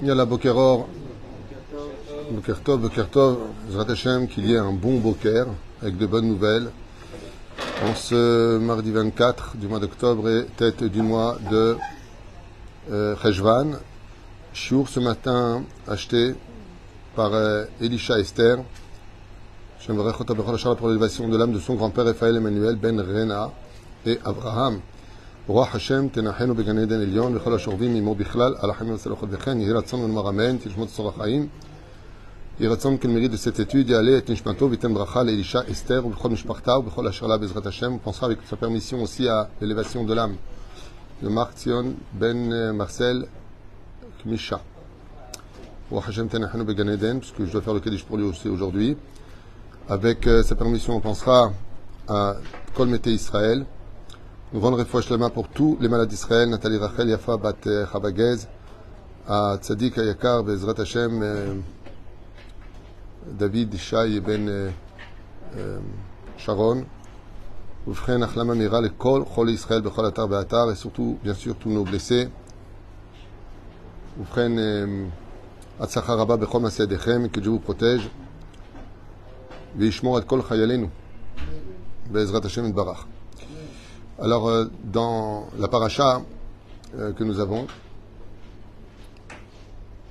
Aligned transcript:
Yalla 0.00 0.26
Bokeror, 0.26 0.86
Bokertov, 2.30 2.80
Bokertov, 2.80 3.38
Zrat 3.68 3.90
Hashem, 3.90 4.28
qu'il 4.28 4.48
y 4.48 4.54
ait 4.54 4.58
un 4.58 4.72
bon 4.72 5.00
Boker 5.00 5.46
avec 5.82 5.96
de 5.96 6.06
bonnes 6.06 6.28
nouvelles. 6.28 6.70
En 7.84 7.96
ce 7.96 8.58
mardi 8.58 8.92
24 8.92 9.56
du 9.56 9.66
mois 9.66 9.80
d'octobre 9.80 10.28
et 10.30 10.46
tête 10.56 10.84
du 10.84 11.02
mois 11.02 11.36
de 11.50 11.76
euh, 12.92 13.16
Cheshvan, 13.20 13.72
ce 14.54 15.00
matin 15.00 15.64
acheté 15.88 16.36
par 17.16 17.34
euh, 17.34 17.64
Elisha 17.80 18.20
Esther. 18.20 18.58
Pour 19.84 20.88
l'élévation 20.88 21.28
de 21.28 21.36
l'âme 21.36 21.52
de 21.52 21.58
son 21.58 21.74
grand-père 21.74 22.04
Raphaël 22.04 22.36
Emmanuel 22.36 22.76
Ben 22.76 23.00
Rena 23.00 23.50
et 24.06 24.20
Abraham. 24.24 24.80
רוח 25.47 25.75
השם 25.75 26.07
תנחנו 26.07 26.55
בגן 26.55 26.77
עדן 26.77 27.01
עליון 27.01 27.35
וכל 27.35 27.55
השוכבים 27.55 27.95
עמו 27.95 28.15
בכלל 28.15 28.55
על 28.59 28.69
החיים 28.69 28.91
והצלחות 28.91 29.29
וכן 29.31 29.61
יהי 29.61 29.71
רצון 29.71 29.99
ונאמר 29.99 30.29
אמן 30.29 30.57
תשמות 30.57 30.89
צור 30.89 31.09
החיים 31.09 31.47
יהי 32.59 32.69
רצון 32.69 32.97
כן 33.01 33.13
מריד 33.13 33.33
cette 33.33 33.71
étude 33.71 33.91
יעלה 33.91 34.17
את 34.17 34.29
נשמתו 34.29 34.69
וייתן 34.69 34.93
ברכה 34.93 35.23
לאלישע 35.23 35.59
אסתר 35.71 36.05
ובכל 36.05 36.29
משפחתה 36.29 36.77
ובכל 36.77 37.07
אשר 37.07 37.27
לה 37.27 37.37
בעזרת 37.37 37.65
השם 37.65 37.95
on 37.95 38.09
pensera 38.09 38.25
avec 38.25 38.37
sa 38.49 38.55
permission 38.55 39.01
aussi 39.01 39.27
à 39.27 39.47
l'élévation 39.61 40.03
de 40.05 40.13
l'âme 40.13 40.35
de 41.23 41.29
Marc 41.29 41.53
Tzion 41.57 41.85
Ben 42.19 42.71
Marcel 42.73 43.25
Kmisha 44.23 44.57
רוח 45.91 46.09
השם 46.09 46.27
תנחנו 46.27 46.65
בגן 46.65 46.89
עדן 46.89 47.19
puisque 47.19 47.45
je 47.45 47.51
dois 47.51 47.61
faire 47.61 47.73
le 47.73 47.79
Kaddish 47.79 48.03
pour 48.03 48.17
lui 48.17 48.23
aussi 48.25 48.49
aujourd'hui 48.49 48.95
avec 49.89 50.27
sa 50.43 50.55
permission 50.55 50.95
on 50.95 51.01
pensera 51.01 51.51
à 52.07 52.35
Kol 52.75 52.87
Mete 52.87 53.07
Israël 53.07 53.65
nous 54.53 54.59
rendons 54.59 54.77
refouach 54.77 55.09
la 55.09 55.17
main 55.17 55.29
pour 55.29 55.47
tous 55.47 55.77
les 55.81 55.87
malades 55.87 56.09
d'Israël, 56.09 56.49
Nathalie 56.49 56.77
Rachel, 56.77 57.09
Yafa, 57.09 57.37
Bat 57.37 57.55
Chabagez, 57.91 58.47
à 59.27 59.57
Tzadik 59.57 59.97
Ayakar, 59.97 60.43
Bezrat 60.43 60.79
Hashem, 60.79 61.63
David 63.25 63.75
Shai 63.77 64.19
Ben 64.19 64.71
Sharon, 66.37 66.85
ובכן, 67.87 68.23
החלמה 68.23 68.53
מהירה 68.53 68.81
לכל 68.81 69.23
חולי 69.25 69.51
ישראל 69.51 69.81
בכל 69.81 70.07
אתר 70.07 70.25
ואתר, 70.29 70.71
et 70.71 70.75
surtout, 70.75 71.17
bien 71.23 71.33
sûr, 71.33 71.53
tous 71.59 71.69
nos 71.69 71.83
blessés. 71.83 72.27
ובכן, 74.19 74.51
הצלחה 75.79 76.13
רבה 76.13 76.35
בכל 76.35 76.59
מעשה 76.59 76.83
ידיכם, 76.83 77.25
que 77.33 77.39
Dieu 77.39 77.49
vous 77.49 77.71
protège, 77.71 78.07
וישמור 79.77 80.17
את 80.17 80.23
כל 80.23 80.41
חיילינו, 80.41 80.87
בעזרת 82.11 82.45
השם 82.45 82.65
יתברך. 82.65 83.05
alors, 84.20 84.48
euh, 84.48 84.64
dans 84.84 85.46
la 85.58 85.68
paracha 85.68 86.22
euh, 86.96 87.12
que 87.12 87.22
nous 87.24 87.38
avons. 87.40 87.66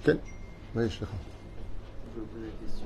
Quel 0.04 0.20
Oui, 0.76 0.84
je 0.90 1.00
Je 1.00 1.00
voulais 2.16 2.28
poser 2.32 2.46
la 2.46 2.52
question. 2.66 2.86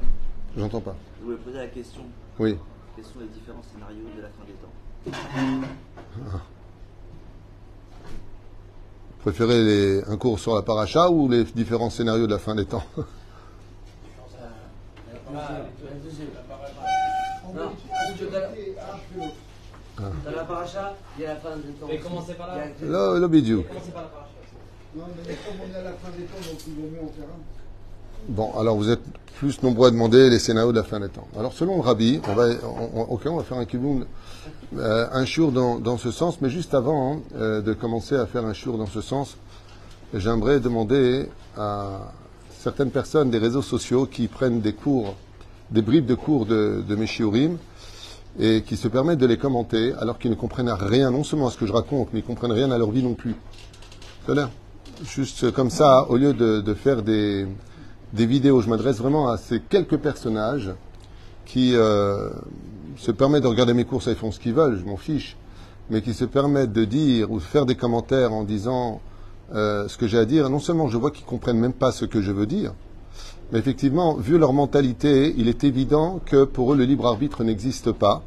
J'entends 0.57 0.81
pas. 0.81 0.95
Je 1.19 1.25
voulais 1.25 1.37
poser 1.37 1.57
la 1.57 1.67
question. 1.67 2.01
Oui. 2.39 2.57
Quels 2.95 3.05
sont 3.05 3.19
les 3.19 3.27
différents 3.27 3.61
scénarios 3.71 4.05
de 4.17 4.21
la 4.21 4.29
fin 4.29 4.45
des 4.47 4.53
temps 4.53 5.67
Vous 9.11 9.21
préférez 9.31 9.63
les- 9.63 10.03
un 10.07 10.17
cours 10.17 10.39
sur 10.39 10.55
la 10.55 10.63
paracha 10.63 11.09
ou 11.11 11.29
les 11.29 11.43
différents 11.43 11.89
scénarios 11.91 12.25
de 12.25 12.31
la 12.33 12.39
fin 12.39 12.55
des 12.55 12.65
temps 12.65 12.83
Non, 17.53 17.71
dans 20.25 20.31
la 20.35 20.43
paracha, 20.43 20.95
il 21.17 21.23
y 21.23 21.25
a 21.25 21.29
la 21.33 21.35
fin 21.37 21.55
des 21.57 21.71
temps. 21.73 21.87
Mais 21.87 21.97
commencez 21.99 22.33
par 22.33 22.47
là. 22.47 22.63
Il 22.81 22.87
y 22.87 22.89
a- 22.89 23.13
Le, 23.15 23.19
le 23.19 23.27
bidou. 23.27 23.63
Commencez 23.67 23.91
par 23.91 24.01
la 24.03 24.07
paracha. 24.09 24.27
Non, 24.95 25.03
mais 25.27 25.33
comme 25.35 25.55
on 25.61 25.73
est 25.73 25.79
à 25.79 25.83
la 25.83 25.91
fin 25.91 26.09
des 26.17 26.23
temps, 26.23 26.49
donc 26.51 26.59
il 26.67 26.73
vaut 26.75 26.81
mieux 26.91 27.01
en 27.03 27.07
faire 27.11 27.25
un. 27.25 27.39
Bon, 28.29 28.51
alors 28.59 28.75
vous 28.75 28.89
êtes 28.89 29.01
plus 29.37 29.63
nombreux 29.63 29.87
à 29.87 29.91
demander 29.91 30.29
les 30.29 30.37
scénarios 30.37 30.71
de 30.71 30.77
la 30.77 30.83
fin 30.83 30.99
des 30.99 31.09
temps. 31.09 31.27
Alors 31.37 31.53
selon 31.53 31.75
le 31.77 31.81
rabbi, 31.81 32.21
on 32.29 32.33
va, 32.33 32.47
on, 32.63 32.99
on- 33.01 33.03
ok, 33.05 33.21
on 33.27 33.37
va 33.37 33.43
faire 33.43 33.57
un 33.57 33.65
kiboum, 33.65 34.05
euh, 34.77 35.07
un 35.11 35.25
dans, 35.51 35.79
dans 35.79 35.97
ce 35.97 36.11
sens, 36.11 36.39
mais 36.41 36.49
juste 36.49 36.73
avant 36.73 37.13
hein, 37.13 37.19
euh, 37.35 37.61
de 37.61 37.73
commencer 37.73 38.15
à 38.15 38.25
faire 38.27 38.45
un 38.45 38.53
shur 38.53 38.77
dans 38.77 38.85
ce 38.85 39.01
sens, 39.01 39.37
j'aimerais 40.13 40.59
demander 40.59 41.29
à 41.57 42.11
certaines 42.59 42.91
personnes 42.91 43.31
des 43.31 43.39
réseaux 43.39 43.63
sociaux 43.63 44.05
qui 44.05 44.27
prennent 44.27 44.61
des 44.61 44.73
cours, 44.73 45.15
des 45.71 45.81
bribes 45.81 46.05
de 46.05 46.15
cours 46.15 46.45
de, 46.45 46.83
de 46.87 46.95
mes 46.95 47.07
shiurim, 47.07 47.57
et 48.39 48.61
qui 48.61 48.77
se 48.77 48.87
permettent 48.87 49.19
de 49.19 49.25
les 49.25 49.37
commenter 49.37 49.93
alors 49.99 50.17
qu'ils 50.17 50.31
ne 50.31 50.35
comprennent 50.35 50.69
rien, 50.69 51.11
non 51.11 51.23
seulement 51.23 51.47
à 51.47 51.51
ce 51.51 51.57
que 51.57 51.65
je 51.65 51.73
raconte, 51.73 52.09
mais 52.13 52.19
ils 52.19 52.25
comprennent 52.25 52.51
rien 52.51 52.71
à 52.71 52.77
leur 52.77 52.91
vie 52.91 53.03
non 53.03 53.13
plus. 53.13 53.35
C'est-à-dire, 54.25 54.49
juste 55.03 55.51
comme 55.51 55.69
ça, 55.69 56.05
au 56.09 56.17
lieu 56.17 56.33
de, 56.33 56.73
faire 56.73 57.01
des, 57.01 57.47
vidéos, 58.13 58.61
je 58.61 58.69
m'adresse 58.69 58.97
vraiment 58.97 59.29
à 59.29 59.37
ces 59.37 59.59
quelques 59.59 59.97
personnages 59.97 60.71
qui 61.45 61.75
euh, 61.75 62.29
se 62.97 63.11
permettent 63.11 63.43
de 63.43 63.47
regarder 63.47 63.73
mes 63.73 63.85
cours, 63.85 64.01
ça 64.01 64.11
ils 64.11 64.17
font 64.17 64.31
ce 64.31 64.39
qu'ils 64.39 64.53
veulent, 64.53 64.79
je 64.79 64.85
m'en 64.85 64.97
fiche, 64.97 65.37
mais 65.89 66.01
qui 66.01 66.13
se 66.13 66.23
permettent 66.23 66.71
de 66.71 66.85
dire 66.85 67.31
ou 67.31 67.39
de 67.39 67.43
faire 67.43 67.65
des 67.65 67.75
commentaires 67.75 68.31
en 68.31 68.43
disant 68.43 69.01
euh, 69.53 69.87
ce 69.89 69.97
que 69.97 70.07
j'ai 70.07 70.17
à 70.17 70.25
dire. 70.25 70.49
Non 70.49 70.59
seulement 70.59 70.87
je 70.87 70.97
vois 70.97 71.11
qu'ils 71.11 71.25
comprennent 71.25 71.59
même 71.59 71.73
pas 71.73 71.91
ce 71.91 72.05
que 72.05 72.21
je 72.21 72.31
veux 72.31 72.45
dire, 72.45 72.73
mais 73.51 73.59
effectivement, 73.59 74.15
vu 74.15 74.37
leur 74.37 74.53
mentalité, 74.53 75.33
il 75.37 75.47
est 75.47 75.63
évident 75.63 76.19
que 76.25 76.45
pour 76.45 76.73
eux 76.73 76.77
le 76.77 76.85
libre 76.85 77.07
arbitre 77.07 77.43
n'existe 77.43 77.91
pas. 77.91 78.23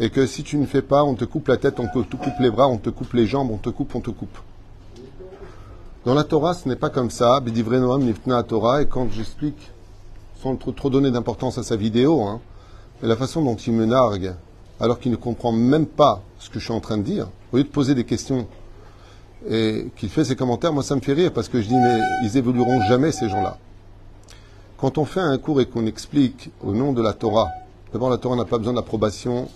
Et 0.00 0.10
que 0.10 0.26
si 0.26 0.42
tu 0.42 0.56
ne 0.56 0.66
fais 0.66 0.82
pas, 0.82 1.04
on 1.04 1.14
te 1.14 1.24
coupe 1.24 1.48
la 1.48 1.56
tête, 1.56 1.78
on 1.78 1.86
te 1.86 2.16
coupe 2.16 2.40
les 2.40 2.50
bras, 2.50 2.66
on 2.66 2.78
te 2.78 2.90
coupe 2.90 3.12
les 3.12 3.26
jambes, 3.26 3.50
on 3.50 3.58
te 3.58 3.70
coupe, 3.70 3.94
on 3.94 4.00
te 4.00 4.10
coupe. 4.10 4.38
Dans 6.04 6.14
la 6.14 6.24
Torah, 6.24 6.54
ce 6.54 6.68
n'est 6.68 6.76
pas 6.76 6.90
comme 6.90 7.10
ça. 7.10 7.40
Torah. 8.46 8.82
Et 8.82 8.86
quand 8.86 9.10
j'explique, 9.10 9.70
sans 10.42 10.56
trop, 10.56 10.72
trop 10.72 10.90
donner 10.90 11.10
d'importance 11.10 11.58
à 11.58 11.62
sa 11.62 11.76
vidéo, 11.76 12.22
hein, 12.22 12.40
mais 13.00 13.08
la 13.08 13.16
façon 13.16 13.42
dont 13.42 13.56
il 13.56 13.72
me 13.72 13.86
nargue, 13.86 14.34
alors 14.80 14.98
qu'il 14.98 15.12
ne 15.12 15.16
comprend 15.16 15.52
même 15.52 15.86
pas 15.86 16.22
ce 16.38 16.50
que 16.50 16.58
je 16.58 16.64
suis 16.64 16.74
en 16.74 16.80
train 16.80 16.98
de 16.98 17.02
dire, 17.02 17.28
au 17.52 17.56
lieu 17.56 17.64
de 17.64 17.68
poser 17.68 17.94
des 17.94 18.04
questions 18.04 18.46
et 19.48 19.88
qu'il 19.96 20.08
fait 20.08 20.24
ses 20.24 20.36
commentaires, 20.36 20.72
moi 20.72 20.82
ça 20.82 20.96
me 20.96 21.00
fait 21.00 21.12
rire 21.12 21.32
parce 21.32 21.48
que 21.48 21.60
je 21.60 21.68
dis 21.68 21.74
mais 21.74 22.00
ils 22.24 22.36
évolueront 22.36 22.82
jamais 22.88 23.12
ces 23.12 23.28
gens-là. 23.28 23.58
Quand 24.84 24.98
on 24.98 25.06
fait 25.06 25.20
un 25.20 25.38
cours 25.38 25.62
et 25.62 25.64
qu'on 25.64 25.86
explique 25.86 26.50
au 26.62 26.74
nom 26.74 26.92
de 26.92 27.00
la 27.00 27.14
Torah, 27.14 27.48
d'abord 27.94 28.10
la 28.10 28.18
Torah 28.18 28.36
n'a 28.36 28.44
pas 28.44 28.58
besoin 28.58 28.74
d'approbation 28.74 29.48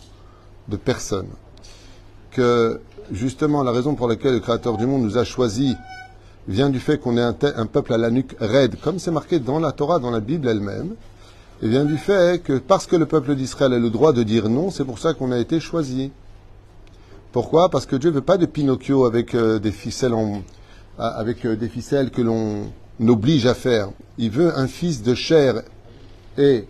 de 0.68 0.78
personne, 0.78 1.28
que 2.30 2.80
justement 3.12 3.62
la 3.62 3.70
raison 3.70 3.94
pour 3.94 4.08
laquelle 4.08 4.32
le 4.32 4.40
Créateur 4.40 4.78
du 4.78 4.86
monde 4.86 5.02
nous 5.02 5.18
a 5.18 5.24
choisis 5.24 5.76
vient 6.48 6.70
du 6.70 6.80
fait 6.80 6.96
qu'on 6.96 7.18
est 7.18 7.44
un, 7.44 7.66
peuple 7.66 7.92
à 7.92 7.98
la 7.98 8.10
nuque 8.10 8.36
raide, 8.40 8.80
comme 8.80 8.98
c'est 8.98 9.10
marqué 9.10 9.38
dans 9.38 9.58
la 9.58 9.72
Torah, 9.72 9.98
dans 9.98 10.10
la 10.10 10.20
Bible 10.20 10.48
elle-même, 10.48 10.94
et 11.60 11.68
vient 11.68 11.84
du 11.84 11.98
fait 11.98 12.42
que 12.42 12.56
parce 12.56 12.86
que 12.86 12.96
le 12.96 13.04
peuple 13.04 13.34
d'Israël 13.34 13.74
a 13.74 13.78
le 13.78 13.90
droit 13.90 14.14
de 14.14 14.22
dire 14.22 14.48
non, 14.48 14.70
c'est 14.70 14.86
pour 14.86 14.98
ça 14.98 15.12
qu'on 15.12 15.30
a 15.30 15.38
été 15.38 15.60
choisi. 15.60 16.10
Pourquoi? 17.32 17.68
Parce 17.68 17.84
que 17.84 17.96
Dieu 17.96 18.10
veut 18.10 18.22
pas 18.22 18.38
de 18.38 18.46
Pinocchio 18.46 19.04
avec 19.04 19.34
euh, 19.34 19.56
euh, 19.56 19.58
des 19.58 19.72
ficelles 21.68 22.10
que 22.10 22.22
l'on 22.22 22.72
oblige 23.06 23.46
à 23.46 23.54
faire. 23.54 23.90
Il 24.18 24.30
veut 24.30 24.56
un 24.58 24.66
fils 24.66 25.02
de 25.02 25.14
chair 25.14 25.62
et 26.36 26.66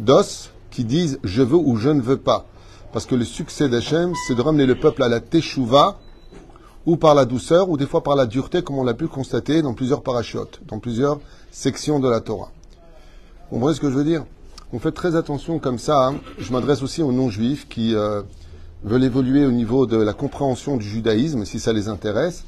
d'os 0.00 0.50
qui 0.70 0.84
disent 0.84 1.18
je 1.22 1.42
veux 1.42 1.56
ou 1.56 1.76
je 1.76 1.90
ne 1.90 2.00
veux 2.00 2.16
pas. 2.18 2.46
Parce 2.92 3.06
que 3.06 3.14
le 3.14 3.24
succès 3.24 3.68
d'Hachem, 3.68 4.12
c'est 4.26 4.34
de 4.34 4.40
ramener 4.40 4.66
le 4.66 4.76
peuple 4.76 5.02
à 5.02 5.08
la 5.08 5.20
teshuva, 5.20 5.98
ou 6.86 6.96
par 6.96 7.14
la 7.14 7.24
douceur, 7.24 7.70
ou 7.70 7.76
des 7.76 7.86
fois 7.86 8.02
par 8.02 8.14
la 8.14 8.26
dureté, 8.26 8.62
comme 8.62 8.78
on 8.78 8.84
l'a 8.84 8.94
pu 8.94 9.08
constater 9.08 9.62
dans 9.62 9.74
plusieurs 9.74 10.02
parachutes, 10.02 10.60
dans 10.68 10.78
plusieurs 10.78 11.18
sections 11.50 11.98
de 11.98 12.08
la 12.08 12.20
Torah. 12.20 12.52
Vous 13.50 13.56
comprenez 13.56 13.74
ce 13.74 13.80
que 13.80 13.90
je 13.90 13.96
veux 13.96 14.04
dire? 14.04 14.24
On 14.72 14.78
fait 14.78 14.92
très 14.92 15.16
attention 15.16 15.58
comme 15.58 15.78
ça. 15.78 16.08
hein. 16.08 16.16
Je 16.38 16.52
m'adresse 16.52 16.82
aussi 16.82 17.02
aux 17.02 17.10
non-juifs 17.10 17.68
qui 17.68 17.94
euh, 17.94 18.22
veulent 18.82 19.04
évoluer 19.04 19.46
au 19.46 19.50
niveau 19.50 19.86
de 19.86 19.96
la 19.96 20.12
compréhension 20.12 20.76
du 20.76 20.86
judaïsme, 20.86 21.44
si 21.44 21.58
ça 21.58 21.72
les 21.72 21.88
intéresse. 21.88 22.44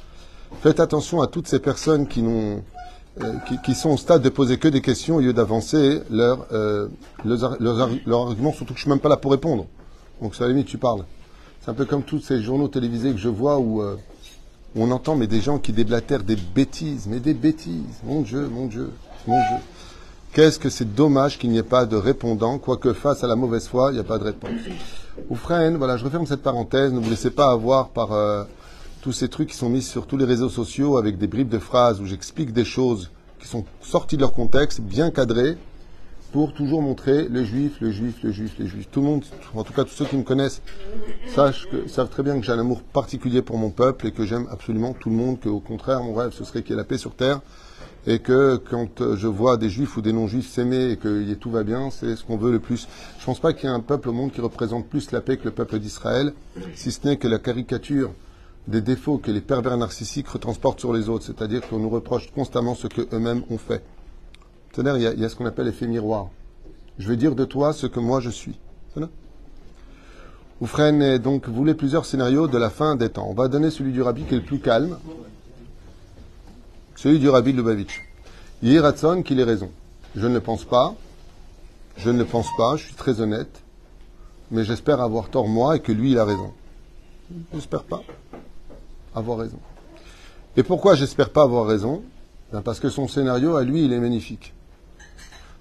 Faites 0.61 0.79
attention 0.79 1.21
à 1.21 1.27
toutes 1.27 1.47
ces 1.47 1.59
personnes 1.59 2.07
qui, 2.07 2.21
n'ont, 2.21 2.63
qui, 3.47 3.57
qui 3.63 3.75
sont 3.75 3.89
au 3.91 3.97
stade 3.97 4.21
de 4.21 4.29
poser 4.29 4.57
que 4.57 4.67
des 4.67 4.81
questions 4.81 5.15
au 5.17 5.19
lieu 5.19 5.33
d'avancer 5.33 6.01
leurs 6.09 6.45
euh, 6.51 6.87
leurs 7.25 7.43
ar- 7.43 7.57
leurs 7.59 7.79
ar- 7.81 7.89
leurs 8.05 8.27
arguments, 8.27 8.53
surtout 8.53 8.73
que 8.73 8.79
je 8.79 8.83
suis 8.83 8.89
même 8.89 8.99
pas 8.99 9.09
là 9.09 9.17
pour 9.17 9.31
répondre. 9.31 9.65
Donc, 10.21 10.33
à 10.39 10.43
la 10.43 10.49
limite, 10.49 10.67
tu 10.67 10.77
parles. 10.77 11.03
C'est 11.61 11.71
un 11.71 11.73
peu 11.73 11.85
comme 11.85 12.03
tous 12.03 12.19
ces 12.19 12.41
journaux 12.41 12.67
télévisés 12.67 13.11
que 13.11 13.17
je 13.17 13.29
vois 13.29 13.57
où 13.59 13.81
euh, 13.81 13.95
on 14.75 14.89
entend 14.91 15.15
mais 15.15 15.27
des 15.27 15.41
gens 15.41 15.57
qui 15.59 15.73
déblatèrent 15.73 16.23
des 16.23 16.35
bêtises, 16.35 17.07
mais 17.07 17.19
des 17.19 17.33
bêtises. 17.33 18.01
Mon 18.03 18.21
Dieu, 18.21 18.47
mon 18.47 18.65
Dieu, 18.67 18.89
mon 19.27 19.35
Dieu. 19.37 19.57
Qu'est-ce 20.33 20.59
que 20.59 20.69
c'est 20.69 20.93
dommage 20.93 21.39
qu'il 21.39 21.49
n'y 21.49 21.57
ait 21.57 21.63
pas 21.63 21.85
de 21.85 21.95
répondant, 21.95 22.57
quoique 22.59 22.93
face 22.93 23.23
à 23.23 23.27
la 23.27 23.35
mauvaise 23.35 23.67
foi, 23.67 23.89
il 23.91 23.95
n'y 23.95 23.99
a 23.99 24.03
pas 24.03 24.17
de 24.19 24.25
réponse. 24.25 24.51
Oufren, 25.29 25.75
voilà, 25.77 25.97
je 25.97 26.05
referme 26.05 26.27
cette 26.27 26.43
parenthèse. 26.43 26.93
Ne 26.93 26.99
vous 26.99 27.09
laissez 27.09 27.31
pas 27.31 27.51
avoir 27.51 27.89
par 27.89 28.11
euh, 28.13 28.43
tous 29.07 29.13
ces 29.13 29.29
trucs 29.29 29.51
qui 29.51 29.55
sont 29.55 29.69
mis 29.69 29.81
sur 29.81 30.05
tous 30.05 30.17
les 30.17 30.25
réseaux 30.25 30.49
sociaux 30.49 30.97
avec 30.97 31.17
des 31.17 31.27
bribes 31.27 31.47
de 31.47 31.59
phrases 31.59 32.01
où 32.01 32.05
j'explique 32.05 32.51
des 32.51 32.65
choses 32.65 33.09
qui 33.39 33.47
sont 33.47 33.63
sorties 33.79 34.17
de 34.17 34.21
leur 34.21 34.33
contexte, 34.33 34.81
bien 34.81 35.11
cadrées, 35.11 35.55
pour 36.33 36.53
toujours 36.53 36.81
montrer 36.81 37.29
le 37.29 37.45
juif, 37.45 37.77
le 37.79 37.89
juif, 37.89 38.15
le 38.21 38.33
juif, 38.33 38.55
les 38.59 38.67
juifs. 38.67 38.89
Tout 38.91 38.99
le 38.99 39.05
monde, 39.05 39.23
en 39.55 39.63
tout 39.63 39.71
cas 39.71 39.85
tous 39.85 39.93
ceux 39.93 40.03
qui 40.03 40.17
me 40.17 40.23
connaissent, 40.23 40.61
savent 41.27 42.09
très 42.09 42.21
bien 42.21 42.37
que 42.37 42.45
j'ai 42.45 42.51
un 42.51 42.59
amour 42.59 42.81
particulier 42.81 43.41
pour 43.41 43.57
mon 43.57 43.69
peuple 43.69 44.07
et 44.07 44.11
que 44.11 44.25
j'aime 44.25 44.45
absolument 44.51 44.91
tout 44.91 45.09
le 45.09 45.15
monde, 45.15 45.39
qu'au 45.39 45.61
contraire, 45.61 46.03
mon 46.03 46.13
rêve, 46.13 46.33
ce 46.33 46.43
serait 46.43 46.61
qu'il 46.61 46.71
y 46.71 46.73
ait 46.73 46.77
la 46.77 46.83
paix 46.83 46.97
sur 46.97 47.15
terre. 47.15 47.39
Et 48.07 48.19
que 48.19 48.57
quand 48.57 48.99
euh, 48.99 49.15
je 49.15 49.27
vois 49.27 49.55
des 49.55 49.69
juifs 49.69 49.95
ou 49.95 50.01
des 50.01 50.11
non-juifs 50.11 50.49
s'aimer 50.49 50.91
et 50.91 50.97
que 50.97 51.33
tout 51.35 51.51
va 51.51 51.63
bien, 51.63 51.91
c'est 51.91 52.17
ce 52.17 52.25
qu'on 52.25 52.37
veut 52.37 52.51
le 52.51 52.59
plus. 52.59 52.89
Je 53.19 53.25
pense 53.25 53.39
pas 53.39 53.53
qu'il 53.53 53.69
y 53.69 53.71
ait 53.71 53.75
un 53.75 53.81
peuple 53.81 54.09
au 54.09 54.13
monde 54.13 54.33
qui 54.33 54.41
représente 54.41 54.87
plus 54.87 55.11
la 55.11 55.21
paix 55.21 55.37
que 55.37 55.45
le 55.45 55.51
peuple 55.51 55.79
d'Israël, 55.79 56.33
si 56.73 56.91
ce 56.91 57.07
n'est 57.07 57.15
que 57.15 57.27
la 57.29 57.39
caricature 57.39 58.11
des 58.67 58.81
défauts 58.81 59.17
que 59.17 59.31
les 59.31 59.41
pervers 59.41 59.77
narcissiques 59.77 60.27
retransportent 60.27 60.79
sur 60.79 60.93
les 60.93 61.07
autres, 61.09 61.25
c'est-à-dire 61.25 61.67
qu'on 61.67 61.79
nous 61.79 61.89
reproche 61.89 62.31
constamment 62.31 62.75
ce 62.75 62.87
qu'eux-mêmes 62.87 63.43
ont 63.49 63.57
fait. 63.57 63.83
C'est-à-dire, 64.71 64.97
il 65.13 65.19
y 65.19 65.25
a, 65.25 65.29
ce 65.29 65.35
qu'on 65.35 65.45
appelle 65.45 65.65
l'effet 65.65 65.87
miroir. 65.87 66.29
Je 66.99 67.07
vais 67.07 67.15
dire 67.15 67.33
de 67.33 67.45
toi 67.45 67.73
ce 67.73 67.87
que 67.87 67.99
moi 67.99 68.19
je 68.19 68.29
suis. 68.29 68.59
Oufren, 70.59 71.17
donc, 71.19 71.47
voulez 71.47 71.75
plusieurs 71.75 72.05
scénarios 72.05 72.47
de 72.47 72.57
la 72.57 72.69
fin 72.69 72.95
des 72.95 73.09
temps. 73.09 73.27
On 73.29 73.33
va 73.33 73.47
donner 73.47 73.69
celui 73.69 73.91
du 73.91 74.01
Rabbi 74.01 74.23
qui 74.23 74.33
est 74.33 74.39
le 74.39 74.43
plus 74.43 74.59
calme. 74.59 74.97
Celui 76.95 77.19
du 77.19 77.29
Rabbi 77.29 77.53
Lubavitch. 77.53 78.01
Yiratson 78.63 79.21
qu'il 79.21 79.39
ait 79.39 79.43
raison. 79.43 79.69
Je 80.15 80.25
ne 80.25 80.33
le 80.33 80.41
pense 80.41 80.65
pas. 80.65 80.95
Je 81.95 82.09
ne 82.09 82.17
le 82.17 82.25
pense 82.25 82.47
pas. 82.57 82.75
Je 82.75 82.85
suis 82.85 82.95
très 82.95 83.21
honnête. 83.21 83.61
Mais 84.49 84.63
j'espère 84.63 84.99
avoir 84.99 85.29
tort 85.29 85.47
moi 85.47 85.75
et 85.75 85.79
que 85.79 85.91
lui, 85.91 86.11
il 86.11 86.17
a 86.17 86.25
raison. 86.25 86.51
J'espère 87.53 87.83
pas 87.83 88.01
avoir 89.17 89.39
raison. 89.39 89.59
Et 90.55 90.63
pourquoi 90.63 90.95
j'espère 90.95 91.29
pas 91.29 91.43
avoir 91.43 91.65
raison? 91.65 92.03
Ben 92.51 92.61
Parce 92.61 92.79
que 92.79 92.89
son 92.89 93.07
scénario, 93.07 93.55
à 93.55 93.63
lui, 93.63 93.85
il 93.85 93.93
est 93.93 93.99
magnifique. 93.99 94.53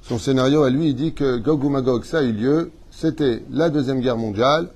Son 0.03 0.19
scénario, 0.19 0.63
à 0.63 0.71
lui, 0.71 0.91
il 0.91 0.95
dit 0.95 1.15
que 1.15 1.37
Gog 1.39 1.65
ou 1.65 1.69
Magog, 1.69 2.05
ça 2.05 2.19
a 2.19 2.23
eu 2.23 2.33
lieu. 2.33 2.71
C'était 2.91 3.43
la 3.51 3.69
Deuxième 3.69 4.01
Guerre 4.01 4.17
mondiale, 4.17 4.69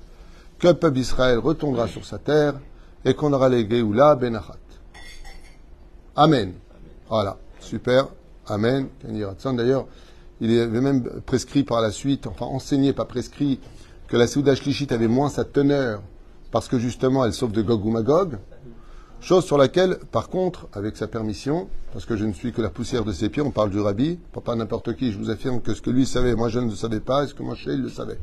que 0.59 0.67
le 0.67 0.73
peuple 0.73 0.95
d'Israël 0.95 1.39
retournera 1.39 1.87
sur 1.87 2.05
sa 2.05 2.17
terre 2.17 2.55
et 3.05 3.13
qu'on 3.13 3.33
aura 3.33 3.49
les 3.49 3.67
Géoula 3.67 4.15
Benachat. 4.15 4.57
Amen. 6.15 6.53
Voilà, 7.09 7.37
super. 7.59 8.09
Amen. 8.45 8.89
D'ailleurs, 9.03 9.85
il 10.41 10.59
avait 10.59 10.81
même 10.81 11.03
prescrit 11.25 11.63
par 11.63 11.81
la 11.81 11.91
suite, 11.91 12.27
enfin 12.27 12.45
enseigné, 12.45 12.93
pas 12.93 13.05
prescrit, 13.05 13.59
que 14.07 14.17
la 14.17 14.27
Souda 14.27 14.55
Shlichit 14.55 14.93
avait 14.93 15.07
moins 15.07 15.29
sa 15.29 15.45
teneur 15.45 16.01
parce 16.51 16.67
que 16.67 16.77
justement 16.77 17.25
elle 17.25 17.33
sauve 17.33 17.51
de 17.51 17.61
Gog 17.61 17.85
ou 17.85 17.91
Magog. 17.91 18.37
Chose 19.21 19.45
sur 19.45 19.59
laquelle, 19.59 19.99
par 20.11 20.29
contre, 20.29 20.67
avec 20.73 20.97
sa 20.97 21.05
permission, 21.05 21.67
parce 21.93 22.05
que 22.05 22.17
je 22.17 22.25
ne 22.25 22.33
suis 22.33 22.53
que 22.53 22.61
la 22.61 22.71
poussière 22.71 23.05
de 23.05 23.11
ses 23.11 23.29
pieds, 23.29 23.43
on 23.43 23.51
parle 23.51 23.69
du 23.69 23.79
rabbi, 23.79 24.17
pas, 24.43 24.55
n'importe 24.55 24.95
qui, 24.95 25.11
je 25.11 25.19
vous 25.19 25.29
affirme 25.29 25.61
que 25.61 25.75
ce 25.75 25.81
que 25.81 25.91
lui 25.91 26.07
savait, 26.07 26.33
moi 26.33 26.49
je 26.49 26.59
ne 26.59 26.69
le 26.71 26.75
savais 26.75 26.99
pas, 26.99 27.23
et 27.23 27.27
ce 27.27 27.35
que 27.35 27.43
moi 27.43 27.53
je 27.53 27.65
sais, 27.65 27.73
il 27.75 27.83
le 27.83 27.89
savait. 27.89 28.17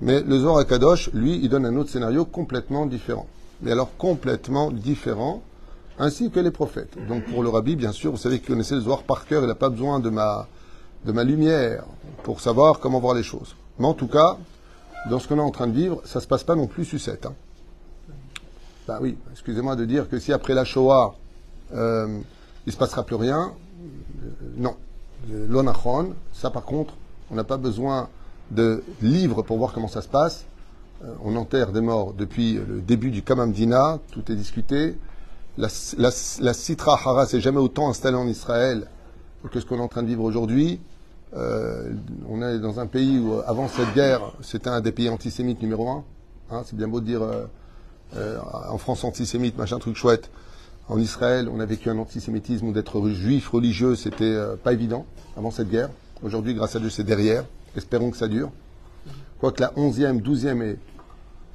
Mais 0.00 0.20
le 0.20 0.40
Zohar 0.40 0.58
à 0.58 0.64
Kadosh, 0.64 1.10
lui, 1.12 1.38
il 1.40 1.48
donne 1.48 1.64
un 1.64 1.76
autre 1.76 1.90
scénario 1.90 2.24
complètement 2.24 2.86
différent. 2.86 3.28
Mais 3.60 3.70
alors 3.70 3.96
complètement 3.96 4.72
différent, 4.72 5.40
ainsi 6.00 6.30
que 6.30 6.40
les 6.40 6.50
prophètes. 6.50 6.96
Donc 7.06 7.24
pour 7.26 7.44
le 7.44 7.48
rabbi, 7.48 7.76
bien 7.76 7.92
sûr, 7.92 8.10
vous 8.10 8.16
savez 8.16 8.40
qu'il 8.40 8.48
connaissait 8.48 8.74
le 8.74 8.80
Zohar 8.80 9.04
par 9.04 9.24
cœur, 9.24 9.42
il 9.42 9.46
n'a 9.46 9.54
pas 9.54 9.68
besoin 9.68 10.00
de 10.00 10.10
ma, 10.10 10.48
de 11.04 11.12
ma 11.12 11.22
lumière 11.22 11.84
pour 12.24 12.40
savoir 12.40 12.80
comment 12.80 12.98
voir 12.98 13.14
les 13.14 13.22
choses. 13.22 13.54
Mais 13.78 13.86
en 13.86 13.94
tout 13.94 14.08
cas, 14.08 14.36
dans 15.10 15.18
ce 15.18 15.28
qu'on 15.28 15.38
est 15.38 15.40
en 15.40 15.50
train 15.50 15.66
de 15.66 15.72
vivre, 15.72 16.00
ça 16.04 16.18
ne 16.18 16.22
se 16.22 16.28
passe 16.28 16.44
pas 16.44 16.54
non 16.54 16.66
plus 16.66 16.84
sucette. 16.84 17.26
Hein. 17.26 17.34
Ben 18.86 18.98
oui, 19.00 19.16
excusez-moi 19.32 19.76
de 19.76 19.84
dire 19.84 20.08
que 20.08 20.18
si 20.18 20.32
après 20.32 20.54
la 20.54 20.64
Shoah, 20.64 21.14
euh, 21.74 22.18
il 22.66 22.68
ne 22.68 22.72
se 22.72 22.76
passera 22.76 23.04
plus 23.04 23.16
rien, 23.16 23.52
euh, 23.52 24.28
non. 24.56 24.76
L'onachon, 25.30 26.14
ça 26.32 26.50
par 26.50 26.64
contre, 26.64 26.94
on 27.30 27.36
n'a 27.36 27.44
pas 27.44 27.56
besoin 27.56 28.08
de 28.50 28.82
livres 29.00 29.42
pour 29.42 29.56
voir 29.56 29.72
comment 29.72 29.88
ça 29.88 30.02
se 30.02 30.08
passe. 30.08 30.44
Euh, 31.04 31.14
on 31.24 31.36
enterre 31.36 31.72
des 31.72 31.80
morts 31.80 32.12
depuis 32.12 32.54
le 32.54 32.80
début 32.80 33.10
du 33.10 33.22
Kamamdina, 33.22 33.98
tout 34.10 34.30
est 34.30 34.36
discuté. 34.36 34.98
La, 35.58 35.68
la, 35.98 36.10
la 36.40 36.54
Sitra 36.54 36.94
Hara 36.94 37.26
s'est 37.26 37.40
jamais 37.40 37.58
autant 37.58 37.88
installée 37.88 38.16
en 38.16 38.26
Israël 38.26 38.88
que 39.50 39.60
ce 39.60 39.66
qu'on 39.66 39.78
est 39.78 39.82
en 39.82 39.88
train 39.88 40.02
de 40.02 40.08
vivre 40.08 40.24
aujourd'hui. 40.24 40.80
Euh, 41.34 41.92
on 42.28 42.42
est 42.42 42.58
dans 42.58 42.78
un 42.78 42.86
pays 42.86 43.18
où, 43.18 43.40
avant 43.46 43.68
cette 43.68 43.94
guerre, 43.94 44.20
c'était 44.42 44.68
un 44.68 44.80
des 44.80 44.92
pays 44.92 45.08
antisémites 45.08 45.62
numéro 45.62 45.88
un. 45.88 46.04
Hein, 46.50 46.62
c'est 46.66 46.76
bien 46.76 46.88
beau 46.88 47.00
de 47.00 47.06
dire 47.06 47.22
euh, 47.22 47.46
euh, 48.16 48.38
en 48.68 48.76
France 48.76 49.04
antisémite, 49.04 49.56
machin 49.56 49.78
truc 49.78 49.96
chouette. 49.96 50.30
En 50.88 50.98
Israël, 50.98 51.48
on 51.50 51.60
a 51.60 51.66
vécu 51.66 51.88
un 51.88 51.98
antisémitisme 51.98 52.66
où 52.66 52.72
d'être 52.72 53.08
juif 53.08 53.48
religieux, 53.48 53.94
c'était 53.94 54.24
euh, 54.24 54.56
pas 54.56 54.74
évident 54.74 55.06
avant 55.36 55.50
cette 55.50 55.70
guerre. 55.70 55.88
Aujourd'hui, 56.22 56.54
grâce 56.54 56.76
à 56.76 56.78
Dieu, 56.78 56.90
c'est 56.90 57.04
derrière. 57.04 57.44
Espérons 57.74 58.10
que 58.10 58.18
ça 58.18 58.28
dure. 58.28 58.50
Quoique 59.40 59.62
la 59.62 59.70
11e, 59.70 60.20
12e 60.20 60.62
et 60.62 60.78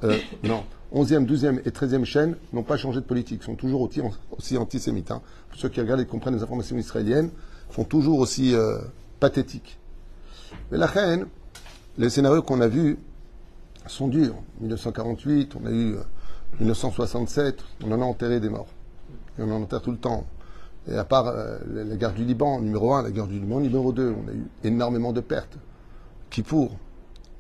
euh, 0.04 0.18
non, 0.44 0.64
11e, 0.96 1.28
12e 1.28 1.62
et 1.66 1.70
13e 1.70 2.06
chaîne 2.06 2.38
n'ont 2.54 2.64
pas 2.64 2.78
changé 2.78 3.00
de 3.00 3.06
politique, 3.06 3.44
sont 3.44 3.56
toujours 3.56 3.88
aussi, 4.32 4.58
antisémites. 4.58 5.12
Hein. 5.12 5.22
Pour 5.50 5.60
ceux 5.60 5.70
qui 5.70 5.80
regardent 5.80 6.02
et 6.02 6.06
comprennent 6.06 6.36
les 6.36 6.44
informations 6.44 6.78
israéliennes, 6.78 7.30
sont 7.72 7.84
toujours 7.84 8.20
aussi 8.20 8.56
euh, 9.18 9.20
pathétiques. 9.20 9.78
Mais 10.72 10.78
la 10.78 10.86
reine, 10.86 11.28
les 11.98 12.10
scénarios 12.10 12.42
qu'on 12.42 12.62
a 12.62 12.68
vus 12.68 12.98
sont 13.88 14.08
durs. 14.08 14.36
1948, 14.62 15.56
on 15.62 15.66
a 15.66 15.72
eu 15.72 15.96
euh, 15.96 16.04
1967, 16.60 17.64
on 17.86 17.92
en 17.92 18.02
a 18.02 18.06
enterré 18.06 18.40
des 18.40 18.50
morts. 18.50 18.68
Et 19.38 19.44
on 19.44 19.52
en 19.52 19.62
enterre 19.62 19.82
tout 19.82 19.92
le 19.92 19.98
temps. 19.98 20.26
Et 20.90 20.96
à 20.96 21.04
part 21.04 21.28
euh, 21.28 21.58
la 21.68 21.96
guerre 21.96 22.14
du 22.14 22.24
Liban, 22.24 22.62
numéro 22.62 22.94
1, 22.94 23.04
la 23.04 23.12
guerre 23.12 23.28
du 23.28 23.40
Liban, 23.40 23.60
numéro 23.60 23.92
2, 23.92 24.16
on 24.26 24.30
a 24.30 24.34
eu 24.34 24.48
énormément 24.64 25.14
de 25.14 25.22
pertes. 25.22 25.58
Qui 26.30 26.44
pour 26.44 26.78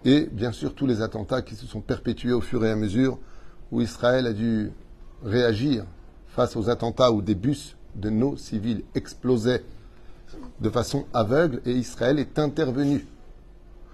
Et 0.05 0.27
bien 0.31 0.51
sûr 0.51 0.73
tous 0.73 0.87
les 0.87 1.01
attentats 1.01 1.41
qui 1.41 1.55
se 1.55 1.65
sont 1.65 1.81
perpétués 1.81 2.31
au 2.31 2.41
fur 2.41 2.65
et 2.65 2.71
à 2.71 2.75
mesure 2.75 3.19
où 3.71 3.81
Israël 3.81 4.25
a 4.27 4.33
dû 4.33 4.71
réagir 5.23 5.83
face 6.27 6.55
aux 6.55 6.69
attentats 6.69 7.11
où 7.11 7.21
des 7.21 7.35
bus 7.35 7.75
de 7.95 8.09
nos 8.09 8.37
civils 8.37 8.83
explosaient 8.95 9.63
de 10.59 10.69
façon 10.69 11.05
aveugle 11.13 11.61
et 11.65 11.71
Israël 11.71 12.19
est 12.19 12.39
intervenu. 12.39 13.05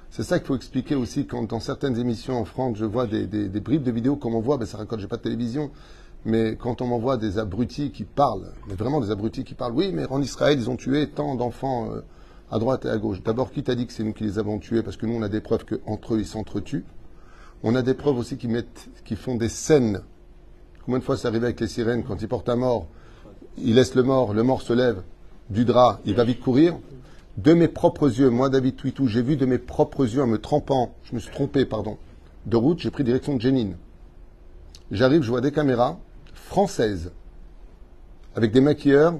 C'est 0.09 0.23
ça 0.23 0.37
qu'il 0.37 0.47
faut 0.47 0.55
expliquer 0.55 0.95
aussi 0.95 1.25
quand 1.25 1.43
dans 1.49 1.59
certaines 1.59 1.97
émissions 1.97 2.39
en 2.39 2.45
France, 2.45 2.77
je 2.77 2.85
vois 2.85 3.07
des, 3.07 3.25
bribes 3.59 3.83
de 3.83 3.91
vidéos 3.91 4.15
comme 4.15 4.35
on 4.35 4.41
voit, 4.41 4.57
ben 4.57 4.65
ça 4.65 4.77
raconte, 4.77 4.99
j'ai 4.99 5.07
pas 5.07 5.17
de 5.17 5.23
télévision, 5.23 5.71
mais 6.23 6.55
quand 6.55 6.81
on 6.81 6.87
m'envoie 6.87 7.17
des 7.17 7.39
abrutis 7.39 7.91
qui 7.91 8.03
parlent, 8.03 8.51
mais 8.67 8.75
vraiment 8.75 9.01
des 9.01 9.11
abrutis 9.11 9.43
qui 9.43 9.55
parlent, 9.55 9.73
oui, 9.73 9.91
mais 9.91 10.05
en 10.11 10.21
Israël, 10.21 10.57
ils 10.59 10.69
ont 10.69 10.75
tué 10.75 11.09
tant 11.09 11.35
d'enfants 11.35 11.89
euh, 11.91 12.01
à 12.51 12.59
droite 12.59 12.85
et 12.85 12.89
à 12.89 12.97
gauche. 12.97 13.23
D'abord, 13.23 13.51
qui 13.51 13.63
t'a 13.63 13.73
dit 13.73 13.87
que 13.87 13.93
c'est 13.93 14.03
nous 14.03 14.13
qui 14.13 14.23
les 14.23 14.37
avons 14.37 14.59
tués? 14.59 14.83
Parce 14.83 14.97
que 14.97 15.07
nous, 15.07 15.15
on 15.15 15.23
a 15.23 15.29
des 15.29 15.41
preuves 15.41 15.65
qu'entre 15.65 16.13
eux, 16.13 16.19
ils 16.19 16.27
s'entretuent. 16.27 16.85
On 17.63 17.73
a 17.73 17.81
des 17.81 17.95
preuves 17.95 18.17
aussi 18.17 18.37
qui 18.37 19.15
font 19.15 19.35
des 19.35 19.49
scènes. 19.49 20.01
Combien 20.85 20.99
de 20.99 21.03
fois 21.03 21.17
c'est 21.17 21.27
arrivé 21.27 21.45
avec 21.45 21.59
les 21.59 21.67
sirènes 21.67 22.03
quand 22.03 22.21
ils 22.21 22.27
portent 22.27 22.49
un 22.49 22.57
mort? 22.57 22.87
Ils 23.57 23.75
laissent 23.75 23.95
le 23.95 24.03
mort, 24.03 24.33
le 24.33 24.43
mort 24.43 24.61
se 24.61 24.73
lève 24.73 25.01
du 25.53 25.65
drap, 25.65 25.99
il 26.05 26.15
va 26.15 26.23
vite 26.23 26.41
courir. 26.41 26.77
De 27.37 27.53
mes 27.53 27.67
propres 27.67 28.19
yeux, 28.19 28.29
moi 28.29 28.49
David 28.49 28.75
Twitou, 28.75 29.07
j'ai 29.07 29.21
vu 29.21 29.37
de 29.37 29.45
mes 29.45 29.57
propres 29.57 30.05
yeux 30.05 30.21
en 30.21 30.27
me 30.27 30.37
trompant, 30.37 30.93
je 31.05 31.15
me 31.15 31.19
suis 31.19 31.31
trompé, 31.31 31.65
pardon, 31.65 31.97
de 32.45 32.57
route, 32.57 32.79
j'ai 32.79 32.91
pris 32.91 33.03
direction 33.03 33.35
de 33.35 33.41
Jenin. 33.41 33.71
J'arrive, 34.91 35.23
je 35.23 35.29
vois 35.29 35.41
des 35.41 35.51
caméras 35.51 35.97
françaises 36.33 37.11
avec 38.35 38.51
des 38.51 38.61
maquilleurs, 38.61 39.15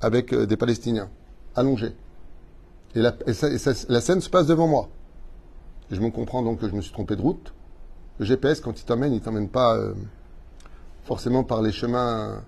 avec 0.00 0.32
euh, 0.32 0.46
des 0.46 0.56
Palestiniens 0.56 1.08
allongés. 1.54 1.94
Et, 2.94 3.00
la, 3.00 4.00
scène 4.00 4.20
se 4.20 4.30
passe 4.30 4.46
devant 4.46 4.66
moi. 4.66 4.88
Je 5.90 6.00
me 6.00 6.10
comprends 6.10 6.42
donc 6.42 6.60
que 6.60 6.68
je 6.68 6.74
me 6.74 6.80
suis 6.80 6.92
trompé 6.92 7.16
de 7.16 7.22
route. 7.22 7.52
Le 8.18 8.24
GPS, 8.24 8.60
quand 8.60 8.78
il 8.80 8.84
t'emmène, 8.84 9.12
il 9.12 9.20
t'emmène 9.20 9.48
pas 9.48 9.76
euh, 9.76 9.94
forcément 11.04 11.44
par 11.44 11.62
les 11.62 11.72
chemins. 11.72 12.42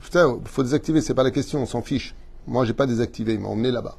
Putain, 0.00 0.38
faut 0.44 0.62
désactiver, 0.62 1.00
c'est 1.00 1.14
pas 1.14 1.22
la 1.22 1.30
question, 1.30 1.62
on 1.62 1.66
s'en 1.66 1.82
fiche. 1.82 2.14
Moi, 2.46 2.64
j'ai 2.64 2.74
pas 2.74 2.86
désactivé, 2.86 3.34
il 3.34 3.40
m'a 3.40 3.48
emmené 3.48 3.70
là-bas. 3.70 3.96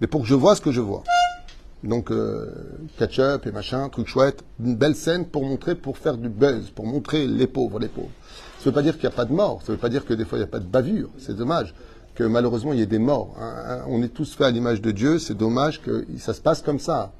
Mais 0.00 0.06
pour 0.06 0.22
que 0.22 0.26
je 0.28 0.34
vois 0.34 0.54
ce 0.54 0.60
que 0.60 0.70
je 0.70 0.80
vois. 0.80 1.02
Donc, 1.84 2.10
euh, 2.10 2.50
catch-up 2.98 3.46
et 3.46 3.52
machin, 3.52 3.88
truc 3.88 4.08
chouette. 4.08 4.42
Une 4.64 4.76
belle 4.76 4.96
scène 4.96 5.26
pour 5.26 5.44
montrer, 5.44 5.74
pour 5.74 5.98
faire 5.98 6.16
du 6.16 6.28
buzz, 6.28 6.70
pour 6.70 6.86
montrer 6.86 7.26
les 7.26 7.46
pauvres, 7.46 7.78
les 7.78 7.88
pauvres. 7.88 8.10
Ça 8.58 8.64
veut 8.64 8.72
pas 8.72 8.82
dire 8.82 8.94
qu'il 8.94 9.08
n'y 9.08 9.14
a 9.14 9.16
pas 9.16 9.24
de 9.24 9.32
morts, 9.32 9.62
ça 9.64 9.72
veut 9.72 9.78
pas 9.78 9.88
dire 9.88 10.04
que 10.04 10.14
des 10.14 10.24
fois 10.24 10.36
il 10.36 10.40
n'y 10.40 10.48
a 10.48 10.50
pas 10.50 10.58
de 10.58 10.64
bavure. 10.64 11.10
C'est 11.18 11.36
dommage 11.36 11.74
que 12.16 12.24
malheureusement 12.24 12.72
il 12.72 12.80
y 12.80 12.82
ait 12.82 12.86
des 12.86 12.98
morts. 12.98 13.36
hein, 13.38 13.54
hein. 13.68 13.84
On 13.86 14.02
est 14.02 14.08
tous 14.08 14.34
faits 14.34 14.48
à 14.48 14.50
l'image 14.50 14.82
de 14.82 14.90
Dieu, 14.90 15.20
c'est 15.20 15.36
dommage 15.36 15.80
que 15.80 16.04
ça 16.18 16.34
se 16.34 16.40
passe 16.40 16.62
comme 16.62 16.80
ça. 16.80 17.12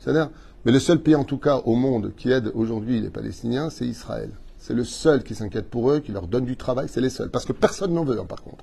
C'est-à-dire, 0.00 0.30
mais 0.64 0.72
le 0.72 0.80
seul 0.80 1.00
pays 1.00 1.14
en 1.14 1.22
tout 1.22 1.38
cas 1.38 1.58
au 1.64 1.76
monde 1.76 2.12
qui 2.16 2.32
aide 2.32 2.50
aujourd'hui 2.54 3.00
les 3.00 3.10
Palestiniens, 3.10 3.70
c'est 3.70 3.86
Israël. 3.86 4.30
C'est 4.60 4.74
le 4.74 4.84
seul 4.84 5.24
qui 5.24 5.34
s'inquiète 5.34 5.70
pour 5.70 5.90
eux, 5.90 6.00
qui 6.00 6.12
leur 6.12 6.26
donne 6.26 6.44
du 6.44 6.56
travail, 6.56 6.86
c'est 6.88 7.00
les 7.00 7.08
seuls. 7.08 7.30
Parce 7.30 7.46
que 7.46 7.52
personne 7.52 7.94
n'en 7.94 8.04
veut, 8.04 8.20
hein, 8.20 8.26
par 8.26 8.42
contre. 8.42 8.62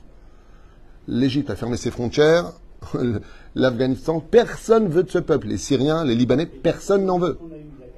L'Égypte 1.07 1.49
a 1.49 1.55
fermé 1.55 1.75
ses 1.75 1.89
frontières, 1.89 2.53
l'Afghanistan, 3.55 4.19
personne 4.19 4.89
veut 4.89 5.01
de 5.01 5.09
ce 5.09 5.17
peuple. 5.17 5.47
Les 5.47 5.57
Syriens, 5.57 6.05
les 6.05 6.13
Libanais, 6.13 6.45
personne 6.45 7.03
n'en 7.03 7.17
veut. 7.17 7.39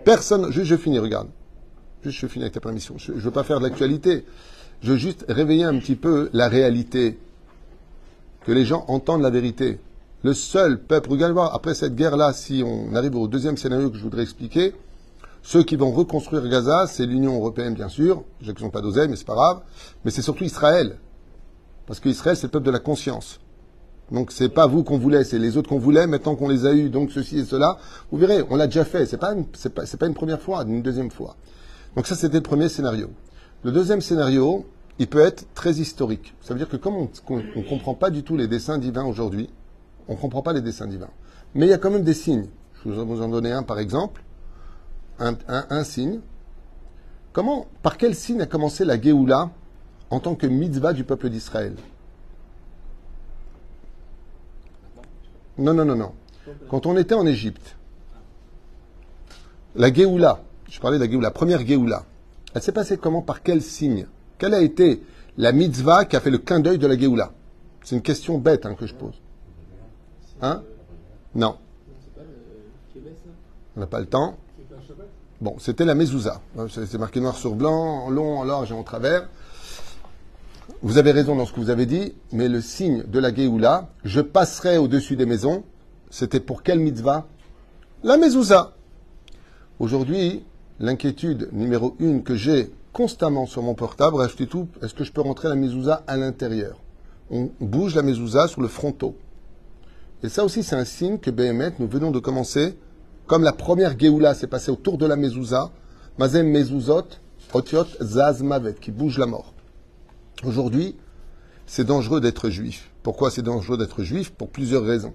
Personne, 0.05 0.49
juste 0.49 0.67
je 0.67 0.77
finis, 0.77 0.97
regarde. 0.97 1.27
Juste 2.01 2.19
je 2.19 2.27
finis 2.27 2.45
avec 2.45 2.53
ta 2.53 2.61
permission. 2.61 2.95
Je 2.97 3.11
ne 3.11 3.17
veux 3.17 3.31
pas 3.31 3.43
faire 3.43 3.59
de 3.59 3.65
l'actualité. 3.65 4.23
Je 4.81 4.93
veux 4.93 4.97
juste 4.97 5.25
réveiller 5.27 5.65
un 5.65 5.77
petit 5.77 5.97
peu 5.97 6.29
la 6.31 6.47
réalité. 6.47 7.19
Que 8.45 8.53
les 8.53 8.63
gens 8.63 8.85
entendent 8.87 9.23
la 9.23 9.29
vérité. 9.29 9.77
le 10.23 10.33
seul 10.33 10.79
peuple, 10.79 11.09
regardez 11.11 11.33
voir, 11.33 11.53
après 11.53 11.73
cette 11.73 11.95
guerre-là, 11.95 12.31
si 12.31 12.63
on 12.65 12.95
arrive 12.95 13.17
au 13.17 13.27
deuxième 13.27 13.57
scénario 13.57 13.89
que 13.89 13.97
je 13.97 14.03
voudrais 14.03 14.23
expliquer, 14.23 14.73
ceux 15.41 15.63
qui 15.63 15.75
vont 15.75 15.91
reconstruire 15.91 16.47
Gaza, 16.47 16.85
c'est 16.87 17.05
l'Union 17.05 17.35
européenne, 17.35 17.73
bien 17.73 17.89
sûr, 17.89 18.23
n'ont 18.61 18.69
pas 18.69 18.81
d'oseille, 18.81 19.07
mais 19.07 19.15
c'est 19.15 19.25
pas 19.25 19.35
grave, 19.35 19.61
mais 20.03 20.11
c'est 20.11 20.21
surtout 20.21 20.43
Israël. 20.43 20.97
Parce 21.87 21.99
qu'Israël, 21.99 22.37
c'est 22.37 22.47
le 22.47 22.51
peuple 22.51 22.65
de 22.65 22.71
la 22.71 22.79
conscience. 22.79 23.39
Donc 24.11 24.31
c'est 24.31 24.49
pas 24.49 24.67
vous 24.67 24.83
qu'on 24.83 24.97
voulait, 24.97 25.23
c'est 25.23 25.39
les 25.39 25.57
autres 25.57 25.69
qu'on 25.69 25.79
voulait, 25.79 26.07
maintenant 26.07 26.35
qu'on 26.35 26.49
les 26.49 26.65
a 26.65 26.73
eus, 26.73 26.89
donc 26.89 27.11
ceci 27.11 27.39
et 27.39 27.45
cela. 27.45 27.77
Vous 28.11 28.17
verrez, 28.17 28.43
on 28.49 28.55
l'a 28.55 28.67
déjà 28.67 28.85
fait, 28.85 29.05
c'est 29.05 29.17
pas, 29.17 29.33
pas, 29.33 30.07
une 30.07 30.13
première 30.13 30.41
fois, 30.41 30.63
une 30.63 30.81
deuxième 30.81 31.11
fois. 31.11 31.35
Donc 31.95 32.07
ça, 32.07 32.15
c'était 32.15 32.37
le 32.37 32.43
premier 32.43 32.69
scénario. 32.69 33.09
Le 33.63 33.71
deuxième 33.71 34.01
scénario, 34.01 34.65
il 34.99 35.07
peut 35.07 35.19
être 35.19 35.45
très 35.53 35.73
historique. 35.73 36.33
Ça 36.41 36.53
veut 36.53 36.59
dire 36.59 36.69
que 36.69 36.77
comme 36.77 36.95
on 36.95 37.09
ne 37.37 37.69
comprend 37.69 37.93
pas 37.93 38.09
du 38.09 38.23
tout 38.23 38.35
les 38.35 38.47
dessins 38.47 38.77
divins 38.77 39.05
aujourd'hui, 39.05 39.49
on 40.07 40.13
ne 40.13 40.17
comprend 40.17 40.41
pas 40.41 40.53
les 40.53 40.61
dessins 40.61 40.87
divins. 40.87 41.09
Mais 41.53 41.67
il 41.67 41.69
y 41.69 41.73
a 41.73 41.77
quand 41.77 41.91
même 41.91 42.03
des 42.03 42.13
signes. 42.13 42.47
Je 42.85 42.89
vous 42.89 43.21
en 43.21 43.29
donner 43.29 43.51
un 43.51 43.63
par 43.63 43.79
exemple. 43.79 44.23
Un, 45.19 45.83
signe. 45.83 46.21
Comment, 47.33 47.67
par 47.83 47.97
quel 47.97 48.15
signe 48.15 48.41
a 48.41 48.45
commencé 48.45 48.85
la 48.85 48.99
Géoula 48.99 49.51
en 50.09 50.19
tant 50.19 50.35
que 50.35 50.47
mitzvah 50.47 50.93
du 50.93 51.03
peuple 51.03 51.29
d'Israël? 51.29 51.75
Non, 55.57 55.73
non, 55.73 55.83
non, 55.83 55.95
non. 55.95 56.13
Quand 56.69 56.85
on 56.85 56.95
était 56.95 57.15
en 57.15 57.25
Égypte, 57.25 57.75
la 59.75 59.93
Géoula, 59.93 60.41
je 60.69 60.79
parlais 60.79 60.97
de 60.97 61.03
la 61.03 61.09
Géoula, 61.09 61.27
la 61.27 61.31
première 61.31 61.65
Géoula, 61.65 62.05
elle 62.53 62.61
s'est 62.61 62.71
passée 62.71 62.97
comment 62.97 63.21
Par 63.21 63.43
quel 63.43 63.61
signe? 63.61 64.07
Quelle 64.37 64.53
a 64.53 64.61
été 64.61 65.03
la 65.37 65.51
mitzvah 65.51 66.05
qui 66.05 66.15
a 66.15 66.21
fait 66.21 66.31
le 66.31 66.37
clin 66.37 66.61
d'œil 66.61 66.79
de 66.79 66.87
la 66.87 66.97
Géoula? 66.97 67.33
C'est 67.83 67.95
une 67.95 68.01
question 68.01 68.37
bête 68.37 68.65
hein, 68.65 68.75
que 68.75 68.87
je 68.87 68.95
pose. 68.95 69.19
Hein? 70.41 70.63
Non. 71.35 71.57
On 73.75 73.79
n'a 73.79 73.87
pas 73.87 73.99
le 73.99 74.05
temps. 74.05 74.37
Bon, 75.41 75.55
c'était 75.57 75.85
la 75.85 75.95
mezouza. 75.95 76.41
C'est 76.69 76.85
c'est 76.85 76.97
marqué 76.97 77.21
noir 77.21 77.37
sur 77.37 77.55
blanc, 77.55 78.05
en 78.05 78.09
long, 78.09 78.39
en 78.39 78.43
large 78.43 78.71
et 78.71 78.75
en 78.75 78.83
travers. 78.83 79.29
Vous 80.81 80.97
avez 80.97 81.11
raison 81.11 81.35
dans 81.35 81.45
ce 81.45 81.53
que 81.53 81.61
vous 81.61 81.69
avez 81.69 81.85
dit, 81.85 82.13
mais 82.33 82.49
le 82.49 82.59
signe 82.59 83.03
de 83.03 83.19
la 83.19 83.33
Géoula, 83.33 83.89
je 84.03 84.19
passerai 84.19 84.77
au-dessus 84.77 85.15
des 85.15 85.25
maisons, 85.25 85.63
c'était 86.09 86.41
pour 86.41 86.61
quelle 86.61 86.79
mitzvah? 86.79 87.25
La 88.03 88.17
mezouza. 88.17 88.73
Aujourd'hui, 89.79 90.43
l'inquiétude 90.79 91.47
numéro 91.53 91.95
une 91.99 92.23
que 92.23 92.35
j'ai 92.35 92.71
constamment 92.91 93.45
sur 93.45 93.61
mon 93.61 93.75
portable, 93.75 94.17
tout, 94.49 94.67
est-ce 94.81 94.93
que 94.93 95.05
je 95.05 95.13
peux 95.13 95.21
rentrer 95.21 95.47
la 95.47 95.55
mezouza 95.55 96.03
à 96.05 96.17
l'intérieur? 96.17 96.81
On 97.31 97.49
bouge 97.61 97.95
la 97.95 98.01
mezouza 98.01 98.49
sur 98.49 98.61
le 98.61 98.67
fronton. 98.67 99.15
Et 100.21 100.27
ça 100.27 100.43
aussi, 100.43 100.63
c'est 100.63 100.75
un 100.75 100.85
signe 100.85 101.17
que 101.17 101.31
BMF, 101.31 101.79
nous 101.79 101.87
venons 101.87 102.11
de 102.11 102.19
commencer, 102.19 102.77
comme 103.29 103.43
la 103.43 103.53
première 103.53 103.97
Géoula 103.97 104.33
s'est 104.33 104.47
passée 104.47 104.71
autour 104.71 104.97
de 104.97 105.05
la 105.05 105.15
mezouza, 105.15 105.71
Mazem 106.17 106.47
Mezuzot, 106.47 107.05
Otiot 107.53 107.85
Zaz 108.01 108.41
Mavet, 108.41 108.73
qui 108.73 108.89
bouge 108.89 109.19
la 109.19 109.27
mort. 109.27 109.53
Aujourd'hui, 110.43 110.95
c'est 111.67 111.83
dangereux 111.83 112.21
d'être 112.21 112.49
juif. 112.49 112.89
Pourquoi 113.03 113.29
c'est 113.29 113.43
dangereux 113.43 113.77
d'être 113.77 114.01
juif? 114.01 114.31
Pour 114.31 114.49
plusieurs 114.49 114.83
raisons. 114.83 115.13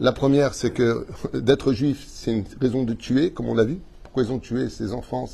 La 0.00 0.12
première, 0.12 0.52
c'est 0.52 0.70
que 0.70 1.06
d'être 1.32 1.72
juif, 1.72 2.04
c'est 2.06 2.30
une 2.30 2.44
raison 2.60 2.82
de 2.82 2.92
tuer, 2.92 3.30
comme 3.30 3.46
on 3.48 3.54
l'a 3.54 3.64
vu. 3.64 3.78
Pourquoi 4.02 4.24
ils 4.24 4.30
ont 4.30 4.38
tué 4.38 4.68
ces 4.68 4.92
enfants. 4.92 5.26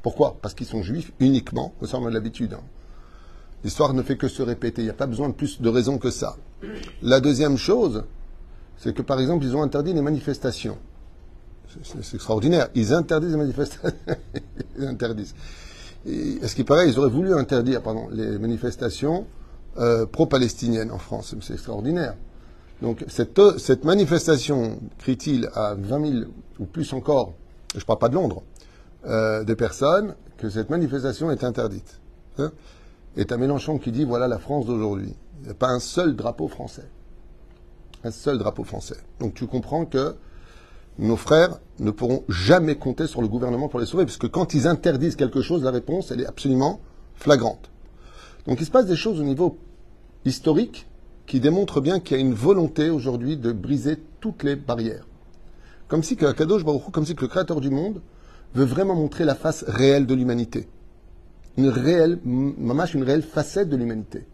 Pourquoi? 0.00 0.38
Parce 0.40 0.54
qu'ils 0.54 0.66
sont 0.66 0.82
juifs 0.82 1.12
uniquement. 1.20 1.74
Ça, 1.84 1.98
on 1.98 2.06
a 2.06 2.10
l'habitude. 2.10 2.54
hein. 2.54 2.62
L'histoire 3.64 3.92
ne 3.92 4.00
fait 4.00 4.16
que 4.16 4.28
se 4.28 4.40
répéter. 4.40 4.80
Il 4.80 4.86
n'y 4.86 4.90
a 4.90 4.94
pas 4.94 5.06
besoin 5.06 5.28
de 5.28 5.34
plus 5.34 5.60
de 5.60 5.68
raisons 5.68 5.98
que 5.98 6.10
ça. 6.10 6.38
La 7.02 7.20
deuxième 7.20 7.58
chose, 7.58 8.04
c'est 8.78 8.94
que 8.94 9.02
par 9.02 9.20
exemple, 9.20 9.44
ils 9.44 9.54
ont 9.54 9.62
interdit 9.62 9.92
les 9.92 10.00
manifestations. 10.00 10.78
C'est- 11.82 12.14
extraordinaire. 12.14 12.68
Ils 12.74 12.92
interdisent 12.92 13.32
les 13.32 13.36
manifestations. 13.36 13.90
ils 14.78 14.86
interdisent. 14.86 15.34
Et, 16.06 16.46
ce 16.46 16.54
qui 16.54 16.64
paraît, 16.64 16.88
ils 16.88 16.98
auraient 16.98 17.10
voulu 17.10 17.34
interdire 17.34 17.82
pardon, 17.82 18.08
les 18.10 18.38
manifestations 18.38 19.26
euh, 19.78 20.06
pro-palestiniennes 20.06 20.90
en 20.90 20.98
France. 20.98 21.34
C'est 21.40 21.54
extraordinaire. 21.54 22.14
Donc 22.82 23.04
cette, 23.08 23.40
cette 23.58 23.84
manifestation, 23.84 24.78
crie-t-il, 24.98 25.48
à 25.54 25.74
20 25.74 26.12
000 26.12 26.24
ou 26.58 26.64
plus 26.66 26.92
encore, 26.92 27.34
je 27.74 27.80
ne 27.80 27.84
parle 27.84 27.98
pas 27.98 28.08
de 28.08 28.14
Londres, 28.14 28.42
euh, 29.06 29.44
de 29.44 29.54
personnes, 29.54 30.14
que 30.38 30.50
cette 30.50 30.70
manifestation 30.70 31.30
est 31.30 31.44
interdite. 31.44 32.00
Hein 32.38 32.52
et 33.16 33.26
à 33.30 33.36
Mélenchon 33.36 33.78
qui 33.78 33.92
dit 33.92 34.04
voilà 34.04 34.28
la 34.28 34.38
France 34.38 34.66
d'aujourd'hui. 34.66 35.14
Il 35.40 35.44
n'y 35.46 35.50
a 35.50 35.54
pas 35.54 35.68
un 35.68 35.78
seul 35.78 36.16
drapeau 36.16 36.48
français. 36.48 36.88
Un 38.02 38.10
seul 38.10 38.38
drapeau 38.38 38.64
français. 38.64 38.96
Donc 39.20 39.34
tu 39.34 39.46
comprends 39.46 39.84
que 39.84 40.16
nos 40.98 41.16
frères 41.16 41.58
ne 41.78 41.90
pourront 41.90 42.24
jamais 42.28 42.76
compter 42.76 43.06
sur 43.06 43.20
le 43.20 43.28
gouvernement 43.28 43.68
pour 43.68 43.80
les 43.80 43.86
sauver, 43.86 44.04
parce 44.04 44.16
que 44.16 44.26
quand 44.26 44.54
ils 44.54 44.68
interdisent 44.68 45.16
quelque 45.16 45.42
chose, 45.42 45.64
la 45.64 45.70
réponse, 45.70 46.10
elle 46.10 46.20
est 46.20 46.26
absolument 46.26 46.80
flagrante. 47.14 47.70
Donc 48.46 48.60
il 48.60 48.66
se 48.66 48.70
passe 48.70 48.86
des 48.86 48.96
choses 48.96 49.20
au 49.20 49.24
niveau 49.24 49.58
historique 50.24 50.86
qui 51.26 51.40
démontrent 51.40 51.80
bien 51.80 52.00
qu'il 52.00 52.16
y 52.16 52.20
a 52.20 52.22
une 52.22 52.34
volonté 52.34 52.90
aujourd'hui 52.90 53.36
de 53.36 53.52
briser 53.52 53.98
toutes 54.20 54.42
les 54.42 54.56
barrières. 54.56 55.06
Comme 55.88 56.02
si 56.02 56.16
que 56.16 56.30
Kadosh 56.30 56.62
comme 56.92 57.06
si 57.06 57.14
le 57.14 57.28
créateur 57.28 57.60
du 57.60 57.70
monde 57.70 58.00
veut 58.54 58.64
vraiment 58.64 58.94
montrer 58.94 59.24
la 59.24 59.34
face 59.34 59.64
réelle 59.66 60.06
de 60.06 60.14
l'humanité. 60.14 60.68
Une 61.56 61.68
réelle, 61.68 62.18
mamash, 62.24 62.94
une 62.94 63.04
réelle 63.04 63.22
facette 63.22 63.68
de 63.68 63.76
l'humanité. 63.76 64.26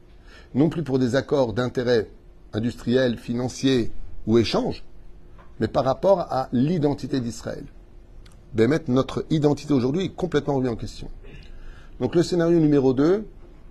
Non 0.55 0.69
plus 0.69 0.83
pour 0.83 0.99
des 0.99 1.17
accords 1.17 1.52
d'intérêt 1.52 2.09
industriel, 2.52 3.19
financier 3.19 3.93
ou 4.26 4.38
échange, 4.38 4.85
mais 5.61 5.69
par 5.69 5.85
rapport 5.85 6.21
à 6.21 6.49
l'identité 6.52 7.21
d'Israël. 7.21 7.64
Bémet, 8.55 8.81
notre 8.88 9.25
identité 9.31 9.73
aujourd'hui 9.73 10.07
est 10.07 10.14
complètement 10.14 10.57
remise 10.57 10.71
en 10.71 10.76
question. 10.76 11.09
Donc 12.00 12.14
le 12.14 12.23
scénario 12.23 12.59
numéro 12.59 12.95
2, 12.95 13.25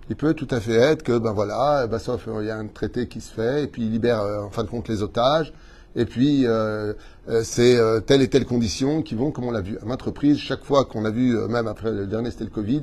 il 0.08 0.16
peut 0.16 0.34
tout 0.34 0.48
à 0.50 0.60
fait 0.60 0.74
être 0.74 1.02
que, 1.02 1.18
ben 1.18 1.32
voilà, 1.32 1.86
ben, 1.86 1.98
sauf 1.98 2.28
il 2.40 2.46
y 2.46 2.50
a 2.50 2.56
un 2.56 2.66
traité 2.66 3.06
qui 3.08 3.20
se 3.20 3.32
fait, 3.32 3.64
et 3.64 3.66
puis 3.66 3.82
il 3.82 3.90
libère 3.90 4.20
euh, 4.20 4.42
en 4.42 4.50
fin 4.50 4.62
de 4.62 4.68
compte 4.68 4.88
les 4.88 5.02
otages, 5.02 5.52
et 5.96 6.04
puis 6.04 6.46
euh, 6.46 6.94
euh, 7.28 7.42
c'est 7.44 7.76
euh, 7.76 8.00
telle 8.00 8.22
et 8.22 8.28
telle 8.28 8.46
condition 8.46 9.02
qui 9.02 9.14
vont, 9.14 9.30
comme 9.32 9.44
on 9.44 9.50
l'a 9.50 9.60
vu 9.60 9.76
à 9.82 9.84
maintes 9.84 10.02
reprises, 10.02 10.38
chaque 10.38 10.64
fois 10.64 10.84
qu'on 10.84 11.04
a 11.04 11.10
vu, 11.10 11.36
euh, 11.36 11.48
même 11.48 11.66
après 11.66 11.92
le 11.92 12.06
dernier 12.06 12.30
c'était 12.30 12.44
le 12.44 12.50
Covid, 12.50 12.82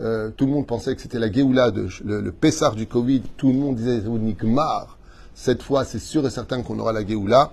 euh, 0.00 0.30
tout 0.36 0.46
le 0.46 0.52
monde 0.52 0.66
pensait 0.66 0.94
que 0.94 1.02
c'était 1.02 1.18
la 1.18 1.30
Géoula, 1.30 1.70
de, 1.70 1.88
le, 2.04 2.20
le 2.20 2.74
du 2.74 2.86
Covid, 2.86 3.22
tout 3.36 3.48
le 3.48 3.58
monde 3.58 3.76
disait 3.76 4.00
Nikmar, 4.00 4.98
cette 5.34 5.62
fois 5.62 5.84
c'est 5.84 5.98
sûr 5.98 6.26
et 6.26 6.30
certain 6.30 6.62
qu'on 6.62 6.78
aura 6.78 6.92
la 6.92 7.06
Géoula. 7.06 7.52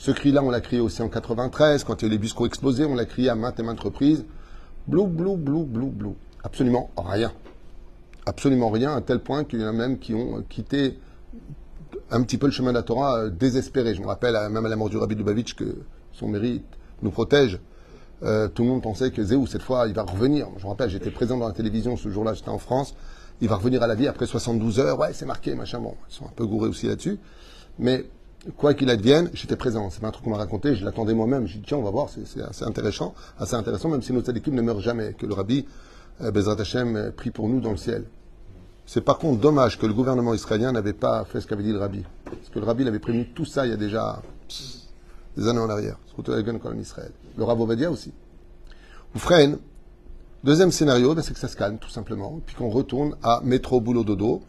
Ce 0.00 0.10
cri-là, 0.10 0.42
on 0.42 0.48
l'a 0.48 0.62
crié 0.62 0.80
aussi 0.80 1.02
en 1.02 1.10
93, 1.10 1.84
quand 1.84 2.00
il 2.00 2.06
y 2.06 2.06
a 2.06 2.08
eu 2.08 2.12
les 2.12 2.16
bus 2.16 2.32
qui 2.32 2.40
ont 2.40 2.46
explosé, 2.46 2.86
on 2.86 2.94
l'a 2.94 3.04
crié 3.04 3.28
à 3.28 3.34
maintes 3.34 3.60
et 3.60 3.62
maintes 3.62 3.80
reprises. 3.80 4.24
Blou, 4.88 5.06
blou, 5.06 5.36
blou, 5.36 5.64
blou, 5.64 5.88
blou. 5.88 6.16
Absolument 6.42 6.90
rien. 6.96 7.30
Absolument 8.24 8.70
rien, 8.70 8.96
à 8.96 9.02
tel 9.02 9.18
point 9.18 9.44
qu'il 9.44 9.60
y 9.60 9.62
en 9.62 9.68
a 9.68 9.72
même 9.72 9.98
qui 9.98 10.14
ont 10.14 10.42
quitté 10.48 10.98
un 12.10 12.22
petit 12.22 12.38
peu 12.38 12.46
le 12.46 12.52
chemin 12.52 12.70
de 12.70 12.78
la 12.78 12.82
Torah 12.82 13.18
euh, 13.18 13.28
désespéré. 13.28 13.94
Je 13.94 14.00
me 14.00 14.06
rappelle, 14.06 14.36
euh, 14.36 14.48
même 14.48 14.64
à 14.64 14.70
la 14.70 14.76
mort 14.76 14.88
du 14.88 14.96
Rabbi 14.96 15.16
Lubavitch, 15.16 15.54
que 15.54 15.82
son 16.14 16.28
mérite 16.28 16.64
nous 17.02 17.10
protège. 17.10 17.60
Euh, 18.22 18.48
tout 18.48 18.62
le 18.62 18.70
monde 18.70 18.82
pensait 18.82 19.10
que 19.10 19.22
Zéou, 19.22 19.46
cette 19.46 19.60
fois, 19.60 19.86
il 19.86 19.92
va 19.92 20.04
revenir. 20.04 20.48
Je 20.56 20.64
me 20.64 20.70
rappelle, 20.70 20.88
j'étais 20.88 21.10
présent 21.10 21.36
dans 21.36 21.46
la 21.46 21.52
télévision 21.52 21.98
ce 21.98 22.08
jour-là, 22.08 22.32
j'étais 22.32 22.48
en 22.48 22.58
France. 22.58 22.94
Il 23.42 23.50
va 23.50 23.56
revenir 23.56 23.82
à 23.82 23.86
la 23.86 23.96
vie 23.96 24.08
après 24.08 24.24
72 24.24 24.80
heures. 24.80 24.98
Ouais, 24.98 25.12
c'est 25.12 25.26
marqué, 25.26 25.54
machin. 25.54 25.78
Bon, 25.78 25.94
ils 26.08 26.14
sont 26.14 26.24
un 26.24 26.32
peu 26.34 26.46
gourés 26.46 26.70
aussi 26.70 26.86
là-dessus. 26.86 27.18
Mais 27.78 28.06
quoi 28.56 28.74
qu'il 28.74 28.90
advienne, 28.90 29.30
j'étais 29.34 29.56
présent. 29.56 29.90
C'est 29.90 30.00
pas 30.00 30.08
un 30.08 30.10
truc 30.10 30.24
qu'on 30.24 30.30
m'a 30.30 30.36
raconté, 30.36 30.74
je 30.74 30.84
l'attendais 30.84 31.14
moi-même. 31.14 31.46
J'ai 31.46 31.58
dit, 31.58 31.64
tiens, 31.66 31.78
on 31.78 31.82
va 31.82 31.90
voir, 31.90 32.08
c'est 32.08 32.42
assez 32.42 32.64
intéressant, 32.64 33.14
assez 33.38 33.54
intéressant, 33.54 33.88
même 33.88 34.02
si 34.02 34.12
nos 34.12 34.22
équipes 34.22 34.54
ne 34.54 34.62
meurent 34.62 34.80
jamais, 34.80 35.14
que 35.14 35.26
le 35.26 35.34
Rabbi, 35.34 35.66
euh, 36.22 36.30
Bezrat 36.30 36.60
Hashem, 36.60 36.96
euh, 36.96 37.10
prie 37.10 37.30
pour 37.30 37.48
nous 37.48 37.60
dans 37.60 37.70
le 37.70 37.76
ciel. 37.76 38.04
C'est 38.86 39.02
par 39.02 39.18
contre 39.18 39.40
dommage 39.40 39.78
que 39.78 39.86
le 39.86 39.92
gouvernement 39.92 40.34
israélien 40.34 40.72
n'avait 40.72 40.92
pas 40.92 41.24
fait 41.24 41.40
ce 41.40 41.46
qu'avait 41.46 41.62
dit 41.62 41.72
le 41.72 41.78
Rabbi. 41.78 42.02
Parce 42.24 42.48
que 42.52 42.58
le 42.58 42.64
Rabbi 42.64 42.84
l'avait 42.84 42.98
prévenu 42.98 43.28
tout 43.28 43.44
ça 43.44 43.64
il 43.66 43.70
y 43.70 43.72
a 43.72 43.76
déjà 43.76 44.20
des 45.36 45.46
années 45.48 45.60
en 45.60 45.70
arrière. 45.70 45.96
Le 46.18 47.44
Rav 47.44 47.60
Ovadia 47.60 47.90
aussi. 47.90 48.12
Ou. 49.14 49.18
Deuxième 50.42 50.72
scénario, 50.72 51.14
ben, 51.14 51.20
c'est 51.22 51.34
que 51.34 51.38
ça 51.38 51.48
se 51.48 51.56
calme 51.56 51.76
tout 51.78 51.90
simplement, 51.90 52.40
puis 52.46 52.56
qu'on 52.56 52.70
retourne 52.70 53.14
à 53.22 53.42
métro, 53.44 53.80
boulot, 53.80 54.04
dodo. 54.04 54.40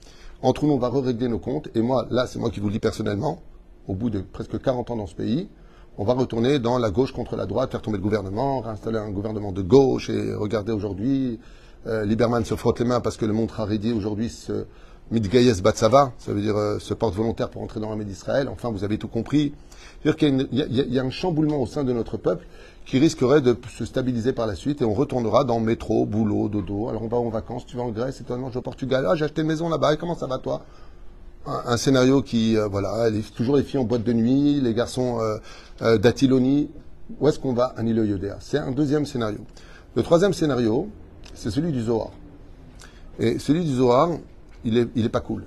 Entre 0.41 0.65
nous, 0.65 0.71
on 0.71 0.77
va 0.77 0.89
régler 0.89 1.27
nos 1.27 1.37
comptes. 1.37 1.69
Et 1.75 1.81
moi, 1.81 2.07
là, 2.09 2.27
c'est 2.27 2.39
moi 2.39 2.49
qui 2.49 2.61
vous 2.61 2.67
le 2.67 2.73
dis 2.73 2.79
personnellement, 2.79 3.41
au 3.87 3.95
bout 3.95 4.09
de 4.09 4.19
presque 4.21 4.61
40 4.61 4.91
ans 4.91 4.95
dans 4.95 5.07
ce 5.07 5.15
pays, 5.15 5.49
on 5.97 6.03
va 6.03 6.13
retourner 6.13 6.59
dans 6.59 6.77
la 6.77 6.89
gauche 6.89 7.11
contre 7.11 7.35
la 7.35 7.45
droite, 7.45 7.71
faire 7.71 7.81
tomber 7.81 7.97
le 7.97 8.03
gouvernement, 8.03 8.61
réinstaller 8.61 8.97
un 8.97 9.11
gouvernement 9.11 9.51
de 9.51 9.61
gauche. 9.61 10.09
Et 10.09 10.33
regardez 10.33 10.71
aujourd'hui, 10.71 11.39
euh, 11.87 12.05
Lieberman 12.05 12.45
se 12.45 12.55
frotte 12.55 12.79
les 12.79 12.85
mains 12.85 13.01
parce 13.01 13.17
que 13.17 13.25
le 13.25 13.33
monde 13.33 13.51
Haredi 13.55 13.91
aujourd'hui 13.91 14.29
se 14.29 14.65
Midgayes 15.11 15.61
Batsava, 15.61 16.13
ça 16.19 16.31
veut 16.31 16.39
dire 16.39 16.55
euh, 16.55 16.79
se 16.79 16.93
porte 16.93 17.13
volontaire 17.13 17.49
pour 17.49 17.61
entrer 17.61 17.81
dans 17.81 17.89
l'armée 17.89 18.05
d'Israël. 18.05 18.47
Enfin, 18.47 18.71
vous 18.71 18.85
avez 18.85 18.97
tout 18.97 19.09
compris. 19.09 19.53
C'est-à-dire 20.03 20.47
y 20.51 20.99
a 20.99 21.03
un 21.03 21.09
chamboulement 21.09 21.61
au 21.61 21.65
sein 21.65 21.83
de 21.83 21.91
notre 21.91 22.15
peuple 22.15 22.47
qui 22.85 22.97
risquerait 22.97 23.41
de 23.41 23.55
se 23.69 23.83
stabiliser 23.85 24.31
par 24.31 24.47
la 24.47 24.55
suite 24.55 24.81
et 24.81 24.85
on 24.85 24.93
retournera 24.93 25.43
dans 25.43 25.59
métro, 25.59 26.05
boulot, 26.05 26.47
dodo. 26.47 26.87
Alors 26.87 27.03
on 27.03 27.07
va 27.07 27.17
en 27.17 27.29
vacances, 27.29 27.65
tu 27.65 27.75
vas 27.75 27.83
en 27.83 27.89
Grèce, 27.91 28.21
et 28.21 28.23
toi 28.23 28.37
non, 28.37 28.47
je 28.47 28.53
vais 28.53 28.59
au 28.59 28.61
Portugal. 28.61 29.05
Ah, 29.07 29.15
j'ai 29.15 29.25
acheté 29.25 29.41
une 29.41 29.47
maison 29.47 29.67
là-bas, 29.67 29.93
et 29.93 29.97
comment 29.97 30.15
ça 30.15 30.27
va 30.27 30.37
toi? 30.37 30.63
Un, 31.45 31.77
scénario 31.77 32.21
qui, 32.21 32.57
euh, 32.57 32.67
voilà, 32.67 33.09
toujours 33.35 33.57
les 33.57 33.63
filles 33.63 33.79
en 33.79 33.83
boîte 33.83 34.03
de 34.03 34.13
nuit, 34.13 34.61
les 34.61 34.73
garçons 34.73 35.19
euh, 35.19 35.37
euh, 35.81 35.97
d'Atiloni. 35.97 36.69
Où 37.19 37.27
est-ce 37.27 37.39
qu'on 37.39 37.53
va 37.53 37.73
Anilo 37.77 38.03
Yodéa? 38.03 38.37
C'est 38.39 38.57
un 38.57 38.71
deuxième 38.71 39.05
scénario. 39.05 39.39
Le 39.95 40.03
troisième 40.03 40.33
scénario, 40.33 40.87
c'est 41.33 41.51
celui 41.51 41.71
du 41.71 41.81
Zohar. 41.81 42.11
Et 43.19 43.37
celui 43.39 43.65
du 43.65 43.73
Zohar, 43.73 44.09
il 44.63 44.77
est, 44.77 44.87
il 44.95 45.05
est 45.05 45.09
pas 45.09 45.19
cool. 45.19 45.43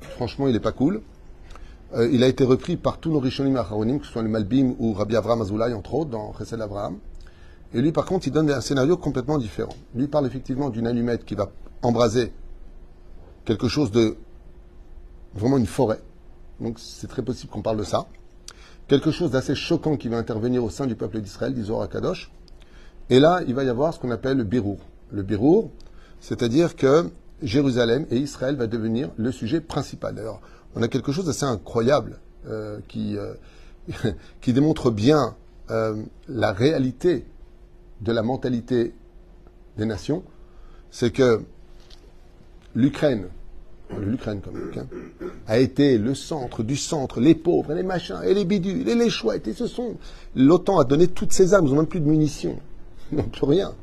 Franchement, 0.00 0.46
il 0.46 0.54
est 0.54 0.60
pas 0.60 0.72
cool. 0.72 1.02
Il 2.12 2.22
a 2.22 2.28
été 2.28 2.44
repris 2.44 2.76
par 2.76 2.98
tous 2.98 3.10
nos 3.10 3.18
Rishonim 3.18 3.56
Acharonim, 3.56 3.98
que 3.98 4.06
ce 4.06 4.12
soit 4.12 4.22
le 4.22 4.28
Malbim 4.28 4.76
ou 4.78 4.92
Rabbi 4.92 5.16
Avraham 5.16 5.42
Azoulay, 5.42 5.74
entre 5.74 5.94
autres, 5.94 6.10
dans 6.10 6.32
Chesed 6.38 6.60
Avraham. 6.60 6.98
Et 7.74 7.80
lui, 7.80 7.90
par 7.90 8.04
contre, 8.04 8.28
il 8.28 8.30
donne 8.30 8.48
un 8.48 8.60
scénario 8.60 8.96
complètement 8.96 9.38
différent. 9.38 9.74
Lui 9.96 10.06
parle 10.06 10.28
effectivement 10.28 10.70
d'une 10.70 10.86
allumette 10.86 11.24
qui 11.24 11.34
va 11.34 11.50
embraser 11.82 12.32
quelque 13.44 13.66
chose 13.66 13.90
de 13.90 14.16
vraiment 15.34 15.58
une 15.58 15.66
forêt. 15.66 16.00
Donc 16.60 16.78
c'est 16.78 17.06
très 17.06 17.22
possible 17.22 17.50
qu'on 17.52 17.62
parle 17.62 17.78
de 17.78 17.84
ça. 17.84 18.06
Quelque 18.88 19.10
chose 19.10 19.30
d'assez 19.30 19.54
choquant 19.54 19.96
qui 19.96 20.08
va 20.08 20.16
intervenir 20.16 20.64
au 20.64 20.70
sein 20.70 20.86
du 20.86 20.96
peuple 20.96 21.20
d'Israël, 21.20 21.54
dit 21.54 21.62
Zohar 21.62 21.88
Kadosh. 21.88 22.32
Et 23.08 23.20
là, 23.20 23.40
il 23.46 23.54
va 23.54 23.64
y 23.64 23.68
avoir 23.68 23.94
ce 23.94 24.00
qu'on 24.00 24.10
appelle 24.10 24.36
le 24.36 24.44
birour. 24.44 24.78
Le 25.10 25.22
birour, 25.22 25.70
c'est-à-dire 26.20 26.76
que 26.76 27.10
Jérusalem 27.42 28.06
et 28.10 28.16
Israël 28.16 28.56
va 28.56 28.66
devenir 28.66 29.10
le 29.16 29.32
sujet 29.32 29.60
principal. 29.60 30.14
D'ailleurs, 30.14 30.40
on 30.74 30.82
a 30.82 30.88
quelque 30.88 31.12
chose 31.12 31.26
d'assez 31.26 31.44
incroyable 31.44 32.18
euh, 32.46 32.78
qui, 32.88 33.16
euh, 33.16 33.34
qui 34.40 34.52
démontre 34.52 34.90
bien 34.90 35.36
euh, 35.70 36.02
la 36.28 36.52
réalité 36.52 37.26
de 38.00 38.12
la 38.12 38.22
mentalité 38.22 38.94
des 39.76 39.86
nations. 39.86 40.22
C'est 40.90 41.12
que 41.12 41.42
l'Ukraine, 42.74 43.28
l'Ukraine 43.98 44.40
comme 44.40 44.56
hein, 44.76 44.86
a 45.46 45.58
été 45.58 45.98
le 45.98 46.14
centre 46.14 46.62
du 46.62 46.76
centre, 46.76 47.20
les 47.20 47.34
pauvres, 47.34 47.72
les 47.74 47.82
machins, 47.82 48.20
et 48.24 48.34
les 48.34 48.44
bidules, 48.44 48.88
et 48.88 48.94
les 48.94 49.10
chouettes, 49.10 49.48
et 49.48 49.52
ce 49.52 49.66
sont. 49.66 49.96
L'OTAN 50.36 50.78
a 50.78 50.84
donné 50.84 51.08
toutes 51.08 51.32
ses 51.32 51.54
armes, 51.54 51.66
ils 51.66 51.70
n'ont 51.70 51.78
même 51.78 51.86
plus 51.86 52.00
de 52.00 52.08
munitions. 52.08 52.58
Ils 53.10 53.18
n'ont 53.18 53.24
plus 53.24 53.46
rien. 53.46 53.74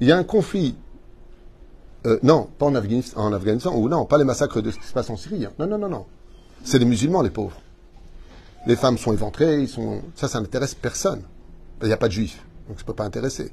Il 0.00 0.06
y 0.06 0.12
a 0.12 0.16
un 0.16 0.24
conflit. 0.24 0.74
euh, 2.06 2.18
non, 2.22 2.48
pas 2.58 2.66
en 2.66 2.74
Afghanistan, 2.74 3.74
ou 3.76 3.88
non, 3.88 4.04
pas 4.04 4.16
les 4.18 4.24
massacres 4.24 4.62
de 4.62 4.70
ce 4.70 4.78
qui 4.78 4.86
se 4.86 4.92
passe 4.92 5.10
en 5.10 5.16
Syrie. 5.16 5.44
hein. 5.44 5.52
Non, 5.58 5.66
non, 5.66 5.78
non, 5.78 5.88
non. 5.88 6.06
C'est 6.64 6.78
les 6.78 6.84
musulmans, 6.84 7.22
les 7.22 7.30
pauvres. 7.30 7.60
Les 8.66 8.76
femmes 8.76 8.98
sont 8.98 9.12
éventrées. 9.12 9.66
Ça, 10.14 10.28
ça 10.28 10.40
n'intéresse 10.40 10.74
personne. 10.74 11.22
Il 11.82 11.88
n'y 11.88 11.92
a 11.92 11.96
pas 11.96 12.08
de 12.08 12.12
juifs, 12.12 12.42
donc 12.68 12.78
ça 12.78 12.84
ne 12.84 12.86
peut 12.86 12.94
pas 12.94 13.04
intéresser. 13.04 13.52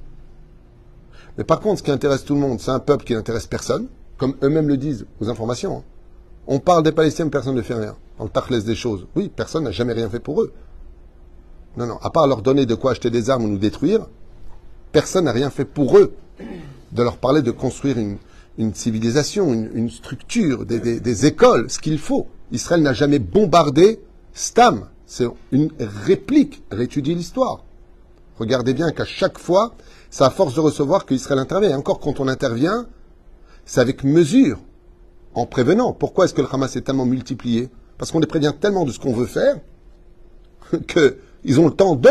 Mais 1.38 1.44
par 1.44 1.60
contre, 1.60 1.80
ce 1.80 1.84
qui 1.84 1.92
intéresse 1.92 2.24
tout 2.24 2.36
le 2.36 2.40
monde, 2.40 2.60
c'est 2.60 2.72
un 2.72 2.80
peuple 2.80 3.06
qui 3.06 3.14
n'intéresse 3.14 3.48
personne, 3.48 3.88
comme 4.24 4.38
eux-mêmes 4.42 4.70
le 4.70 4.78
disent 4.78 5.06
aux 5.20 5.28
informations. 5.28 5.80
hein. 5.80 5.84
On 6.48 6.60
parle 6.60 6.82
des 6.84 6.94
Palestiniens, 6.94 7.28
personne 7.28 7.56
ne 7.56 7.62
fait 7.62 7.74
rien. 7.74 7.98
Le 8.22 8.30
tachlès 8.30 8.64
des 8.64 8.74
choses. 8.74 9.06
Oui, 9.18 9.30
personne 9.36 9.66
n'a 9.66 9.72
jamais 9.72 9.92
rien 9.92 10.10
fait 10.10 10.22
pour 10.22 10.42
eux. 10.42 10.54
Non, 11.76 11.88
non, 11.88 11.98
à 12.02 12.10
part 12.10 12.26
leur 12.26 12.42
donner 12.42 12.66
de 12.66 12.74
quoi 12.74 12.92
acheter 12.92 13.10
des 13.10 13.30
armes 13.30 13.44
ou 13.44 13.50
nous 13.50 13.58
détruire, 13.58 14.08
personne 14.94 15.26
n'a 15.26 15.34
rien 15.34 15.50
fait 15.50 15.66
pour 15.66 15.98
eux. 15.98 16.14
De 16.94 17.04
leur 17.04 17.18
parler 17.18 17.42
de 17.42 17.52
construire 17.52 17.98
une, 17.98 18.74
civilisation, 18.74 19.52
une, 19.52 19.90
structure, 19.90 20.66
des, 20.66 21.26
écoles, 21.26 21.70
ce 21.70 21.80
qu'il 21.80 22.00
faut. 22.00 22.28
Israël 22.54 22.82
n'a 22.82 22.94
jamais 22.94 23.20
bombardé 23.20 24.00
Stam. 24.34 24.88
C'est 25.06 25.28
une 25.52 25.70
réplique. 26.06 26.64
Réétudiez 26.72 27.14
l'histoire. 27.14 27.66
Regardez 28.40 28.74
bien 28.74 28.92
qu'à 28.92 29.04
chaque 29.04 29.38
fois, 29.38 29.74
c'est 30.10 30.24
à 30.24 30.30
force 30.30 30.56
de 30.56 30.62
recevoir 30.62 31.06
qu'Israël 31.06 31.40
intervient. 31.40 31.72
Et 31.72 31.76
encore 31.76 32.00
quand 32.00 32.22
on 32.22 32.30
intervient, 32.30 32.88
c'est 33.66 33.82
avec 33.82 34.04
mesure, 34.04 34.60
en 35.36 35.46
prévenant. 35.46 35.94
Pourquoi 35.94 36.26
est-ce 36.26 36.34
que 36.34 36.42
le 36.42 36.48
Hamas 36.52 36.76
est 36.76 36.82
tellement 36.82 37.06
multiplié? 37.06 37.70
Parce 37.98 38.12
qu'on 38.12 38.20
les 38.20 38.28
prévient 38.28 38.54
tellement 38.60 38.86
de 38.86 38.92
ce 38.92 39.00
qu'on 39.00 39.14
veut 39.14 39.26
faire 39.26 39.58
qu'ils 40.88 41.60
ont 41.60 41.68
le 41.68 41.74
temps 41.74 41.96
de. 41.96 42.10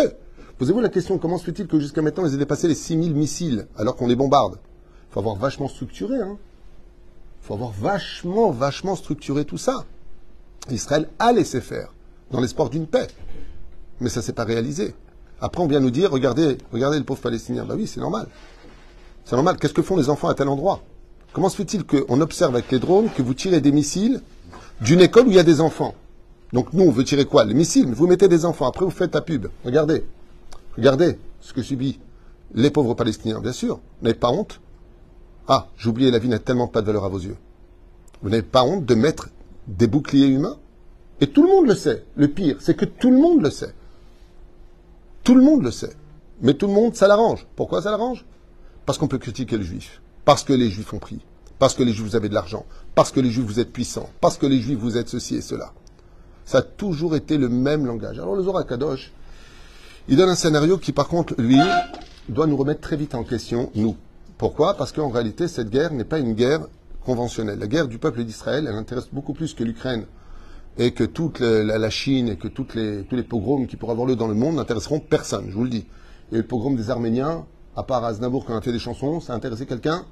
Posez-vous 0.59 0.80
la 0.80 0.88
question, 0.88 1.18
comment 1.18 1.38
se 1.38 1.44
fait-il 1.44 1.66
que 1.66 1.80
jusqu'à 1.80 2.02
maintenant, 2.02 2.26
ils 2.26 2.35
aient 2.35 2.38
dépassé 2.38 2.68
les 2.68 2.75
6000 2.75 3.14
missiles 3.14 3.66
alors 3.76 3.97
qu'on 3.97 4.06
les 4.06 4.16
bombarde? 4.16 4.59
Il 5.11 5.12
faut 5.12 5.21
avoir 5.21 5.37
vachement 5.37 5.68
structuré. 5.68 6.16
Il 6.16 6.37
faut 7.40 7.54
avoir 7.54 7.73
vachement, 7.73 8.50
vachement 8.50 8.97
structuré 8.97 9.44
tout 9.44 9.59
ça. 9.59 9.85
Israël 10.71 11.09
a 11.18 11.32
laissé 11.32 11.60
faire, 11.60 11.93
dans 12.30 12.41
l'espoir 12.41 12.71
d'une 12.71 12.86
paix. 12.86 13.08
Mais 14.00 14.08
ça 14.08 14.21
ne 14.21 14.25
s'est 14.25 14.32
pas 14.32 14.45
réalisé. 14.45 14.95
Après, 15.41 15.60
on 15.60 15.67
vient 15.67 15.80
nous 15.80 15.91
dire, 15.91 16.10
regardez, 16.10 16.58
regardez 16.73 16.99
le 16.99 17.04
pauvre 17.04 17.21
Palestinien. 17.21 17.65
Ben 17.65 17.75
oui, 17.75 17.88
c'est 17.88 18.00
normal. 18.00 18.28
C'est 19.25 19.34
normal. 19.34 19.56
Qu'est-ce 19.58 19.75
que 19.75 19.82
font 19.82 19.97
les 19.97 20.08
enfants 20.08 20.28
à 20.28 20.34
tel 20.34 20.49
endroit? 20.49 20.80
Comment 21.32 21.49
se 21.49 21.56
fait-il 21.56 21.84
qu'on 21.84 22.21
observe 22.21 22.54
avec 22.54 22.71
les 22.71 22.78
drones 22.78 23.08
que 23.08 23.23
vous 23.23 23.34
tirez 23.34 23.60
des 23.60 23.73
missiles 23.73 24.21
d'une 24.80 25.00
école 25.00 25.26
où 25.28 25.30
il 25.30 25.36
y 25.36 25.40
a 25.40 25.45
des 25.45 25.60
enfants? 25.60 25.95
Donc 26.52 26.75
nous, 26.75 26.84
on 26.84 26.90
veut 26.90 27.04
tirer 27.04 27.25
quoi? 27.25 27.45
Les 27.45 27.54
missiles, 27.54 27.86
vous 27.86 28.06
mettez 28.06 28.28
des 28.28 28.45
enfants. 28.45 28.66
Après, 28.66 28.84
vous 28.84 28.90
faites 28.90 29.14
la 29.14 29.23
pub. 29.23 29.47
Regardez. 29.64 30.04
Regardez 30.76 31.18
ce 31.40 31.54
que 31.54 31.62
subit 31.62 31.99
les 32.54 32.71
pauvres 32.71 32.92
Palestiniens. 32.95 33.40
Bien 33.40 33.52
sûr. 33.52 33.76
Vous 33.76 34.04
n'avez 34.04 34.18
pas 34.18 34.30
honte 34.30 34.60
Ah, 35.49 35.68
oublié, 35.86 36.10
la 36.10 36.18
vie 36.18 36.28
n'a 36.28 36.38
tellement 36.38 36.68
pas 36.68 36.82
de 36.82 36.86
valeur 36.86 37.04
à 37.04 37.08
vos 37.08 37.18
yeux. 37.18 37.36
Vous 38.21 38.28
n'avez 38.28 38.42
pas 38.42 38.64
honte 38.64 38.84
de 38.84 38.95
mettre 38.95 39.30
des 39.66 39.86
boucliers 39.86 40.26
humains? 40.26 40.58
Et 41.23 41.28
tout 41.28 41.42
le 41.42 41.49
monde 41.49 41.66
le 41.66 41.75
sait. 41.75 42.04
Le 42.16 42.28
pire, 42.28 42.56
c'est 42.60 42.76
que 42.76 42.84
tout 42.84 43.10
le 43.10 43.16
monde 43.16 43.40
le 43.42 43.50
sait. 43.50 43.75
Tout 45.25 45.34
le 45.34 45.42
monde 45.42 45.62
le 45.62 45.71
sait. 45.71 45.95
Mais 46.42 46.52
tout 46.54 46.66
le 46.66 46.73
monde, 46.75 46.95
ça 46.95 47.08
l'arrange. 47.08 47.47
Pourquoi 47.56 47.80
ça 47.80 47.90
l'arrange? 47.90 48.26
Parce 48.84 48.99
qu'on 48.99 49.08
peut 49.08 49.18
critiquer 49.18 49.56
le 49.56 49.62
juif. 49.62 50.02
Parce 50.25 50.45
que 50.45 50.52
les 50.52 50.71
juifs 50.71 50.93
ont 50.93 50.99
pris. 50.99 51.21
Parce 51.58 51.75
que 51.75 51.82
les 51.82 51.93
juifs, 51.93 52.08
vous 52.08 52.17
avez 52.17 52.28
de 52.28 52.35
l'argent. 52.35 52.67
Parce 52.95 53.13
que 53.13 53.21
les 53.21 53.30
juifs, 53.30 53.47
vous 53.47 53.61
êtes 53.61 53.73
puissants. 53.73 54.11
Parce 54.21 54.37
que 54.37 54.47
les 54.47 54.61
juifs, 54.61 54.78
vous 54.78 54.97
êtes 54.97 55.08
ceci 55.08 55.37
et 55.37 55.43
cela. 55.43 55.73
Ça 56.45 56.58
a 56.58 56.63
toujours 56.63 57.15
été 57.15 57.39
le 57.39 57.49
même 57.49 57.87
langage. 57.87 58.19
Alors 58.19 58.35
le 58.35 58.43
Zohar 58.43 58.67
Kadosh, 58.67 59.13
il 60.08 60.17
donne 60.17 60.30
un 60.30 60.35
scénario 60.35 60.78
qui, 60.78 60.93
par 60.93 61.08
contre, 61.08 61.35
lui, 61.39 61.61
doit 62.28 62.47
nous 62.47 62.56
remettre 62.56 62.80
très 62.80 62.97
vite 62.97 63.15
en 63.15 63.23
question, 63.23 63.71
nous. 63.75 63.97
Pourquoi? 64.39 64.75
Parce 64.76 64.91
qu'en 64.91 65.08
réalité, 65.08 65.47
cette 65.47 65.71
guerre 65.71 65.93
n'est 65.93 66.04
pas 66.04 66.19
une 66.19 66.32
guerre 66.32 66.67
conventionnelle. 67.04 67.58
La 67.58 67.69
guerre 67.69 67.87
du 67.87 67.99
peuple 67.99 68.25
d'Israël, 68.25 68.67
elle 68.69 68.75
intéresse 68.75 69.08
beaucoup 69.13 69.35
plus 69.35 69.54
que 69.54 69.63
l'Ukraine 69.63 70.06
et 70.78 70.93
que 70.93 71.04
toute 71.04 71.41
la, 71.41 71.91
Chine 71.91 72.28
et 72.28 72.37
que 72.37 72.49
tous 72.49 72.67
les 72.75 73.23
pogroms 73.23 73.67
qui 73.67 73.76
pourraient 73.76 73.93
avoir 73.93 74.08
lieu 74.08 74.17
dans 74.17 74.26
le 74.26 74.35
monde 74.35 74.56
n'intéresseront 74.56 75.00
personne, 75.00 75.47
je 75.49 75.54
vous 75.54 75.65
le 75.65 75.71
dis. 75.71 75.87
Et 76.32 76.37
le 76.39 76.43
pogrom 76.43 76.75
des 76.76 76.91
Arméniens, 76.91 77.45
à 77.76 77.82
part 77.82 78.04
Aznavour 78.04 78.47
qui 78.47 78.52
a 78.52 78.61
fait 78.61 78.73
des 78.73 78.78
chansons, 78.78 79.21
ça 79.21 79.32
a 79.32 79.37
intéressé 79.37 79.67
quelqu'un? 79.67 80.04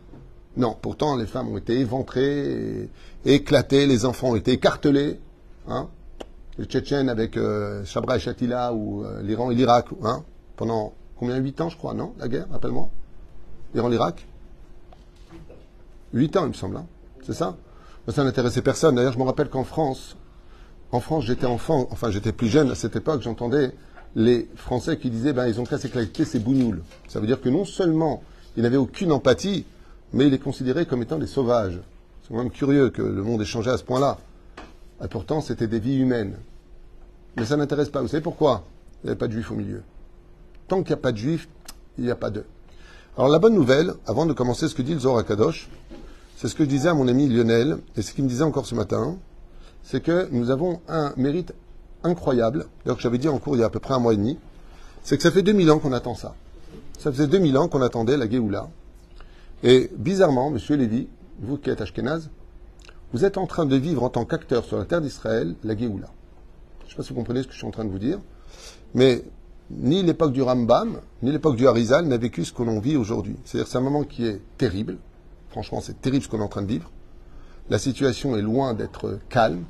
Non. 0.56 0.76
Pourtant, 0.80 1.16
les 1.16 1.26
femmes 1.26 1.48
ont 1.48 1.58
été 1.58 1.78
éventrées, 1.78 2.88
éclatées, 3.24 3.86
les 3.86 4.04
enfants 4.04 4.30
ont 4.30 4.36
été 4.36 4.52
écartelés. 4.52 5.20
Hein 5.68 5.88
les 6.58 6.66
Tchétchènes 6.66 7.08
avec 7.08 7.36
euh, 7.36 7.84
Chabra 7.84 8.16
et 8.16 8.20
Shatila 8.20 8.74
ou 8.74 9.04
euh, 9.04 9.22
l'Iran 9.22 9.50
et 9.50 9.54
l'Irak, 9.54 9.86
hein, 10.02 10.22
pendant 10.56 10.92
combien? 11.16 11.36
8 11.36 11.60
ans, 11.62 11.68
je 11.70 11.76
crois, 11.76 11.94
non? 11.94 12.12
La 12.18 12.28
guerre, 12.28 12.46
rappelle-moi 12.50 12.90
Iran-Irak 13.74 14.26
8 16.12 16.36
ans, 16.36 16.42
il 16.44 16.48
me 16.48 16.52
semble. 16.52 16.76
hein. 16.76 16.86
C'est 17.24 17.32
ça? 17.32 17.56
Ça 18.08 18.24
n'intéressait 18.24 18.62
personne. 18.62 18.96
D'ailleurs, 18.96 19.12
je 19.12 19.18
me 19.18 19.24
rappelle 19.24 19.48
qu'en 19.48 19.64
France, 19.64 20.16
en 20.92 21.00
France, 21.00 21.24
j'étais 21.24 21.46
enfant, 21.46 21.86
enfin 21.92 22.10
j'étais 22.10 22.32
plus 22.32 22.48
jeune 22.48 22.70
à 22.70 22.74
cette 22.74 22.96
époque, 22.96 23.22
j'entendais 23.22 23.72
les 24.16 24.48
Français 24.56 24.96
qui 24.96 25.10
disaient 25.10 25.32
ben, 25.32 25.46
ils 25.46 25.60
ont 25.60 25.64
qu'à 25.64 25.78
s'éclater 25.78 26.24
ces 26.24 26.38
bougnoul. 26.38 26.82
Ça 27.08 27.20
veut 27.20 27.26
dire 27.26 27.40
que 27.40 27.48
non 27.48 27.64
seulement 27.64 28.22
ils 28.56 28.62
n'avaient 28.62 28.76
aucune 28.76 29.12
empathie, 29.12 29.64
mais 30.12 30.26
ils 30.26 30.30
les 30.30 30.38
considéraient 30.38 30.86
comme 30.86 31.02
étant 31.02 31.18
des 31.18 31.26
sauvages. 31.26 31.78
C'est 32.22 32.34
quand 32.34 32.42
même 32.42 32.50
curieux 32.50 32.90
que 32.90 33.02
le 33.02 33.22
monde 33.22 33.40
ait 33.42 33.46
changé 33.46 33.70
à 33.70 33.78
ce 33.78 33.84
point-là. 33.84 34.18
Et 35.02 35.08
pourtant, 35.08 35.40
c'était 35.40 35.66
des 35.66 35.78
vies 35.78 35.98
humaines. 35.98 36.36
Mais 37.36 37.44
ça 37.44 37.56
n'intéresse 37.56 37.88
pas. 37.88 38.02
Vous 38.02 38.08
savez 38.08 38.22
pourquoi 38.22 38.64
Il 39.02 39.06
n'y 39.06 39.10
avait 39.10 39.18
pas 39.18 39.28
de 39.28 39.32
juifs 39.32 39.50
au 39.50 39.54
milieu? 39.54 39.82
Tant 40.68 40.82
qu'il 40.82 40.88
n'y 40.88 41.00
a 41.00 41.02
pas 41.02 41.12
de 41.12 41.16
juifs, 41.16 41.48
il 41.96 42.04
n'y 42.04 42.10
a 42.10 42.16
pas 42.16 42.30
d'eux. 42.30 42.44
Alors 43.16 43.28
la 43.28 43.38
bonne 43.38 43.54
nouvelle, 43.54 43.92
avant 44.06 44.26
de 44.26 44.32
commencer 44.32 44.68
ce 44.68 44.74
que 44.74 44.82
dit 44.82 44.94
le 44.94 45.00
Zohar 45.00 45.24
Kadosh, 45.24 45.68
c'est 46.36 46.48
ce 46.48 46.54
que 46.54 46.64
je 46.64 46.68
disais 46.68 46.88
à 46.88 46.94
mon 46.94 47.08
ami 47.08 47.28
Lionel, 47.28 47.78
et 47.96 48.02
ce 48.02 48.12
qu'il 48.12 48.24
me 48.24 48.28
disait 48.28 48.44
encore 48.44 48.66
ce 48.66 48.74
matin, 48.74 49.16
c'est 49.82 50.02
que 50.02 50.28
nous 50.32 50.50
avons 50.50 50.80
un 50.88 51.12
mérite 51.16 51.52
incroyable, 52.04 52.66
d'ailleurs 52.84 52.96
que 52.96 53.02
j'avais 53.02 53.18
dit 53.18 53.28
en 53.28 53.38
cours 53.38 53.56
il 53.56 53.60
y 53.60 53.62
a 53.62 53.66
à 53.66 53.70
peu 53.70 53.80
près 53.80 53.94
un 53.94 53.98
mois 53.98 54.14
et 54.14 54.16
demi, 54.16 54.38
c'est 55.02 55.16
que 55.16 55.22
ça 55.22 55.30
fait 55.30 55.42
2000 55.42 55.70
ans 55.70 55.78
qu'on 55.78 55.92
attend 55.92 56.14
ça. 56.14 56.34
Ça 56.98 57.10
faisait 57.10 57.26
2000 57.26 57.56
ans 57.56 57.68
qu'on 57.68 57.82
attendait 57.82 58.16
la 58.16 58.28
Géoula. 58.28 58.68
Et 59.62 59.90
bizarrement, 59.96 60.50
monsieur 60.50 60.76
Lévy, 60.76 61.08
vous 61.40 61.56
qui 61.56 61.70
êtes 61.70 61.80
Ashkenaz, 61.80 62.28
vous 63.12 63.24
êtes 63.24 63.38
en 63.38 63.46
train 63.46 63.66
de 63.66 63.76
vivre 63.76 64.02
en 64.02 64.10
tant 64.10 64.24
qu'acteur 64.24 64.64
sur 64.64 64.76
la 64.76 64.84
terre 64.84 65.00
d'Israël 65.00 65.54
la 65.64 65.76
Géoula. 65.76 66.08
Je 66.80 66.84
ne 66.84 66.90
sais 66.90 66.96
pas 66.96 67.02
si 67.02 67.10
vous 67.10 67.14
comprenez 67.14 67.42
ce 67.42 67.46
que 67.46 67.52
je 67.52 67.58
suis 67.58 67.66
en 67.66 67.70
train 67.70 67.84
de 67.84 67.90
vous 67.90 67.98
dire, 67.98 68.18
mais 68.94 69.24
ni 69.70 70.02
l'époque 70.02 70.32
du 70.32 70.42
Rambam, 70.42 71.00
ni 71.22 71.30
l'époque 71.30 71.56
du 71.56 71.66
Harizal 71.66 72.06
n'a 72.06 72.18
vécu 72.18 72.44
ce 72.44 72.52
que 72.52 72.62
l'on 72.62 72.80
vit 72.80 72.96
aujourd'hui. 72.96 73.36
C'est-à-dire 73.44 73.70
c'est 73.70 73.78
un 73.78 73.82
moment 73.82 74.04
qui 74.04 74.26
est 74.26 74.40
terrible. 74.58 74.98
Franchement, 75.50 75.80
c'est 75.80 76.00
terrible 76.00 76.24
ce 76.24 76.28
qu'on 76.28 76.40
est 76.40 76.44
en 76.44 76.48
train 76.48 76.62
de 76.62 76.68
vivre. 76.68 76.90
La 77.68 77.78
situation 77.78 78.36
est 78.36 78.42
loin 78.42 78.74
d'être 78.74 79.20
calme, 79.28 79.64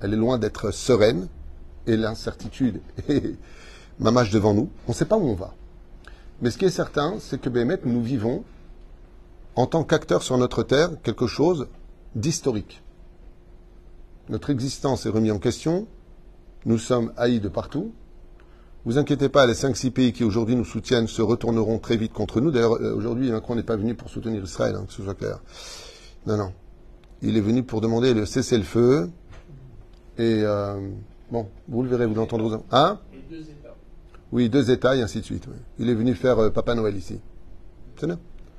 elle 0.00 0.12
est 0.12 0.16
loin 0.16 0.38
d'être 0.38 0.72
sereine, 0.72 1.28
et 1.86 1.96
l'incertitude 1.96 2.80
mamage 3.98 4.30
devant 4.30 4.54
nous. 4.54 4.68
On 4.86 4.92
ne 4.92 4.96
sait 4.96 5.04
pas 5.04 5.16
où 5.16 5.26
on 5.28 5.34
va. 5.34 5.54
Mais 6.42 6.50
ce 6.50 6.58
qui 6.58 6.66
est 6.66 6.70
certain, 6.70 7.16
c'est 7.18 7.40
que 7.40 7.48
Béhémet, 7.48 7.78
nous 7.84 8.02
vivons, 8.02 8.44
en 9.54 9.66
tant 9.66 9.84
qu'acteurs 9.84 10.22
sur 10.22 10.36
notre 10.36 10.62
terre, 10.62 10.90
quelque 11.02 11.26
chose 11.26 11.68
d'historique. 12.14 12.82
notre 14.28 14.50
existence 14.50 15.06
est 15.06 15.10
remise 15.10 15.32
en 15.32 15.38
question, 15.38 15.86
nous 16.64 16.78
sommes 16.78 17.12
haïs 17.16 17.40
de 17.40 17.48
partout. 17.48 17.92
Vous 18.84 18.98
inquiétez 18.98 19.28
pas, 19.28 19.46
les 19.46 19.54
5-6 19.54 19.90
pays 19.90 20.12
qui 20.12 20.24
aujourd'hui 20.24 20.56
nous 20.56 20.64
soutiennent 20.64 21.08
se 21.08 21.22
retourneront 21.22 21.78
très 21.78 21.96
vite 21.96 22.12
contre 22.12 22.40
nous. 22.40 22.50
D'ailleurs, 22.50 22.74
euh, 22.74 22.94
aujourd'hui, 22.94 23.30
Macron 23.30 23.54
n'est 23.54 23.62
pas 23.62 23.76
venu 23.76 23.94
pour 23.94 24.10
soutenir 24.10 24.42
Israël, 24.44 24.76
hein, 24.76 24.84
que 24.86 24.92
ce 24.92 25.02
soit 25.02 25.14
clair. 25.14 25.40
Non, 26.26 26.36
non. 26.36 26.52
Il 27.22 27.36
est 27.36 27.40
venu 27.40 27.62
pour 27.62 27.80
demander 27.80 28.14
le 28.14 28.26
cessez-le-feu. 28.26 29.10
Et 30.18 30.42
euh, 30.44 30.88
bon, 31.30 31.48
vous 31.68 31.82
le 31.82 31.88
verrez, 31.88 32.06
vous 32.06 32.14
l'entendrez. 32.14 32.58
Hein 32.70 33.00
Oui, 34.32 34.48
deux 34.48 34.70
États 34.70 34.96
et 34.96 35.02
ainsi 35.02 35.20
de 35.20 35.24
suite. 35.24 35.46
Il 35.78 35.88
est 35.88 35.94
venu 35.94 36.14
faire 36.14 36.38
euh, 36.38 36.50
Papa 36.50 36.74
Noël 36.74 36.96
ici. 36.96 37.20
C'est. 37.96 38.08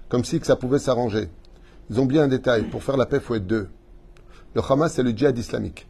Comme 0.10 0.24
si 0.24 0.40
que 0.40 0.46
ça 0.46 0.56
pouvait 0.56 0.80
s'arranger. 0.80 1.30
Ils 1.90 2.00
ont 2.00 2.06
bien 2.06 2.24
un 2.24 2.28
détail. 2.28 2.64
Pour 2.70 2.84
faire 2.84 2.98
la 2.98 3.06
paix, 3.06 3.18
il 3.18 3.24
faut 3.24 3.36
être 3.36 3.48
deux. 3.48 3.68
Le 4.56 4.62
Hamas, 4.62 4.94
c'est 4.94 5.04
le 5.04 5.12
djihad 5.12 5.38
islamique. 5.38 5.88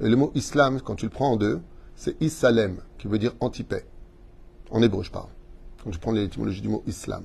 Et 0.00 0.08
le 0.08 0.16
mot 0.16 0.32
islam, 0.34 0.80
quand 0.80 0.96
tu 0.96 1.06
le 1.06 1.10
prends 1.10 1.32
en 1.32 1.36
deux, 1.36 1.60
c'est 1.94 2.20
isalem, 2.20 2.78
qui 2.98 3.06
veut 3.06 3.18
dire 3.18 3.32
anti-paix. 3.40 3.84
En 4.70 4.82
hébreu, 4.82 5.02
je 5.02 5.10
parle. 5.10 5.28
Quand 5.82 5.92
je 5.92 5.98
prends 5.98 6.12
l'étymologie 6.12 6.60
du 6.62 6.68
mot 6.68 6.82
islam. 6.86 7.24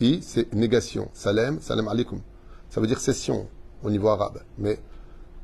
I, 0.00 0.20
c'est 0.22 0.52
négation. 0.54 1.08
Salem, 1.12 1.58
salam 1.60 1.88
alaikum. 1.88 2.20
Ça 2.70 2.80
veut 2.80 2.86
dire 2.86 3.00
cession 3.00 3.48
au 3.82 3.90
niveau 3.90 4.08
arabe. 4.08 4.40
Mais 4.56 4.78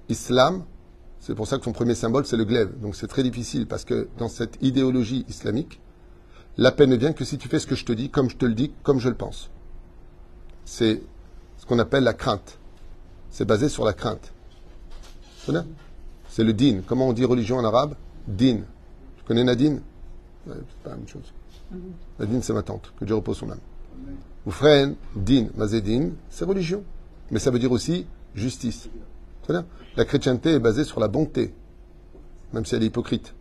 islam, 0.08 0.64
c'est 1.26 1.34
pour 1.34 1.46
ça 1.46 1.56
que 1.56 1.64
son 1.64 1.72
premier 1.72 1.94
symbole, 1.94 2.26
c'est 2.26 2.37
le 2.37 2.44
glaive. 2.44 2.78
Donc 2.80 2.94
c'est 2.94 3.06
très 3.06 3.22
difficile 3.22 3.66
parce 3.66 3.87
que 3.87 4.08
dans 4.18 4.28
cette 4.28 4.58
idéologie 4.60 5.24
islamique, 5.26 5.80
la 6.58 6.70
paix 6.70 6.87
ne 6.87 6.96
vient 6.96 7.14
que 7.14 7.24
si 7.24 7.38
tu 7.38 7.48
fais 7.48 7.58
ce 7.58 7.66
que 7.66 7.74
je 7.74 7.87
te 7.87 7.92
dis, 7.92 8.10
comme 8.10 8.28
je 8.28 8.37
te 8.37 8.44
le 8.44 8.52
dis, 8.52 8.72
comme 8.82 9.00
je 9.00 9.08
le 9.08 9.14
pense. 9.14 9.48
C'est 10.66 11.00
ce 11.56 11.64
qu'on 11.64 11.78
appelle 11.78 12.04
la 12.04 12.12
crainte. 12.12 12.58
C'est 13.30 13.46
basé 13.46 13.70
sur 13.70 13.87
la 13.87 13.94
crainte. 13.94 14.34
C'est 16.28 16.44
le 16.44 16.52
din. 16.52 16.82
Comment 16.87 17.08
on 17.08 17.14
dit 17.14 17.24
religion 17.24 17.56
en 17.56 17.64
arabe? 17.64 17.94
Din. 18.28 18.58
Tu 19.16 19.24
connais 19.26 19.44
Nadine? 19.44 19.80
Ouais, 20.46 20.54
C'est 20.56 20.82
pas 20.84 20.90
la 20.90 20.96
même 20.96 21.08
chose. 21.08 21.32
Nadine, 22.18 22.42
c'est 22.42 22.52
ma 22.52 22.62
tante. 22.62 22.92
Que 22.98 23.06
Dieu 23.06 23.14
repose 23.14 23.38
son 23.38 23.50
âme. 23.50 23.60
Ou 24.44 24.50
frère, 24.50 24.90
din, 25.16 25.46
mazedin, 25.56 26.10
c'est 26.28 26.44
religion. 26.44 26.84
Mais 27.30 27.38
ça 27.38 27.50
veut 27.50 27.58
dire 27.58 27.72
aussi 27.72 28.06
justice. 28.34 28.90
La 29.96 30.04
chrétienté 30.04 30.52
est 30.54 30.59
basée 30.59 30.85
sur 30.85 31.00
la 31.00 31.09
bonté, 31.09 31.54
même 32.52 32.64
si 32.64 32.74
elle 32.74 32.83
est 32.83 32.87
hypocrite. 32.87 33.35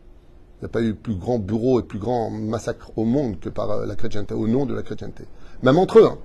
Il 0.58 0.66
n'y 0.66 0.66
a 0.66 0.70
pas 0.70 0.82
eu 0.82 0.94
plus 0.94 1.16
grand 1.16 1.40
bureau 1.40 1.80
et 1.80 1.84
plus 1.84 2.00
grand 2.00 2.30
massacre 2.30 2.92
au 2.98 3.04
monde 3.04 3.40
que 3.40 3.50
par 3.50 3.70
euh, 3.72 3.86
la 3.86 3.96
chrétienté, 3.96 4.34
au 4.34 4.48
nom 4.48 4.66
de 4.66 4.74
la 4.74 4.82
chrétienté. 4.82 5.26
Même 5.62 5.78
entre 5.78 6.00
eux. 6.00 6.06
hein. 6.06 6.18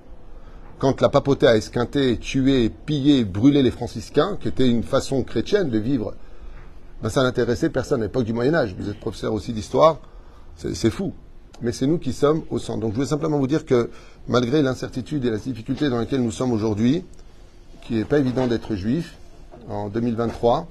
Quand 0.77 1.01
la 1.01 1.09
papauté 1.09 1.45
a 1.45 1.57
esquinté, 1.57 2.17
tué, 2.17 2.69
pillé, 2.69 3.25
brûlé 3.25 3.61
les 3.63 3.71
franciscains, 3.71 4.37
qui 4.39 4.47
était 4.47 4.69
une 4.69 4.83
façon 4.83 5.23
chrétienne 5.23 5.69
de 5.69 5.77
vivre, 5.77 6.13
ben 7.01 7.09
ça 7.09 7.21
n'intéressait 7.23 7.69
personne 7.69 8.01
à 8.01 8.05
l'époque 8.05 8.23
du 8.23 8.31
Moyen 8.31 8.53
Âge. 8.53 8.75
Vous 8.79 8.89
êtes 8.89 8.99
professeur 8.99 9.33
aussi 9.33 9.51
d'histoire, 9.51 9.99
c'est 10.55 10.73
c'est 10.73 10.89
fou. 10.89 11.13
Mais 11.61 11.73
c'est 11.73 11.87
nous 11.87 11.97
qui 11.97 12.13
sommes 12.13 12.43
au 12.49 12.59
centre. 12.59 12.79
Donc 12.79 12.91
je 12.91 12.95
voulais 12.95 13.07
simplement 13.07 13.37
vous 13.37 13.47
dire 13.47 13.65
que 13.65 13.89
malgré 14.29 14.61
l'incertitude 14.61 15.25
et 15.25 15.29
la 15.29 15.37
difficulté 15.37 15.89
dans 15.89 15.97
laquelle 15.97 16.23
nous 16.23 16.31
sommes 16.31 16.53
aujourd'hui, 16.53 17.03
qui 17.81 17.95
n'est 17.95 18.05
pas 18.05 18.19
évident 18.19 18.47
d'être 18.47 18.75
juif, 18.75 19.17
en 19.69 19.89
2023, 19.89 20.67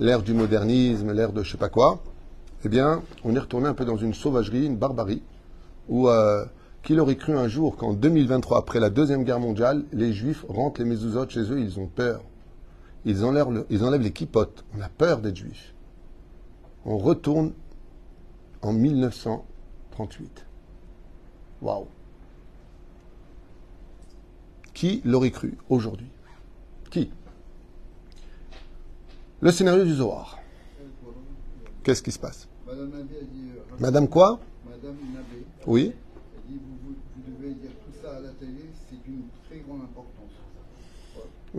l'ère 0.00 0.22
du 0.22 0.34
modernisme, 0.34 1.12
l'ère 1.12 1.32
de 1.32 1.42
je 1.42 1.52
sais 1.52 1.58
pas 1.58 1.68
quoi, 1.68 2.02
eh 2.64 2.68
bien, 2.68 3.02
on 3.24 3.34
est 3.34 3.38
retourné 3.38 3.66
un 3.66 3.74
peu 3.74 3.84
dans 3.84 3.96
une 3.96 4.14
sauvagerie, 4.14 4.66
une 4.66 4.76
barbarie, 4.76 5.22
où 5.88 6.08
euh, 6.08 6.44
qui 6.82 6.98
aurait 6.98 7.16
cru 7.16 7.36
un 7.36 7.48
jour 7.48 7.76
qu'en 7.76 7.94
2023, 7.94 8.58
après 8.58 8.80
la 8.80 8.90
Deuxième 8.90 9.24
Guerre 9.24 9.40
mondiale, 9.40 9.84
les 9.92 10.12
Juifs 10.12 10.44
rentrent 10.48 10.80
les 10.80 10.86
mezuzot 10.86 11.28
chez 11.28 11.50
eux, 11.50 11.60
ils 11.60 11.80
ont 11.80 11.86
peur. 11.86 12.22
Ils 13.06 13.24
enlèvent, 13.24 14.00
les 14.00 14.12
kippotes. 14.12 14.64
On 14.76 14.80
a 14.80 14.88
peur 14.88 15.20
d'être 15.20 15.36
juif. 15.36 15.74
On 16.86 16.96
retourne 16.96 17.52
en 18.62 18.72
1938. 18.72 20.46
Waouh. 21.60 21.86
Qui 24.72 25.02
l'aurait 25.04 25.30
cru 25.30 25.58
aujourd'hui? 25.68 26.08
Qui? 26.90 27.10
Le 29.44 29.52
scénario 29.52 29.84
du 29.84 29.92
Zohar. 29.92 30.38
Qu'est-ce 31.82 32.02
qui 32.02 32.10
se 32.10 32.18
passe? 32.18 32.48
Madame 33.78 34.08
quoi? 34.08 34.40
Madame 34.64 34.96
Nabé 35.12 35.44
Oui 35.66 35.92
dit, 36.48 36.58
vous, 36.82 36.94
devez 37.30 37.52
dire 37.52 37.72
tout 37.84 37.92
ça 38.02 38.16
à 38.16 38.20
la 38.20 38.30
télé, 38.30 38.70
c'est 38.88 39.02
d'une 39.06 39.24
très 39.46 39.58
grande 39.58 39.82
importance. 39.82 40.30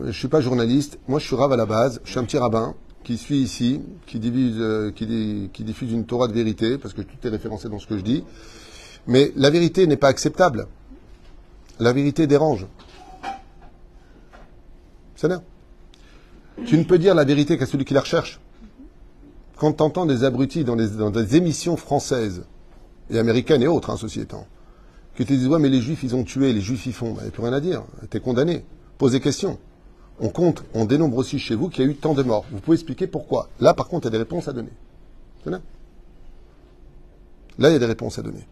Je 0.04 0.12
suis 0.12 0.28
pas 0.28 0.42
journaliste. 0.42 0.98
Moi, 1.08 1.20
je 1.20 1.28
suis 1.28 1.36
rave 1.36 1.52
à 1.52 1.58
la 1.58 1.68
base. 1.68 2.02
Je 2.06 2.10
suis 2.10 2.18
un 2.18 2.24
petit 2.24 2.40
rabbin 2.40 2.74
qui 3.04 3.18
suis 3.18 3.38
ici, 3.38 3.84
euh, 4.16 4.90
qui 4.90 5.64
diffuse 5.64 5.92
une 5.92 6.08
Torah 6.08 6.28
de 6.28 6.34
vérité, 6.34 6.80
parce 6.80 6.96
que 6.96 7.04
tout 7.04 7.18
est 7.24 7.30
référencé 7.30 7.70
dans 7.70 7.78
ce 7.78 7.86
que 7.86 7.98
je 8.00 8.04
dis. 8.04 8.24
Mais 9.06 9.32
la 9.36 9.52
vérité 9.52 9.86
n'est 9.86 9.96
pas 9.96 10.08
acceptable. 10.08 10.66
La 11.80 11.94
vérité 11.94 12.26
dérange. 12.26 12.66
C'est 15.16 15.28
là. 15.28 15.44
Tu 16.66 16.78
ne 16.78 16.84
peux 16.84 16.98
dire 16.98 17.16
la 17.16 17.24
vérité 17.24 17.58
qu'à 17.58 17.66
celui 17.66 17.86
qui 17.86 17.94
la 17.94 18.02
recherche. 18.02 18.40
Quand 19.58 19.74
tu 19.74 19.84
entends 19.84 20.06
des 20.06 20.24
abrutis 20.24 20.64
dans, 20.64 20.76
des 20.76 21.36
émissions 21.36 21.78
françaises 21.78 22.44
et 23.10 23.20
américaines 23.20 23.62
et 23.62 23.68
autres, 23.68 23.90
hein, 23.90 23.98
ceci 23.98 24.20
étant, 24.20 24.48
qui 25.16 25.26
te 25.26 25.34
disent 25.34 25.48
Ouais, 25.48 25.60
mais 25.60 25.70
les 25.70 25.82
juifs, 25.82 26.04
ils 26.04 26.16
ont 26.16 26.24
tué, 26.24 26.52
les 26.54 26.62
juifs, 26.62 26.86
ils 26.86 26.94
font. 26.94 27.16
Il 27.18 27.22
n'y 27.22 27.28
a 27.28 27.32
plus 27.32 27.44
rien 27.44 27.54
à 27.54 27.62
dire. 27.62 27.84
Tu 28.10 28.18
es 28.18 28.20
condamné. 28.20 28.66
Pose 28.98 29.14
des 29.14 29.20
questions. 29.20 29.58
On 30.20 30.30
compte, 30.30 30.64
on 30.74 30.86
dénombre 30.86 31.18
aussi 31.18 31.40
chez 31.40 31.56
vous 31.56 31.70
qu'il 31.70 31.86
y 31.86 31.88
a 31.88 31.92
eu 31.92 31.96
tant 31.96 32.14
de 32.14 32.24
morts. 32.24 32.46
Vous 32.52 32.60
pouvez 32.60 32.76
expliquer 32.76 33.08
pourquoi. 33.08 33.50
Là, 33.60 33.74
par 33.74 33.88
contre, 33.88 34.06
il 34.08 34.08
y 34.08 34.10
a 34.10 34.12
des 34.12 34.18
réponses 34.18 34.48
à 34.48 34.54
donner. 34.54 34.72
Là, 35.46 35.60
il 37.70 37.74
y 37.74 37.76
a 37.76 37.80
des 37.80 37.86
réponses 37.86 38.18
à 38.18 38.22
donner. 38.22 38.46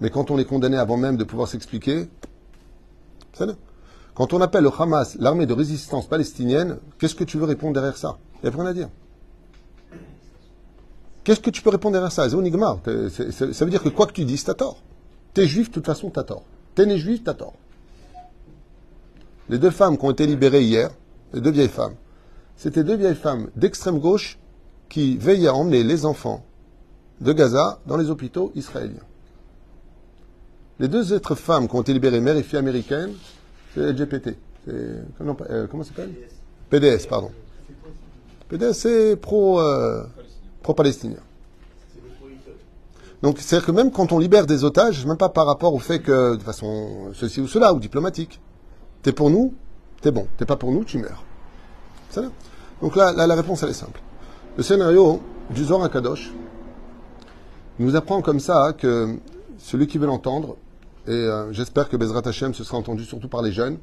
Mais 0.00 0.10
quand 0.10 0.30
on 0.30 0.38
est 0.38 0.44
condamné 0.44 0.76
avant 0.76 0.96
même 0.96 1.16
de 1.16 1.24
pouvoir 1.24 1.48
s'expliquer, 1.48 2.06
c'est 3.32 3.46
là. 3.46 3.54
Quand 4.16 4.32
on 4.32 4.40
appelle 4.40 4.64
le 4.64 4.70
Hamas 4.76 5.16
l'armée 5.20 5.44
de 5.46 5.52
résistance 5.52 6.06
palestinienne, 6.06 6.78
qu'est-ce 6.98 7.14
que 7.14 7.24
tu 7.24 7.36
veux 7.36 7.44
répondre 7.44 7.74
derrière 7.74 7.98
ça? 7.98 8.16
Il 8.42 8.48
n'y 8.48 8.54
a 8.54 8.58
rien 8.58 8.66
à 8.70 8.72
dire. 8.72 8.88
Qu'est-ce 11.22 11.40
que 11.40 11.50
tu 11.50 11.60
peux 11.60 11.70
répondre 11.70 11.92
derrière 11.92 12.10
ça? 12.12 12.26
C'est- 12.28 13.52
Ça 13.52 13.64
veut 13.64 13.70
dire 13.70 13.82
que 13.82 13.90
quoi 13.90 14.06
que 14.06 14.12
tu 14.12 14.24
dises, 14.24 14.44
t'as 14.44 14.54
tort. 14.54 14.78
T'es 15.34 15.46
juif, 15.46 15.68
de 15.68 15.74
toute 15.74 15.84
façon, 15.86 16.08
t'as 16.08 16.22
tort. 16.22 16.44
T'es 16.74 16.86
né 16.86 16.96
juif, 16.98 17.22
t'as 17.24 17.34
tort. 17.34 17.52
Les 19.50 19.58
deux 19.58 19.70
femmes 19.70 19.98
qui 19.98 20.04
ont 20.06 20.10
été 20.10 20.26
libérées 20.26 20.62
hier, 20.62 20.90
les 21.34 21.40
deux 21.42 21.50
vieilles 21.50 21.68
femmes, 21.68 21.94
c'était 22.56 22.84
deux 22.84 22.96
vieilles 22.96 23.14
femmes 23.14 23.48
d'extrême 23.54 23.98
gauche 23.98 24.38
qui 24.88 25.18
veillaient 25.18 25.48
à 25.48 25.54
emmener 25.54 25.84
les 25.84 26.06
enfants 26.06 26.42
de 27.20 27.32
Gaza 27.34 27.80
dans 27.86 27.98
les 27.98 28.08
hôpitaux 28.08 28.50
israéliens. 28.54 29.04
Les 30.78 30.88
deux 30.88 31.12
autres 31.12 31.34
femmes 31.34 31.68
qui 31.68 31.76
ont 31.76 31.82
été 31.82 31.92
libérées, 31.92 32.20
mère 32.20 32.36
et 32.36 32.42
fille 32.42 32.58
américaines, 32.58 33.12
c'est 33.76 34.38
Comment, 35.18 35.36
euh, 35.48 35.66
comment 35.70 35.84
ça 35.84 35.90
s'appelle 35.90 36.12
PDS, 36.70 37.06
pardon. 37.08 37.30
PDS, 38.48 38.72
c'est 38.72 39.16
pro, 39.16 39.60
euh, 39.60 40.04
pro-palestinien. 40.62 41.18
Donc, 43.22 43.38
c'est-à-dire 43.38 43.66
que 43.66 43.72
même 43.72 43.90
quand 43.90 44.12
on 44.12 44.18
libère 44.18 44.46
des 44.46 44.64
otages, 44.64 45.06
même 45.06 45.16
pas 45.16 45.28
par 45.28 45.46
rapport 45.46 45.72
au 45.74 45.78
fait 45.78 46.00
que, 46.00 46.36
de 46.36 46.42
façon 46.42 47.12
ceci 47.14 47.40
ou 47.40 47.48
cela, 47.48 47.72
ou 47.72 47.78
diplomatique, 47.78 48.40
t'es 49.02 49.12
pour 49.12 49.30
nous, 49.30 49.54
t'es 50.00 50.10
bon. 50.10 50.26
T'es 50.36 50.44
pas 50.44 50.56
pour 50.56 50.72
nous, 50.72 50.84
tu 50.84 50.98
meurs. 50.98 51.24
Là. 52.16 52.30
Donc 52.82 52.96
là, 52.96 53.12
là, 53.12 53.26
la 53.26 53.34
réponse, 53.34 53.62
elle 53.62 53.70
est 53.70 53.74
simple. 53.74 54.00
Le 54.56 54.62
scénario 54.62 55.20
du 55.50 55.64
Zohar 55.64 55.90
Kadosh 55.90 56.32
nous 57.78 57.94
apprend 57.94 58.22
comme 58.22 58.40
ça 58.40 58.72
que 58.76 59.16
celui 59.58 59.86
qui 59.86 59.98
veut 59.98 60.06
l'entendre, 60.06 60.56
et 61.06 61.10
euh, 61.10 61.52
j'espère 61.52 61.88
que 61.88 61.96
Bezrat 61.96 62.22
Hashem 62.24 62.54
se 62.54 62.64
sera 62.64 62.78
entendu 62.78 63.04
surtout 63.04 63.28
par 63.28 63.42
les 63.42 63.52
jeunes, 63.52 63.78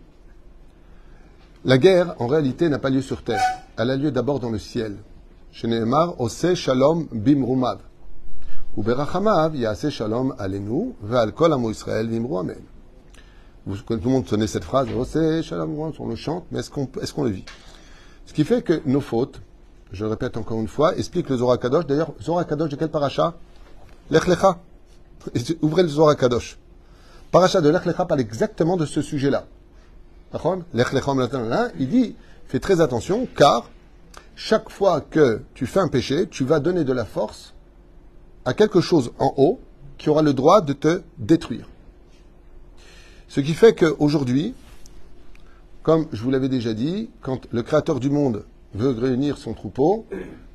la 1.66 1.78
guerre, 1.78 2.16
en 2.20 2.28
réalité, 2.28 2.68
n'a 2.68 2.78
pas 2.78 2.90
lieu 2.90 3.02
sur 3.02 3.24
terre. 3.24 3.40
Elle 3.78 3.90
a 3.90 3.96
lieu 3.96 4.12
d'abord 4.12 4.42
dans 4.42 4.50
le 4.50 4.60
ciel. 4.60 4.98
Chez 5.54 5.68
Nehemar, 5.70 6.20
Ose 6.20 6.56
Shalom 6.56 7.08
Bimrumav. 7.14 7.80
Ou 8.76 8.84
Berachamav, 8.84 9.56
Yase 9.56 9.90
Shalom 9.90 10.36
Alenu, 10.38 10.94
Ve'al 11.02 11.32
Kol 11.32 11.54
Amo 11.54 11.72
Israël 11.72 12.10
Vimru 12.10 12.38
Amen. 12.38 12.60
Tout 13.66 13.94
le 13.94 14.10
monde 14.10 14.28
connaît 14.28 14.48
cette 14.48 14.66
phrase, 14.66 14.90
Ose 14.94 15.42
Shalom, 15.42 15.94
on 15.98 16.08
le 16.10 16.16
chante, 16.18 16.44
mais 16.52 16.60
est-ce 16.60 16.70
qu'on 16.70 17.26
est 17.26 17.30
le 17.30 17.36
vit? 17.36 17.46
Ce 18.26 18.34
qui 18.34 18.44
fait 18.44 18.62
que 18.62 18.82
nos 18.86 19.00
fautes, 19.00 19.40
je 19.94 20.04
le 20.04 20.10
répète 20.12 20.36
encore 20.36 20.60
une 20.60 20.68
fois, 20.68 20.98
explique 20.98 21.30
le 21.30 21.38
Zohar 21.38 21.60
Kadosh. 21.60 21.86
D'ailleurs, 21.86 22.12
Zohar 22.22 22.46
Kadosh 22.46 22.72
de 22.72 22.76
quel 22.76 22.90
paracha? 22.90 23.36
Lech 24.10 24.28
Lecha. 24.28 24.60
Ouvrez 25.62 25.84
le 25.84 25.90
Zohar 25.90 26.18
Kadosh. 26.18 26.58
Paracha 27.34 27.62
de 27.62 27.70
Lech 27.70 27.86
Lecha 27.86 28.06
parle 28.06 28.22
exactement 28.22 28.78
de 28.78 28.86
ce 28.86 29.02
sujet-là. 29.02 29.48
Il 31.80 31.90
dit, 31.90 32.16
fais 32.46 32.60
très 32.60 32.80
attention, 32.80 33.28
car 33.36 33.72
chaque 34.36 34.70
fois 34.70 35.02
que 35.02 35.42
tu 35.56 35.66
fais 35.66 35.80
un 35.80 35.88
péché, 35.88 36.28
tu 36.30 36.44
vas 36.44 36.60
donner 36.60 36.84
de 36.84 36.94
la 36.94 37.06
force 37.06 37.56
à 38.46 38.54
quelque 38.54 38.82
chose 38.82 39.14
en 39.18 39.34
haut 39.36 39.60
qui 39.98 40.12
aura 40.12 40.22
le 40.22 40.36
droit 40.36 40.62
de 40.62 40.74
te 40.74 41.02
détruire. 41.18 41.68
Ce 43.28 43.40
qui 43.40 43.56
fait 43.56 43.74
qu'aujourd'hui, 43.74 44.54
comme 45.82 46.06
je 46.12 46.22
vous 46.22 46.30
l'avais 46.30 46.50
déjà 46.50 46.76
dit, 46.76 47.10
quand 47.24 47.48
le 47.52 47.64
Créateur 47.64 48.00
du 48.00 48.12
monde 48.12 48.46
veut 48.76 48.92
réunir 48.92 49.40
son 49.40 49.56
troupeau 49.56 50.06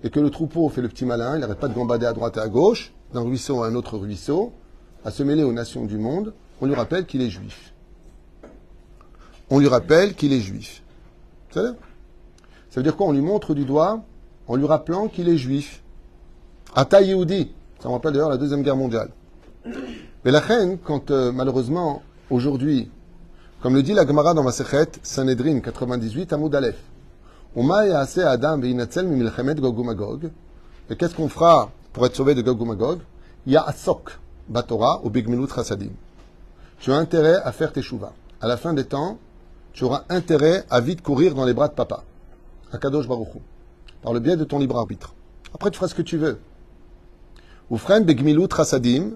et 0.05 0.11
que 0.11 0.21
le 0.21 0.31
troupeau 0.31 0.69
fait 0.69 0.83
le 0.83 0.89
petit 0.89 1.07
malin, 1.07 1.35
il 1.35 1.41
n'arrête 1.41 1.59
pas 1.59 1.67
de 1.67 1.75
gambader 1.75 2.07
à 2.07 2.13
droite 2.13 2.37
et 2.37 2.41
à 2.41 2.47
gauche, 2.47 2.93
d'un 3.13 3.23
ruisseau 3.23 3.65
à 3.65 3.67
un 3.67 3.75
autre 3.75 3.99
ruisseau, 3.99 4.53
à 5.05 5.11
se 5.11 5.25
mêler 5.25 5.43
aux 5.43 5.53
nations 5.53 5.85
du 5.85 5.99
monde, 5.99 6.35
on 6.61 6.67
lui 6.67 6.75
rappelle 6.75 7.07
qu'il 7.07 7.23
est 7.23 7.31
juif. 7.31 7.73
On 9.51 9.59
lui 9.59 9.69
rappelle 9.69 10.15
qu'il 10.15 10.33
est 10.33 10.41
juif. 10.41 10.83
Ça 11.51 11.75
veut 12.75 12.83
dire 12.83 12.97
quoi? 12.97 13.07
On 13.07 13.13
lui 13.13 13.21
montre 13.21 13.55
du 13.55 13.65
doigt 13.65 14.03
en 14.47 14.57
lui 14.57 14.67
rappelant 14.67 15.09
qu'il 15.09 15.29
est 15.29 15.37
juif. 15.37 15.83
Ata 16.75 17.01
Yehudi. 17.01 17.51
Ça 17.81 17.89
me 17.89 17.95
rappelle 17.95 18.13
d'ailleurs 18.13 18.29
la 18.29 18.37
Deuxième 18.37 18.63
Guerre 18.63 18.77
mondiale. 18.77 19.11
Mais 20.25 20.31
la 20.31 20.41
reine, 20.41 20.79
quand 20.79 21.11
euh, 21.11 21.33
malheureusement, 21.33 22.03
aujourd'hui, 22.31 22.91
comme 23.63 23.75
le 23.75 23.83
dit 23.83 23.95
la 23.95 24.07
Gemara 24.07 24.35
dans 24.35 24.43
Masechet, 24.43 24.89
Sanhedrin 25.03 25.61
98, 25.61 26.33
Amoud 26.33 26.55
Aleph, 26.55 26.77
Adam. 27.57 28.61
Et 30.91 30.97
qu'est-ce 30.97 31.15
qu'on 31.15 31.29
fera 31.29 31.71
pour 31.93 32.07
être 32.07 32.15
sauvé 32.17 32.35
de 32.35 32.43
Gog 32.43 32.61
uMagog 32.61 33.01
Ya'asok 33.47 34.19
batora 34.49 35.01
ou 35.05 35.11
bigmilut 35.11 35.49
chasadim. 35.49 35.91
Tu 36.81 36.93
as 36.93 36.97
intérêt 36.97 37.37
à 37.45 37.53
faire 37.53 37.73
tes 37.73 37.83
chouvas. 37.83 38.13
À 38.41 38.47
la 38.47 38.57
fin 38.57 38.73
des 38.73 38.85
temps, 38.85 39.19
tu 39.73 39.85
auras 39.85 40.05
intérêt 40.09 40.65
à 40.71 40.81
vite 40.81 41.03
courir 41.03 41.35
dans 41.35 41.45
les 41.45 41.55
bras 41.55 41.69
de 41.69 41.75
papa. 41.75 42.05
Akadosh 42.73 43.09
Baruch 43.09 43.35
Hu. 43.35 43.39
Par 44.03 44.13
le 44.13 44.21
biais 44.21 44.37
de 44.37 44.45
ton 44.45 44.59
libre 44.59 44.77
arbitre. 44.79 45.15
Après, 45.55 45.71
tu 45.71 45.77
feras 45.77 45.89
ce 45.89 45.95
que 45.95 46.03
tu 46.03 46.17
veux. 46.19 46.39
Ou 47.71 47.77
frère 47.79 48.03
begmilut 48.05 48.49
chasadim. 48.55 49.13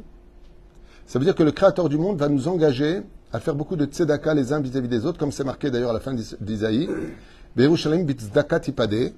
Ça 1.06 1.18
veut 1.18 1.24
dire 1.24 1.34
que 1.34 1.42
le 1.42 1.52
Créateur 1.52 1.88
du 1.88 1.98
monde 1.98 2.18
va 2.18 2.28
nous 2.28 2.48
engager 2.48 3.02
à 3.32 3.40
faire 3.40 3.54
beaucoup 3.54 3.76
de 3.76 3.84
tzedaka 3.86 4.34
les 4.34 4.52
uns 4.52 4.60
vis-à-vis 4.60 4.88
des 4.88 5.06
autres, 5.06 5.18
comme 5.18 5.32
c'est 5.32 5.44
marqué 5.44 5.70
d'ailleurs 5.70 5.90
à 5.90 5.94
la 5.94 6.00
fin 6.00 6.12
d'Is- 6.14 6.36
d'Isaïe. 6.40 6.88
Be'erushalayim 7.56 8.04
bitzdaka 8.04 8.60
tipade. 8.60 9.12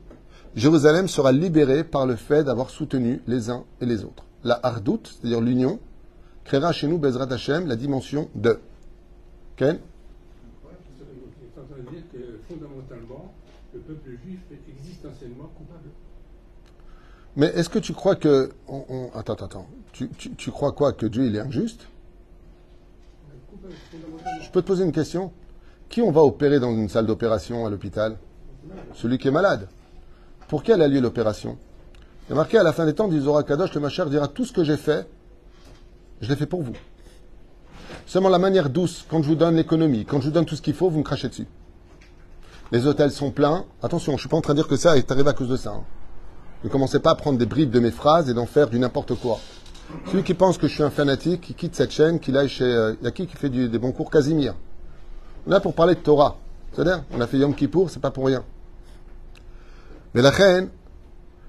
Jérusalem 0.55 1.09
sera 1.09 1.33
libérée 1.33 1.83
par 1.83 2.07
le 2.07 2.15
fait 2.17 2.45
d'avoir 2.45 2.71
soutenu 2.71 3.23
les 3.27 3.51
uns 3.51 3.65
et 3.81 3.87
les 3.87 4.05
autres. 4.05 4.25
La 4.45 4.59
hardout, 4.63 5.01
c'est-à-dire 5.05 5.41
l'union, 5.41 5.79
créera 6.45 6.73
chez 6.73 6.87
nous, 6.89 6.99
Bezrat 6.99 7.33
Hashem, 7.33 7.67
la 7.67 7.77
dimension 7.77 8.29
de. 8.35 8.59
C'est 9.57 9.71
en 9.71 11.65
train 11.67 11.77
de 11.79 11.91
dire 11.91 12.03
que 12.13 12.19
fondamentalement, 12.49 13.33
le 13.73 13.81
peuple 13.81 14.11
juif 14.25 14.41
est 14.51 14.61
existentiellement 14.71 15.51
coupable. 15.57 15.89
Mais 17.37 17.47
est-ce 17.47 17.69
que 17.69 17.79
tu 17.79 17.93
crois 17.93 18.17
que. 18.17 18.51
on- 18.69 18.85
on- 18.89 19.11
attends, 19.19 19.35
attends, 19.35 19.45
attends. 19.47 19.67
Tu, 19.93 20.09
tu- 20.11 20.31
tu 20.35 20.51
crois 20.51 20.73
quoi 20.73 20.93
Que 20.93 21.07
Dieu, 21.07 21.27
il 21.27 21.37
est 21.37 21.41
injuste? 21.41 21.87
Je 24.43 24.51
peux 24.51 24.61
te 24.63 24.67
poser 24.67 24.85
une 24.85 24.93
question? 24.93 25.33
Qui 25.89 26.03
on 26.03 26.11
va 26.11 26.23
opérer 26.23 26.61
dans 26.61 26.73
une 26.73 26.89
salle 26.89 27.07
d'opération 27.07 27.67
à 27.67 27.71
l'hôpital? 27.71 28.17
Celui 28.95 29.19
qui 29.19 29.29
est 29.29 29.33
malade. 29.33 29.69
Pour 30.49 30.63
quelle 30.63 30.83
a 30.83 30.89
lieu 30.89 31.01
l'opération? 31.01 31.57
Il 32.29 32.33
est 32.33 32.37
marqué 32.37 32.59
à 32.59 32.63
la 32.63 32.73
fin 32.73 32.85
des 32.87 32.95
temps, 32.95 33.09
dit 33.09 33.23
Kadosh, 33.47 33.75
le 33.75 33.81
Machar 33.81 34.09
dira 34.11 34.29
Tout 34.29 34.45
ce 34.45 34.53
que 34.53 34.65
j'ai 34.65 34.77
fait, 34.77 35.07
je 36.25 36.29
l'ai 36.31 36.37
fait 36.37 36.47
pour 36.47 36.63
vous. 36.63 36.75
Seulement 38.07 38.29
la 38.29 38.39
manière 38.39 38.71
douce, 38.71 39.05
quand 39.09 39.23
je 39.23 39.29
vous 39.29 39.35
donne 39.35 39.57
l'économie, 39.57 40.05
quand 40.05 40.21
je 40.21 40.27
vous 40.27 40.33
donne 40.33 40.45
tout 40.47 40.57
ce 40.57 40.63
qu'il 40.63 40.75
faut, 40.75 40.91
vous 40.91 40.99
me 40.99 41.05
crachez 41.05 41.29
dessus. 41.29 41.47
Les 42.73 42.87
hôtels 42.87 43.11
sont 43.13 43.31
pleins. 43.31 43.65
Attention, 43.83 44.13
je 44.13 44.17
ne 44.17 44.21
suis 44.21 44.29
pas 44.29 44.37
en 44.37 44.41
train 44.41 44.55
de 44.55 44.59
dire 44.59 44.69
que 44.69 44.77
ça 44.77 44.97
est 44.97 45.11
arrivé 45.11 45.29
à 45.29 45.33
cause 45.33 45.49
de 45.49 45.57
ça. 45.57 45.71
hein. 45.71 45.85
Ne 46.65 46.69
commencez 46.69 46.99
pas 46.99 47.11
à 47.11 47.15
prendre 47.15 47.39
des 47.39 47.47
bribes 47.47 47.71
de 47.71 47.79
mes 47.79 47.91
phrases 47.91 48.29
et 48.31 48.35
d'en 48.35 48.47
faire 48.47 48.69
du 48.69 48.79
n'importe 48.79 49.15
quoi. 49.15 49.39
Celui 50.11 50.23
qui 50.25 50.33
pense 50.35 50.57
que 50.57 50.67
je 50.67 50.75
suis 50.75 50.83
un 50.83 50.91
fanatique, 50.91 51.43
qui 51.43 51.55
quitte 51.55 51.75
cette 51.75 51.91
chaîne, 51.91 52.19
qu'il 52.19 52.37
aille 52.37 52.49
chez. 52.49 52.65
euh, 52.65 52.95
Il 53.01 53.05
y 53.05 53.09
a 53.09 53.11
qui 53.11 53.27
fait 53.27 53.51
des 53.51 53.79
bons 53.79 53.93
cours? 53.93 54.11
Casimir 54.11 54.55
On 55.47 55.51
est 55.51 55.55
là 55.55 55.61
pour 55.61 55.75
parler 55.75 55.95
de 55.95 56.01
Torah. 56.01 56.39
C'est-à-dire, 56.73 57.05
on 57.13 57.21
a 57.21 57.27
fait 57.27 57.37
Yom 57.39 57.55
Kippour, 57.55 57.91
c'est 57.91 58.01
pas 58.01 58.11
pour 58.11 58.27
rien. 58.27 58.43
Mais 60.15 60.23
la 60.23 60.31
reine, 60.31 60.71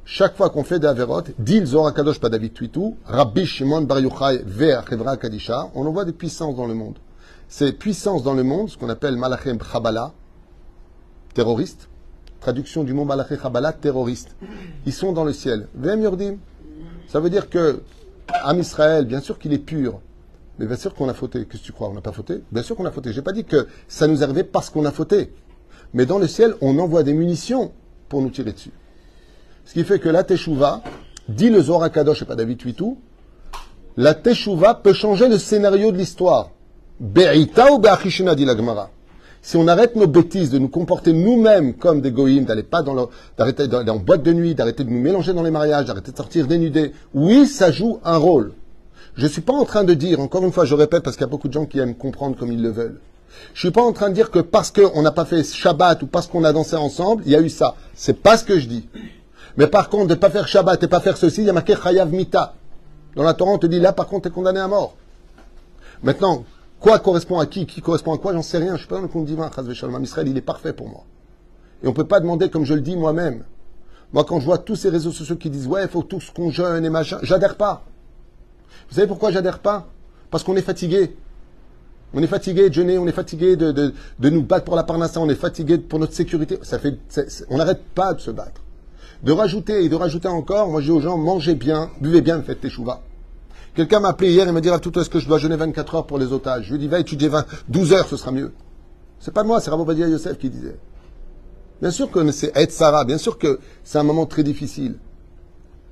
chaque 0.07 0.37
fois 0.37 0.51
qu'on 0.51 0.63
fait 0.63 0.77
des 0.79 0.85
Averot, 0.85 1.23
dit 1.39 1.65
Zohar 1.65 1.91
Kadosh 1.91 2.19
pas 2.19 2.29
David 2.29 2.53
Tuitou, 2.53 2.95
Rabbi 3.05 3.43
Shimon 3.45 3.81
Bar 3.81 3.99
Yochai 3.99 4.43
vers 4.45 4.85
Kadisha, 4.85 5.71
on 5.73 5.85
envoie 5.87 6.05
des 6.05 6.13
puissances 6.13 6.55
dans 6.55 6.67
le 6.67 6.75
monde. 6.75 6.99
Ces 7.47 7.73
puissances 7.73 8.21
dans 8.21 8.35
le 8.35 8.43
monde, 8.43 8.69
ce 8.69 8.77
qu'on 8.77 8.89
appelle 8.89 9.17
Malachem 9.17 9.57
Chabala, 9.59 10.13
terroristes, 11.33 11.89
traduction 12.39 12.83
du 12.83 12.93
mot 12.93 13.03
Malaché 13.03 13.35
Chabala, 13.41 13.73
terroristes, 13.73 14.35
ils 14.85 14.93
sont 14.93 15.11
dans 15.11 15.23
le 15.23 15.33
ciel. 15.33 15.67
Vem. 15.73 16.37
Ça 17.07 17.19
veut 17.19 17.31
dire 17.31 17.49
que 17.49 17.81
Am 18.43 18.59
Israël, 18.59 19.05
bien 19.05 19.21
sûr 19.21 19.39
qu'il 19.39 19.53
est 19.53 19.59
pur, 19.59 20.01
mais 20.59 20.67
bien 20.67 20.77
sûr 20.77 20.93
qu'on 20.93 21.09
a 21.09 21.15
fauté. 21.15 21.45
Qu'est-ce 21.45 21.63
que 21.63 21.67
tu 21.67 21.73
crois 21.73 21.89
On 21.89 21.93
n'a 21.93 22.01
pas 22.01 22.11
fauté? 22.11 22.43
Bien 22.51 22.61
sûr 22.61 22.75
qu'on 22.75 22.85
a 22.85 22.91
fauté. 22.91 23.11
J'ai 23.11 23.23
pas 23.23 23.33
dit 23.33 23.43
que 23.43 23.67
ça 23.87 24.07
nous 24.07 24.23
arrivait 24.23 24.43
parce 24.43 24.69
qu'on 24.69 24.85
a 24.85 24.91
fauté. 24.91 25.33
Mais 25.95 26.05
dans 26.05 26.19
le 26.19 26.27
ciel, 26.27 26.53
on 26.61 26.77
envoie 26.77 27.01
des 27.01 27.13
munitions 27.13 27.71
pour 28.07 28.21
nous 28.21 28.29
tirer 28.29 28.53
dessus. 28.53 28.71
Ce 29.65 29.73
qui 29.73 29.83
fait 29.83 29.99
que 29.99 30.09
la 30.09 30.23
Teshuvah, 30.23 30.81
dit 31.27 31.49
le 31.49 31.61
Zohar 31.61 31.91
Kadosh 31.91 32.21
et 32.21 32.25
pas 32.25 32.35
David 32.35 32.61
Huitou, 32.61 32.99
la 33.97 34.13
Teshuvah 34.13 34.75
peut 34.75 34.93
changer 34.93 35.27
le 35.27 35.37
scénario 35.37 35.91
de 35.91 35.97
l'histoire. 35.97 36.51
Be'ita 36.99 37.71
ou 37.73 37.79
be'achishina, 37.79 38.35
dit 38.35 38.45
la 38.45 38.55
Gemara. 38.55 38.89
Si 39.41 39.57
on 39.57 39.67
arrête 39.67 39.95
nos 39.95 40.07
bêtises, 40.07 40.49
de 40.49 40.59
nous 40.59 40.69
comporter 40.69 41.13
nous-mêmes 41.13 41.75
comme 41.75 42.01
des 42.01 42.11
goïms, 42.11 42.45
d'aller 42.45 42.63
pas 42.63 42.81
dans 42.81 43.09
d'arrêter 43.37 43.67
d'aller 43.67 43.89
en 43.89 43.97
boîte 43.97 44.23
de 44.23 44.33
nuit, 44.33 44.55
d'arrêter 44.55 44.83
de 44.83 44.89
nous 44.89 44.99
mélanger 44.99 45.33
dans 45.33 45.43
les 45.43 45.51
mariages, 45.51 45.85
d'arrêter 45.85 46.11
de 46.11 46.17
sortir 46.17 46.47
dénudés, 46.47 46.93
oui, 47.13 47.45
ça 47.45 47.71
joue 47.71 47.99
un 48.03 48.17
rôle. 48.17 48.53
Je 49.17 49.27
suis 49.27 49.41
pas 49.41 49.53
en 49.53 49.65
train 49.65 49.83
de 49.83 49.93
dire, 49.93 50.19
encore 50.19 50.43
une 50.43 50.51
fois, 50.51 50.65
je 50.65 50.75
répète 50.75 51.03
parce 51.03 51.15
qu'il 51.15 51.25
y 51.25 51.29
a 51.29 51.29
beaucoup 51.29 51.47
de 51.47 51.53
gens 51.53 51.65
qui 51.65 51.79
aiment 51.79 51.95
comprendre 51.95 52.35
comme 52.37 52.51
ils 52.51 52.61
le 52.61 52.69
veulent. 52.69 52.99
Je 53.53 53.59
suis 53.59 53.71
pas 53.71 53.81
en 53.81 53.93
train 53.93 54.09
de 54.09 54.15
dire 54.15 54.31
que 54.31 54.39
parce 54.39 54.71
qu'on 54.71 55.01
n'a 55.01 55.11
pas 55.11 55.25
fait 55.25 55.43
Shabbat 55.43 56.03
ou 56.03 56.07
parce 56.07 56.27
qu'on 56.27 56.43
a 56.43 56.53
dansé 56.53 56.75
ensemble, 56.75 57.23
il 57.25 57.31
y 57.31 57.35
a 57.35 57.41
eu 57.41 57.49
ça. 57.49 57.75
C'est 57.93 58.21
pas 58.21 58.37
ce 58.37 58.43
que 58.43 58.59
je 58.59 58.67
dis. 58.67 58.87
Mais 59.57 59.67
par 59.67 59.89
contre, 59.89 60.07
de 60.07 60.15
pas 60.15 60.29
faire 60.29 60.47
Shabbat 60.47 60.83
et 60.83 60.87
pas 60.87 60.99
faire 60.99 61.17
ceci, 61.17 61.41
il 61.41 61.47
y 61.47 61.49
a 61.49 61.53
marqué 61.53 61.75
Chayav 61.75 62.11
Mita. 62.11 62.55
Dans 63.15 63.23
la 63.23 63.33
Torah, 63.33 63.51
on 63.51 63.57
te 63.57 63.67
dit 63.67 63.79
là, 63.79 63.93
par 63.93 64.07
contre, 64.07 64.23
tu 64.23 64.27
es 64.29 64.31
condamné 64.31 64.59
à 64.59 64.67
mort. 64.67 64.95
Maintenant, 66.03 66.43
quoi 66.79 66.99
correspond 66.99 67.39
à 67.39 67.45
qui 67.45 67.65
Qui 67.65 67.81
correspond 67.81 68.13
à 68.13 68.17
quoi 68.17 68.33
J'en 68.33 68.41
sais 68.41 68.57
rien. 68.57 68.73
Je 68.73 68.79
suis 68.79 68.87
pas 68.87 68.95
dans 68.97 69.03
le 69.03 69.07
compte 69.07 69.25
divin. 69.25 69.49
Israël, 70.01 70.27
il 70.27 70.37
est 70.37 70.41
parfait 70.41 70.73
pour 70.73 70.89
moi. 70.89 71.03
Et 71.83 71.87
on 71.87 71.93
peut 71.93 72.05
pas 72.05 72.19
demander 72.19 72.49
comme 72.49 72.65
je 72.65 72.73
le 72.73 72.81
dis 72.81 72.97
moi-même. 72.97 73.43
Moi, 74.13 74.23
quand 74.25 74.39
je 74.39 74.45
vois 74.45 74.57
tous 74.57 74.75
ces 74.75 74.89
réseaux 74.89 75.11
sociaux 75.11 75.35
qui 75.35 75.49
disent 75.49 75.67
ouais, 75.67 75.83
il 75.83 75.89
faut 75.89 76.03
tous 76.03 76.31
qu'on 76.31 76.51
jeûne 76.51 76.85
et 76.85 76.89
machin, 76.89 77.19
j'adhère 77.21 77.55
pas. 77.55 77.83
Vous 78.89 78.95
savez 78.95 79.07
pourquoi 79.07 79.31
j'adhère 79.31 79.59
pas? 79.59 79.87
Parce 80.29 80.43
qu'on 80.43 80.55
est 80.55 80.61
fatigué. 80.61 81.15
On 82.13 82.21
est 82.21 82.27
fatigué 82.27 82.69
de 82.69 82.73
jeûner, 82.73 82.97
on 82.97 83.07
est 83.07 83.11
fatigué 83.11 83.55
de, 83.55 83.71
de, 83.71 83.93
de 84.19 84.29
nous 84.29 84.43
battre 84.43 84.63
pour 84.63 84.75
la 84.75 84.83
parnassa, 84.83 85.19
on 85.19 85.27
est 85.27 85.35
fatigué 85.35 85.77
pour 85.77 85.99
notre 85.99 86.13
sécurité. 86.13 86.59
Ça 86.61 86.79
fait, 86.79 86.97
on 87.49 87.57
n'arrête 87.57 87.83
pas 87.93 88.13
de 88.13 88.21
se 88.21 88.31
battre. 88.31 88.61
De 89.25 89.31
rajouter 89.31 89.83
et 89.83 89.89
de 89.89 89.95
rajouter 89.95 90.27
encore, 90.27 90.69
moi 90.69 90.81
je 90.81 90.85
dis 90.85 90.91
aux 90.91 91.01
gens, 91.01 91.17
mangez 91.17 91.55
bien, 91.55 91.89
buvez 91.99 92.21
bien, 92.21 92.43
faites 92.43 92.61
tes 92.61 92.69
chouvas. 92.69 93.01
Quelqu'un 93.73 93.99
m'a 93.99 94.09
appelé 94.09 94.31
hier 94.31 94.47
et 94.47 94.51
m'a 94.51 94.61
dit, 94.61 94.69
tout 94.83 94.97
est-ce 94.99 95.09
que 95.09 95.19
je 95.19 95.27
dois 95.27 95.39
jeûner 95.39 95.55
24 95.55 95.95
heures 95.95 96.05
pour 96.05 96.19
les 96.19 96.31
otages? 96.31 96.65
Je 96.65 96.73
lui 96.73 96.79
dit, 96.79 96.87
va 96.87 96.99
étudier 96.99 97.27
20, 97.27 97.43
12 97.67 97.93
heures, 97.93 98.07
ce 98.07 98.17
sera 98.17 98.31
mieux. 98.31 98.53
C'est 99.19 99.33
pas 99.33 99.43
moi, 99.43 99.59
c'est 99.59 99.71
Rabbi 99.71 99.83
Badia 99.83 100.07
Yosef 100.07 100.37
qui 100.37 100.51
disait. 100.51 100.77
Bien 101.81 101.89
sûr 101.89 102.11
que 102.11 102.31
c'est 102.31 102.55
être 102.55 102.71
Sarah, 102.71 103.03
bien 103.03 103.17
sûr 103.17 103.39
que 103.39 103.59
c'est 103.83 103.97
un 103.97 104.03
moment 104.03 104.27
très 104.27 104.43
difficile. 104.43 104.97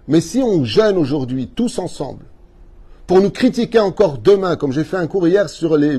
Mais 0.07 0.21
si 0.21 0.43
on 0.43 0.63
jeûne 0.63 0.97
aujourd'hui, 0.97 1.47
tous 1.47 1.79
ensemble, 1.79 2.25
pour 3.07 3.19
nous 3.19 3.31
critiquer 3.31 3.79
encore 3.79 4.19
demain, 4.19 4.57
comme 4.57 4.71
j'ai 4.71 4.83
fait 4.83 4.97
un 4.97 5.07
cours 5.07 5.27
hier 5.27 5.49
sur 5.49 5.75
les, 5.75 5.97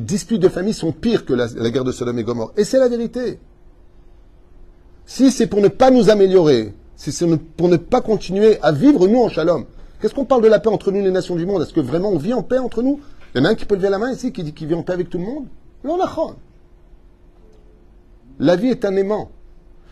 disputes 0.00 0.42
de 0.42 0.48
famille 0.48 0.74
sont 0.74 0.90
pires 0.90 1.24
que 1.24 1.34
la, 1.34 1.46
la 1.54 1.70
guerre 1.70 1.84
de 1.84 1.92
Sodome 1.92 2.18
et 2.18 2.24
Gomorre. 2.24 2.52
Et 2.56 2.64
c'est 2.64 2.80
la 2.80 2.88
vérité. 2.88 3.38
Si 5.10 5.32
c'est 5.32 5.48
pour 5.48 5.60
ne 5.60 5.66
pas 5.66 5.90
nous 5.90 6.08
améliorer, 6.08 6.72
si 6.94 7.10
c'est 7.10 7.26
pour 7.56 7.68
ne 7.68 7.76
pas 7.76 8.00
continuer 8.00 8.60
à 8.62 8.70
vivre 8.70 9.08
nous 9.08 9.18
en 9.18 9.28
shalom, 9.28 9.64
qu'est-ce 10.00 10.14
qu'on 10.14 10.24
parle 10.24 10.40
de 10.40 10.46
la 10.46 10.60
paix 10.60 10.68
entre 10.68 10.92
nous 10.92 11.02
les 11.02 11.10
nations 11.10 11.34
du 11.34 11.46
monde? 11.46 11.62
Est-ce 11.62 11.72
que 11.72 11.80
vraiment 11.80 12.10
on 12.10 12.16
vit 12.16 12.32
en 12.32 12.44
paix 12.44 12.58
entre 12.58 12.80
nous? 12.80 13.00
Il 13.34 13.38
y 13.38 13.40
en 13.40 13.44
a 13.44 13.48
un 13.48 13.54
qui 13.56 13.64
peut 13.64 13.74
lever 13.74 13.90
la 13.90 13.98
main 13.98 14.12
ici 14.12 14.30
qui 14.30 14.44
dit 14.44 14.52
qu'il 14.52 14.68
vit 14.68 14.74
en 14.74 14.84
paix 14.84 14.92
avec 14.92 15.10
tout 15.10 15.18
le 15.18 15.24
monde? 15.24 15.46
Non, 15.82 15.96
nachon. 15.96 16.36
La 18.38 18.54
vie 18.54 18.68
est 18.68 18.84
un 18.84 18.94
aimant. 18.94 19.32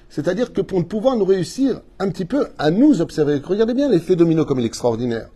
C'est-à-dire 0.09 0.53
que 0.53 0.61
pour 0.61 0.87
pouvoir 0.87 1.17
nous 1.17 1.25
réussir 1.25 1.81
un 1.99 2.11
petit 2.11 2.25
peu 2.25 2.47
à 2.57 2.71
nous 2.71 3.01
observer, 3.01 3.43
regardez 3.45 3.75
bien 3.75 3.89
l'effet 3.89 4.15
domino 4.15 4.45
comme 4.45 4.61
il 4.61 4.67
est 4.67 4.69
extraordinaire. 4.69 5.31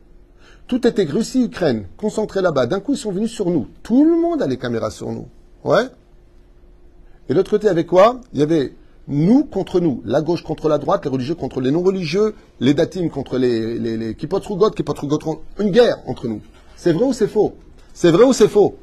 Tout 0.68 0.86
était 0.86 1.02
Russie, 1.02 1.46
Ukraine, 1.46 1.86
concentré 1.96 2.40
là-bas. 2.40 2.66
D'un 2.66 2.78
coup, 2.78 2.92
ils 2.92 2.98
sont 2.98 3.10
venus 3.10 3.32
sur 3.32 3.50
nous. 3.50 3.66
Tout 3.82 4.04
le 4.04 4.14
monde 4.14 4.42
a 4.42 4.46
les 4.46 4.58
caméras 4.58 4.92
sur 4.92 5.10
nous. 5.10 5.26
Ouais. 5.64 5.88
Et 7.28 7.34
l'autre 7.34 7.50
côté, 7.50 7.66
avec 7.66 7.88
quoi? 7.88 8.20
Il 8.32 8.38
y 8.38 8.44
avait 8.44 8.74
nous 9.08 9.44
contre 9.44 9.80
nous, 9.80 10.00
la 10.04 10.22
gauche 10.22 10.42
contre 10.42 10.68
la 10.68 10.78
droite, 10.78 11.04
les 11.04 11.10
religieux 11.10 11.34
contre 11.34 11.60
les 11.60 11.70
non-religieux, 11.70 12.34
les 12.60 12.74
datim 12.74 13.08
contre 13.08 13.36
les, 13.38 13.78
les, 13.78 13.96
les 13.96 14.14
contre... 14.14 15.40
Une 15.58 15.70
guerre 15.70 15.98
entre 16.06 16.28
nous. 16.28 16.40
C'est 16.76 16.92
vrai 16.92 17.04
ou 17.04 17.12
c'est 17.12 17.26
faux? 17.26 17.54
C'est 17.92 18.10
vrai 18.10 18.24
ou 18.24 18.32
c'est 18.32 18.48
faux? 18.48 18.76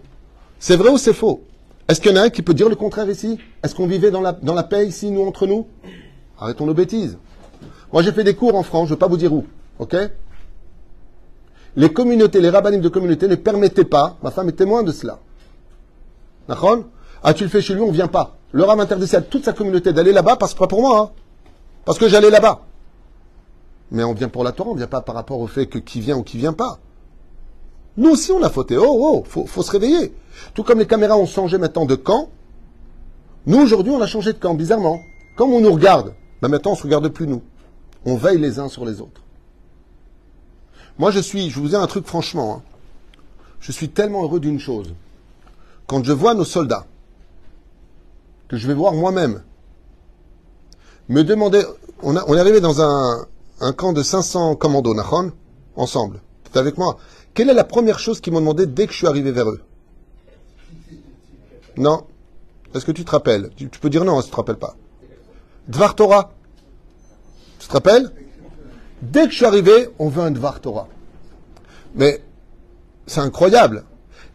C'est 0.59 0.75
vrai 0.75 0.89
ou 0.89 0.97
c'est 0.97 1.13
faux? 1.13 1.41
Est-ce 1.87 2.01
qu'il 2.01 2.11
y 2.11 2.13
en 2.13 2.17
a 2.17 2.23
un 2.25 2.29
qui 2.29 2.41
peut 2.41 2.53
dire 2.53 2.69
le 2.69 2.75
contraire 2.75 3.09
ici? 3.09 3.39
Est-ce 3.63 3.73
qu'on 3.73 3.87
vivait 3.87 4.11
dans 4.11 4.21
la, 4.21 4.33
dans 4.33 4.53
la 4.53 4.63
paix 4.63 4.85
ici, 4.85 5.09
nous, 5.09 5.25
entre 5.25 5.47
nous? 5.47 5.67
Arrêtons 6.37 6.65
nos 6.65 6.73
bêtises. 6.73 7.17
Moi, 7.91 8.03
j'ai 8.03 8.11
fait 8.11 8.23
des 8.23 8.35
cours 8.35 8.55
en 8.55 8.63
France, 8.63 8.89
je 8.89 8.93
ne 8.93 8.95
vais 8.95 8.99
pas 8.99 9.07
vous 9.07 9.17
dire 9.17 9.33
où. 9.33 9.45
OK? 9.79 9.95
Les 11.75 11.93
communautés, 11.93 12.41
les 12.41 12.49
rabbinim 12.49 12.81
de 12.81 12.89
communauté 12.89 13.27
ne 13.27 13.35
permettaient 13.35 13.85
pas, 13.85 14.17
ma 14.21 14.31
femme 14.31 14.49
est 14.49 14.53
témoin 14.53 14.83
de 14.83 14.91
cela. 14.91 15.19
D'accord? 16.47 16.83
Ah, 17.23 17.33
tu 17.33 17.43
le 17.43 17.49
fais 17.49 17.61
chez 17.61 17.73
lui, 17.73 17.81
on 17.81 17.87
ne 17.87 17.93
vient 17.93 18.07
pas. 18.07 18.38
Le 18.51 18.63
Rav 18.63 18.79
interdisait 18.79 19.17
à 19.17 19.21
toute 19.21 19.45
sa 19.45 19.53
communauté 19.53 19.93
d'aller 19.93 20.11
là-bas, 20.11 20.35
parce 20.35 20.53
que 20.53 20.59
pas 20.59 20.67
pour 20.67 20.81
moi, 20.81 20.99
hein. 20.99 21.09
parce 21.85 21.97
que 21.97 22.07
j'allais 22.07 22.29
là-bas. 22.29 22.61
Mais 23.91 24.03
on 24.03 24.13
vient 24.13 24.29
pour 24.29 24.43
la 24.43 24.51
Torah, 24.51 24.71
on 24.71 24.75
vient 24.75 24.87
pas 24.87 25.01
par 25.01 25.15
rapport 25.15 25.39
au 25.39 25.47
fait 25.47 25.67
que 25.67 25.77
qui 25.77 25.99
vient 25.99 26.17
ou 26.17 26.23
qui 26.23 26.37
vient 26.37 26.53
pas. 26.53 26.79
Nous 27.97 28.11
aussi, 28.11 28.31
on 28.31 28.41
a 28.43 28.49
fauté. 28.49 28.77
Oh, 28.77 28.85
oh, 28.87 29.23
faut, 29.27 29.45
faut 29.45 29.63
se 29.63 29.71
réveiller. 29.71 30.13
Tout 30.53 30.63
comme 30.63 30.79
les 30.79 30.87
caméras 30.87 31.17
ont 31.17 31.25
changé 31.25 31.57
maintenant 31.57 31.85
de 31.85 31.95
camp, 31.95 32.29
nous, 33.45 33.59
aujourd'hui, 33.59 33.91
on 33.91 34.01
a 34.01 34.07
changé 34.07 34.33
de 34.33 34.37
camp, 34.37 34.53
bizarrement. 34.53 34.99
Comme 35.35 35.53
on 35.53 35.61
nous 35.61 35.71
regarde, 35.71 36.13
ben 36.41 36.49
maintenant, 36.49 36.73
on 36.73 36.75
se 36.75 36.83
regarde 36.83 37.07
plus, 37.09 37.27
nous. 37.27 37.41
On 38.05 38.15
veille 38.15 38.37
les 38.37 38.59
uns 38.59 38.69
sur 38.69 38.85
les 38.85 39.01
autres. 39.01 39.21
Moi, 40.97 41.11
je 41.11 41.19
suis, 41.19 41.49
je 41.49 41.59
vous 41.59 41.69
dis 41.69 41.75
un 41.75 41.87
truc 41.87 42.05
franchement, 42.05 42.57
hein. 42.57 42.61
je 43.59 43.71
suis 43.71 43.89
tellement 43.89 44.23
heureux 44.23 44.39
d'une 44.39 44.59
chose. 44.59 44.93
Quand 45.87 46.03
je 46.03 46.11
vois 46.11 46.33
nos 46.33 46.45
soldats, 46.45 46.85
que 48.49 48.57
je 48.57 48.67
vais 48.67 48.73
voir 48.73 48.93
moi-même, 48.93 49.43
me 51.07 51.23
demander, 51.23 51.63
on, 52.01 52.15
est 52.15 52.39
arrivé 52.39 52.59
dans 52.59 52.81
un, 52.81 53.27
camp 53.77 53.93
de 53.93 54.03
500 54.03 54.55
commandos, 54.55 54.93
Nahon, 54.93 55.31
ensemble. 55.75 56.19
Tu 56.51 56.57
avec 56.57 56.77
moi. 56.77 56.97
Quelle 57.33 57.49
est 57.49 57.53
la 57.53 57.63
première 57.63 57.99
chose 57.99 58.19
qu'ils 58.19 58.33
m'ont 58.33 58.39
demandé 58.39 58.65
dès 58.65 58.87
que 58.87 58.91
je 58.91 58.97
suis 58.97 59.07
arrivé 59.07 59.31
vers 59.31 59.49
eux? 59.49 59.61
Non. 61.77 62.05
Est-ce 62.73 62.85
que 62.85 62.91
tu 62.91 63.05
te 63.05 63.11
rappelles? 63.11 63.51
Tu, 63.55 63.69
tu 63.69 63.79
peux 63.79 63.89
dire 63.89 64.03
non 64.03 64.17
hein, 64.17 64.21
si 64.21 64.27
tu 64.27 64.31
te 64.31 64.37
rappelles 64.37 64.57
pas. 64.57 64.75
Dvar 65.67 65.95
Torah. 65.95 66.31
Tu 67.59 67.67
te 67.67 67.73
rappelles? 67.73 68.11
Dès 69.01 69.25
que 69.25 69.31
je 69.31 69.37
suis 69.37 69.45
arrivé, 69.45 69.89
on 69.99 70.09
veut 70.09 70.23
un 70.23 70.31
Dvar 70.31 70.59
Torah. 70.59 70.87
Mais 71.95 72.23
c'est 73.05 73.21
incroyable. 73.21 73.83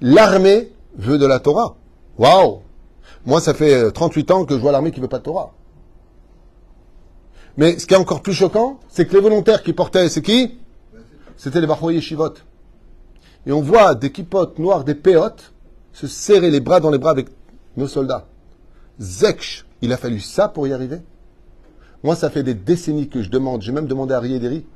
L'armée 0.00 0.72
veut 0.96 1.18
de 1.18 1.27
la 1.27 1.40
Torah. 1.40 1.77
Waouh 2.18 2.63
Moi, 3.26 3.40
ça 3.40 3.54
fait 3.54 3.74
euh, 3.74 3.90
38 3.90 4.30
ans 4.30 4.44
que 4.44 4.54
je 4.54 4.60
vois 4.60 4.72
l'armée 4.72 4.90
qui 4.90 5.00
veut 5.00 5.08
pas 5.08 5.18
de 5.18 5.24
Torah. 5.24 5.52
Mais 7.56 7.78
ce 7.78 7.87
qui 7.87 7.94
est 7.94 7.98
encore 7.98 8.22
plus 8.22 8.34
choquant, 8.34 8.80
c'est 8.88 9.06
que 9.06 9.14
les 9.14 9.20
volontaires 9.20 9.62
qui 9.62 9.72
portaient, 9.72 10.08
c'est 10.08 10.22
qui? 10.22 10.58
C'était 11.37 11.60
les 11.60 11.66
Bachoy 11.66 11.94
Yeshivot. 11.94 12.34
Et 13.46 13.52
on 13.52 13.60
voit 13.60 13.94
des 13.94 14.10
kipotes 14.10 14.58
noirs, 14.58 14.84
des 14.84 14.94
péotes, 14.94 15.52
se 15.92 16.06
serrer 16.06 16.50
les 16.50 16.60
bras 16.60 16.80
dans 16.80 16.90
les 16.90 16.98
bras 16.98 17.12
avec 17.12 17.28
nos 17.76 17.87
soldats. 17.87 18.26
Zekch, 18.98 19.64
il 19.82 19.92
a 19.92 19.96
fallu 19.96 20.20
ça 20.20 20.48
pour 20.48 20.66
y 20.66 20.72
arriver? 20.72 21.00
Moi, 22.02 22.16
ça 22.16 22.30
fait 22.30 22.42
des 22.42 22.54
décennies 22.54 23.08
que 23.08 23.22
je 23.22 23.30
demande, 23.30 23.62
j'ai 23.62 23.72
même 23.72 23.87
demandé 23.87 24.14
à 24.14 24.20
Riederi, 24.20 24.66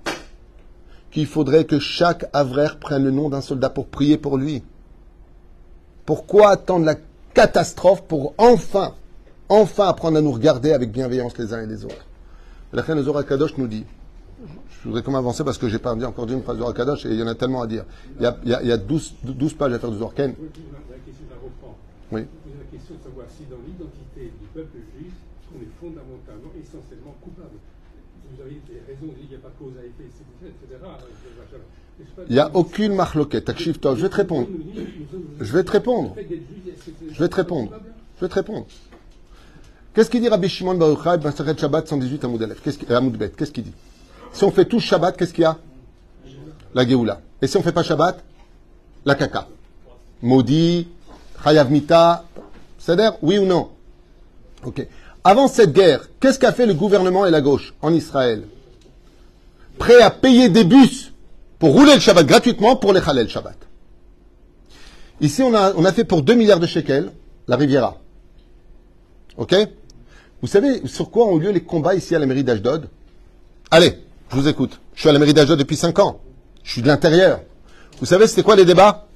qu'il 1.11 1.27
faudrait 1.27 1.65
que 1.65 1.79
chaque 1.79 2.27
avraire 2.33 2.79
prenne 2.79 3.05
le 3.05 3.11
nom 3.11 3.29
d'un 3.29 3.41
soldat 3.41 3.71
pour 3.71 3.87
prier 3.87 4.17
pour 4.17 4.39
lui. 4.39 4.63
Pourquoi 6.07 6.51
attendre 6.51 6.87
la 6.87 6.95
catastrophe 7.39 8.03
pour 8.03 8.35
enfin, 8.37 8.97
enfin 9.49 9.87
apprendre 9.87 10.19
à 10.19 10.21
nous 10.21 10.33
regarder 10.33 10.73
avec 10.73 10.91
bienveillance 10.91 11.39
les 11.39 11.55
uns 11.55 11.63
et 11.63 11.67
les 11.67 11.85
autres 11.85 12.05
La 12.73 12.83
reine 12.83 13.01
Zohar 13.01 13.25
Kadosh 13.25 13.57
nous 13.59 13.69
dit, 13.69 13.85
je 14.83 14.89
voudrais 14.89 15.05
comme 15.05 15.15
avancer 15.15 15.45
parce 15.45 15.57
que 15.57 15.69
j'ai 15.69 15.79
pas 15.79 15.95
encore 15.95 16.27
dit 16.27 16.33
une 16.33 16.43
phrase 16.43 16.59
Zohar 16.59 16.75
Kadosh 16.75 17.07
et 17.07 17.11
il 17.11 17.15
y 17.15 17.23
en 17.23 17.29
a 17.29 17.37
tellement 17.37 17.63
à 17.63 17.69
dire. 17.69 17.85
Il 18.19 18.25
y 18.25 18.27
a, 18.27 18.37
il 18.43 18.51
y 18.51 18.55
a, 18.55 18.63
il 18.63 18.69
y 18.69 18.73
a 18.73 18.77
12, 18.77 19.15
12 19.23 19.55
pages 19.55 19.73
à 19.73 19.79
faire 19.79 19.93
du 19.93 19.99
Zohar 19.99 20.15
Ken. 20.15 20.35
Oui, 22.11 22.23
la 22.23 22.77
question 22.77 22.97
de 22.97 23.03
savoir 23.05 23.27
si 23.31 23.45
dans 23.45 23.63
l'identité 23.65 24.33
du 24.41 24.47
peuple 24.53 24.79
juif, 24.99 25.13
on 25.55 25.63
est 25.63 25.71
fondamentalement, 25.79 26.51
essentiellement 26.61 27.15
coupable. 27.23 27.55
Vous 28.31 28.43
avez 28.43 28.61
des 28.69 28.81
raisons, 28.87 29.15
il 29.21 29.29
n'y 29.29 29.35
a 29.35 29.39
pas 29.39 29.49
de 29.49 29.55
cause 29.59 29.73
à 29.79 29.85
effet, 29.85 30.05
etc. 30.05 30.23
etc. 30.45 30.79
Il 32.29 32.33
n'y 32.35 32.39
a 32.41 32.51
aucune 32.55 32.95
marloquette. 32.95 33.51
Je 33.59 33.73
vais 34.03 34.09
te 34.09 34.17
répondre. 34.17 34.49
Je 35.41 35.53
vais 35.53 35.65
te 35.65 35.71
répondre. 35.73 36.15
Je 37.13 37.19
vais 37.19 37.29
te 37.29 37.37
répondre. 37.37 37.73
Je 38.17 38.21
vais 38.25 38.29
te 38.29 38.35
répondre. 38.35 38.67
Qu'est-ce 39.95 40.11
qu'il 40.11 40.21
dit 40.21 40.29
Rabbi 40.29 40.49
Shimon 40.49 40.75
Baruch 40.75 41.05
Hai, 41.07 41.19
Maseret 41.19 41.57
Shabbat 41.57 41.89
118 41.89 42.25
Amoud 42.25 42.43
Aleph? 42.43 42.61
Qu'est-ce 42.63 42.79
qu'il- 42.79 43.31
Qu'est-ce 43.37 43.53
dit? 43.53 43.73
Si 44.33 44.45
on 44.45 44.51
fait 44.51 44.65
tous 44.67 44.81
Shabbat, 44.81 45.17
qu'est-ce 45.17 45.33
qu'il 45.35 45.43
y 45.43 45.47
a? 45.47 45.59
La 46.75 46.87
Géoula. 46.87 47.21
Et 47.43 47.47
si 47.47 47.57
on 47.57 47.61
ne 47.61 47.65
fait 47.65 47.73
pas 47.73 47.83
Shabbat? 47.83 48.23
La 49.05 49.15
Kaka. 49.15 49.49
Maudit, 50.23 50.87
Chayav 51.43 51.71
Mita, 51.71 52.25
c'est-à-dire, 52.79 53.15
oui 53.23 53.39
ou 53.39 53.47
non? 53.47 53.71
Ok. 54.65 54.87
Avant 55.29 55.47
cette 55.47 55.75
guerre, 55.75 56.09
qu'est-ce 56.21 56.39
qu'a 56.39 56.53
fait 56.53 56.65
le 56.65 56.73
gouvernement 56.73 57.27
et 57.27 57.31
la 57.31 57.43
gauche 57.43 57.75
en 57.83 57.93
Israël? 57.93 58.45
Prêt 59.77 60.01
à 60.01 60.11
payer 60.11 60.49
des 60.49 60.65
bus 60.65 61.13
pour 61.59 61.75
rouler 61.75 61.93
le 61.93 62.01
Shabbat 62.01 62.25
gratuitement 62.25 62.77
pour 62.77 62.95
les 62.95 63.03
Khalel 63.03 63.29
Shabbat. 63.29 63.59
Ici, 65.21 65.43
on 65.43 65.53
a, 65.53 65.93
fait 65.93 66.05
pour 66.05 66.23
2 66.23 66.33
milliards 66.33 66.61
de 66.61 66.67
shekels 66.67 67.13
la 67.47 67.57
Riviera. 67.57 67.99
Ok? 69.37 69.55
Vous 70.41 70.49
savez 70.49 70.81
sur 70.87 71.11
quoi 71.11 71.27
ont 71.27 71.37
lieu 71.37 71.51
les 71.51 71.63
combats 71.63 71.95
ici 71.95 72.15
à 72.15 72.19
la 72.19 72.25
mairie 72.25 72.43
d'Ashdod? 72.43 72.89
Allez, 73.71 73.99
je 74.31 74.37
vous 74.37 74.49
écoute. 74.49 74.81
Je 74.95 75.01
suis 75.01 75.11
à 75.11 75.13
la 75.13 75.19
mairie 75.19 75.35
d'Ashdod 75.35 75.59
depuis 75.59 75.77
5 75.77 75.99
ans. 75.99 76.21
Je 76.63 76.73
suis 76.73 76.81
de 76.81 76.87
l'intérieur. 76.87 77.43
Vous 78.01 78.07
savez 78.07 78.29
c'était 78.29 78.43
quoi 78.43 78.57
les 78.57 78.65
débats? 78.65 79.07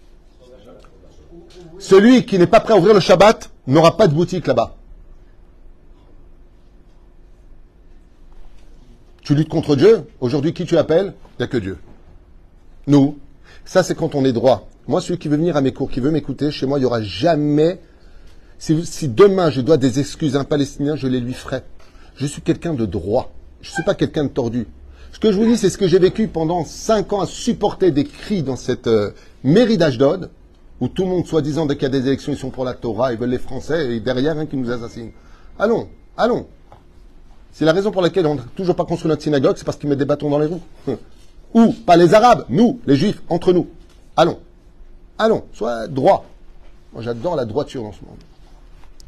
Celui 1.79 2.27
qui 2.27 2.39
n'est 2.39 2.47
pas 2.47 2.61
prêt 2.61 2.75
à 2.75 2.77
ouvrir 2.77 2.93
le 2.93 3.01
Shabbat 3.01 3.49
n'aura 3.67 3.97
pas 3.97 4.09
de 4.09 4.13
boutique 4.13 4.47
là-bas. 4.47 4.77
Tu 9.23 9.37
luttes 9.37 9.49
contre 9.49 9.77
Dieu. 9.77 10.05
Aujourd'hui, 10.21 10.53
qui 10.53 10.65
tu 10.65 10.77
appelles 10.77 11.15
Il 11.39 11.43
n'y 11.43 11.45
a 11.45 11.49
que 11.49 11.57
Dieu. 11.57 11.79
Nous. 12.87 13.19
Ça, 13.65 13.83
c'est 13.83 13.95
quand 13.95 14.15
on 14.15 14.25
est 14.25 14.33
droit. 14.33 14.69
Moi, 14.89 15.01
celui 15.01 15.19
qui 15.19 15.29
veut 15.29 15.37
venir 15.37 15.57
à 15.57 15.61
mes 15.61 15.73
cours, 15.73 15.91
qui 15.91 16.01
veut 16.01 16.11
m'écouter, 16.11 16.51
chez 16.51 16.67
moi, 16.67 16.79
il 16.79 16.83
n'y 16.83 16.87
aura 16.87 17.03
jamais. 17.03 17.79
Si, 18.59 19.09
demain 19.09 19.51
je 19.51 19.61
dois 19.61 19.77
des 19.77 20.01
excuses 20.01 20.37
à 20.37 20.41
un 20.41 20.45
Palestinien, 20.45 20.97
je 20.97 21.07
les 21.07 21.21
lui 21.21 21.35
ferai. 21.35 21.63
Je 22.17 22.27
suis 22.27 22.43
quelqu'un 22.43 22.75
de 22.75 22.85
droit. 22.85 23.33
Je 23.61 23.71
ne 23.71 23.75
suis 23.75 23.83
pas 23.85 23.95
quelqu'un 23.95 24.25
de 24.25 24.29
tordu. 24.29 24.67
Ce 25.13 25.21
que 25.21 25.31
je 25.31 25.37
vous 25.37 25.45
dis, 25.45 25.57
c'est 25.57 25.71
ce 25.71 25.79
que 25.79 25.87
j'ai 25.87 26.01
vécu 26.01 26.27
pendant 26.27 26.65
cinq 26.65 27.13
ans 27.13 27.21
à 27.21 27.27
supporter 27.27 27.93
des 27.93 28.05
cris 28.05 28.43
dans 28.43 28.57
cette 28.57 28.89
euh, 28.89 29.11
mairie 29.45 29.79
d'Ashdod, 29.79 30.31
où 30.81 30.89
tout 30.89 31.05
le 31.05 31.11
monde, 31.11 31.27
soi-disant, 31.27 31.67
dès 31.67 31.77
qu'il 31.77 31.85
y 31.85 31.87
a 31.87 31.91
des 31.91 32.07
élections, 32.09 32.33
ils 32.33 32.39
sont 32.39 32.51
pour 32.51 32.65
la 32.65 32.75
Torah, 32.75 33.13
ils 33.13 33.19
veulent 33.19 33.31
les 33.31 33.39
Français, 33.39 33.95
et 33.95 34.01
derrière, 34.01 34.37
un 34.37 34.47
qui 34.47 34.57
nous 34.57 34.71
assassine. 34.71 35.13
Allons, 35.59 35.89
allons. 36.17 36.47
C'est 37.53 37.67
la 37.67 37.73
raison 37.73 37.91
pour 37.91 38.03
laquelle 38.03 38.27
on 38.27 38.37
n'a 38.37 38.45
toujours 38.57 38.75
pas 38.75 38.85
construit 38.85 39.09
notre 39.11 39.23
synagogue, 39.23 39.57
c'est 39.57 39.65
parce 39.65 39.77
qu'ils 39.77 39.89
mettent 39.89 39.99
des 39.99 40.07
bâtons 40.07 40.31
dans 40.31 40.39
les 40.39 40.47
roues. 40.47 40.63
Ou, 41.55 41.73
pas 41.73 41.97
les 41.97 42.15
Arabes, 42.15 42.47
nous, 42.49 42.81
les 42.87 42.97
Juifs, 42.97 43.23
entre 43.29 43.53
nous. 43.53 43.69
Allons. 44.17 44.39
Allons, 45.19 45.45
sois 45.53 45.87
droit. 45.87 46.25
Moi, 46.95 47.03
j'adore 47.03 47.37
la 47.37 47.45
droiture 47.45 47.83
dans 47.83 47.93
ce 47.93 48.01
monde. 48.05 48.17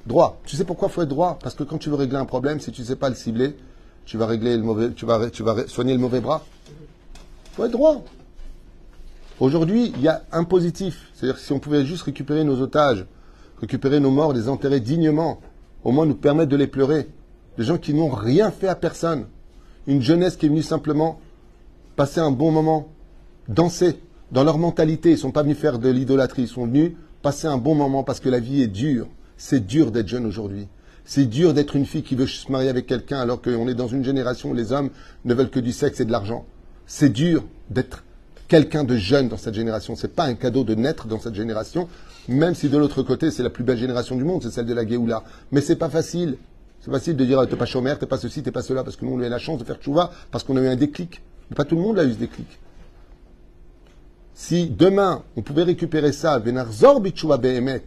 Droit. 0.07 0.39
Tu 0.45 0.57
sais 0.57 0.65
pourquoi 0.65 0.89
il 0.89 0.93
faut 0.93 1.03
être 1.03 1.09
droit? 1.09 1.39
Parce 1.43 1.55
que 1.55 1.63
quand 1.63 1.79
tu 1.79 1.89
veux 1.89 1.95
régler 1.95 2.17
un 2.17 2.27
problème, 2.27 2.61
si 2.61 2.71
tu 2.71 2.83
ne 2.83 2.87
sais 2.87 2.97
pas 2.97 3.09
le 3.09 3.15
cibler, 3.15 3.57
tu 4.05 4.19
vas 4.19 4.27
régler 4.27 4.57
le 4.59 4.63
mauvais, 4.63 4.93
tu 4.93 5.07
vas, 5.07 5.31
tu 5.31 5.43
vas 5.43 5.67
soigner 5.67 5.95
le 5.95 5.99
mauvais 5.99 6.21
bras. 6.21 6.45
Il 6.69 7.57
faut 7.57 7.65
être 7.65 7.73
droit. 7.73 8.03
Aujourd'hui, 9.41 9.93
il 9.97 10.03
y 10.03 10.09
a 10.09 10.23
un 10.33 10.45
positif. 10.45 11.11
C'est-à-dire 11.15 11.37
que 11.37 11.41
si 11.41 11.53
on 11.53 11.59
pouvait 11.59 11.87
juste 11.87 12.03
récupérer 12.03 12.45
nos 12.45 12.61
otages, 12.61 13.07
récupérer 13.61 14.01
nos 14.01 14.11
morts, 14.11 14.35
les 14.35 14.51
enterrer 14.51 14.81
dignement, 14.81 15.41
au 15.83 15.93
moins 15.93 16.05
nous 16.05 16.15
permettre 16.15 16.51
de 16.51 16.57
les 16.57 16.67
pleurer. 16.67 17.09
Des 17.59 17.65
gens 17.65 17.79
qui 17.79 17.95
n'ont 17.95 18.09
rien 18.09 18.51
fait 18.51 18.69
à 18.69 18.75
personne. 18.75 19.27
Une 19.87 20.03
jeunesse 20.03 20.37
qui 20.37 20.47
est 20.47 20.49
venue 20.49 20.63
simplement 20.63 21.21
passer 21.97 22.21
un 22.21 22.31
bon 22.31 22.51
moment, 22.51 22.89
danser. 23.49 24.01
Dans 24.33 24.43
leur 24.43 24.59
mentalité, 24.59 25.11
ils 25.11 25.15
ne 25.15 25.19
sont 25.19 25.31
pas 25.31 25.43
venus 25.43 25.59
faire 25.59 25.79
de 25.79 25.89
l'idolâtrie, 25.89 26.43
ils 26.43 26.49
sont 26.49 26.67
venus 26.67 26.93
passer 27.23 27.47
un 27.47 27.59
bon 27.59 27.75
moment 27.75 28.03
parce 28.03 28.21
que 28.21 28.29
la 28.29 28.41
vie 28.41 28.63
est 28.63 28.69
dure. 28.69 29.07
C'est 29.37 29.67
dur 29.67 29.91
d'être 29.91 30.09
jeune 30.09 30.27
aujourd'hui. 30.27 30.67
C'est 31.05 31.27
dur 31.27 31.53
d'être 31.53 31.77
une 31.77 31.87
fille 31.87 32.03
qui 32.03 32.15
veut 32.15 32.27
se 32.27 32.51
marier 32.51 32.71
avec 32.71 32.87
quelqu'un 32.87 33.19
alors 33.19 33.43
qu'on 33.43 33.69
est 33.69 33.75
dans 33.75 33.89
une 33.89 34.05
génération 34.05 34.51
où 34.51 34.55
les 34.55 34.73
hommes 34.73 34.91
ne 35.25 35.35
veulent 35.35 35.51
que 35.51 35.61
du 35.61 35.73
sexe 35.73 36.01
et 36.01 36.05
de 36.05 36.13
l'argent. 36.13 36.47
C'est 36.87 37.11
dur 37.11 37.45
d'être 37.71 38.05
quelqu'un 38.49 38.85
de 38.85 38.97
jeune 38.97 39.29
dans 39.29 39.37
cette 39.37 39.55
génération. 39.55 39.97
C'est 39.97 40.15
pas 40.15 40.25
un 40.25 40.35
cadeau 40.35 40.65
de 40.65 40.75
naître 40.75 41.07
dans 41.07 41.21
cette 41.21 41.35
génération, 41.35 41.89
même 42.29 42.55
si 42.55 42.69
de 42.69 42.79
l'autre 42.79 43.03
côté 43.03 43.31
c'est 43.31 43.43
la 43.43 43.51
plus 43.51 43.65
belle 43.65 43.79
génération 43.79 44.17
du 44.17 44.25
monde, 44.25 44.43
c'est 44.43 44.51
celle 44.51 44.67
de 44.67 44.75
la 44.75 44.87
Géoula. 44.87 45.23
Mais 45.53 45.61
c'est 45.61 45.77
pas 45.77 45.91
facile. 45.91 46.37
C'est 46.85 46.91
facile 46.91 47.17
de 47.17 47.25
dire 47.25 47.49
t'es 47.49 47.57
pas 47.57 47.65
chômeur, 47.65 47.99
t'es 47.99 48.05
pas 48.05 48.19
ceci, 48.19 48.43
t'es 48.43 48.51
pas 48.51 48.61
cela, 48.61 48.85
parce 48.85 48.97
que 48.97 49.07
nous 49.07 49.13
on 49.13 49.21
a 49.21 49.27
eu 49.27 49.31
la 49.31 49.39
chance 49.39 49.59
de 49.59 49.65
faire 49.65 49.77
tchouva, 49.77 50.11
parce 50.31 50.45
qu'on 50.45 50.59
a 50.59 50.61
eu 50.61 50.67
un 50.67 50.77
déclic. 50.77 51.23
Mais 51.49 51.57
pas 51.57 51.65
tout 51.65 51.77
le 51.77 51.81
monde 51.81 51.99
a 51.99 52.05
eu 52.05 52.13
ce 52.13 52.19
déclic. 52.19 52.47
Si 54.35 54.69
demain 54.69 55.23
on 55.35 55.41
pouvait 55.41 55.63
récupérer 55.63 56.13
ça, 56.13 56.39
Venarzor 56.39 57.01
Bichouva 57.01 57.39
Behemet, 57.39 57.85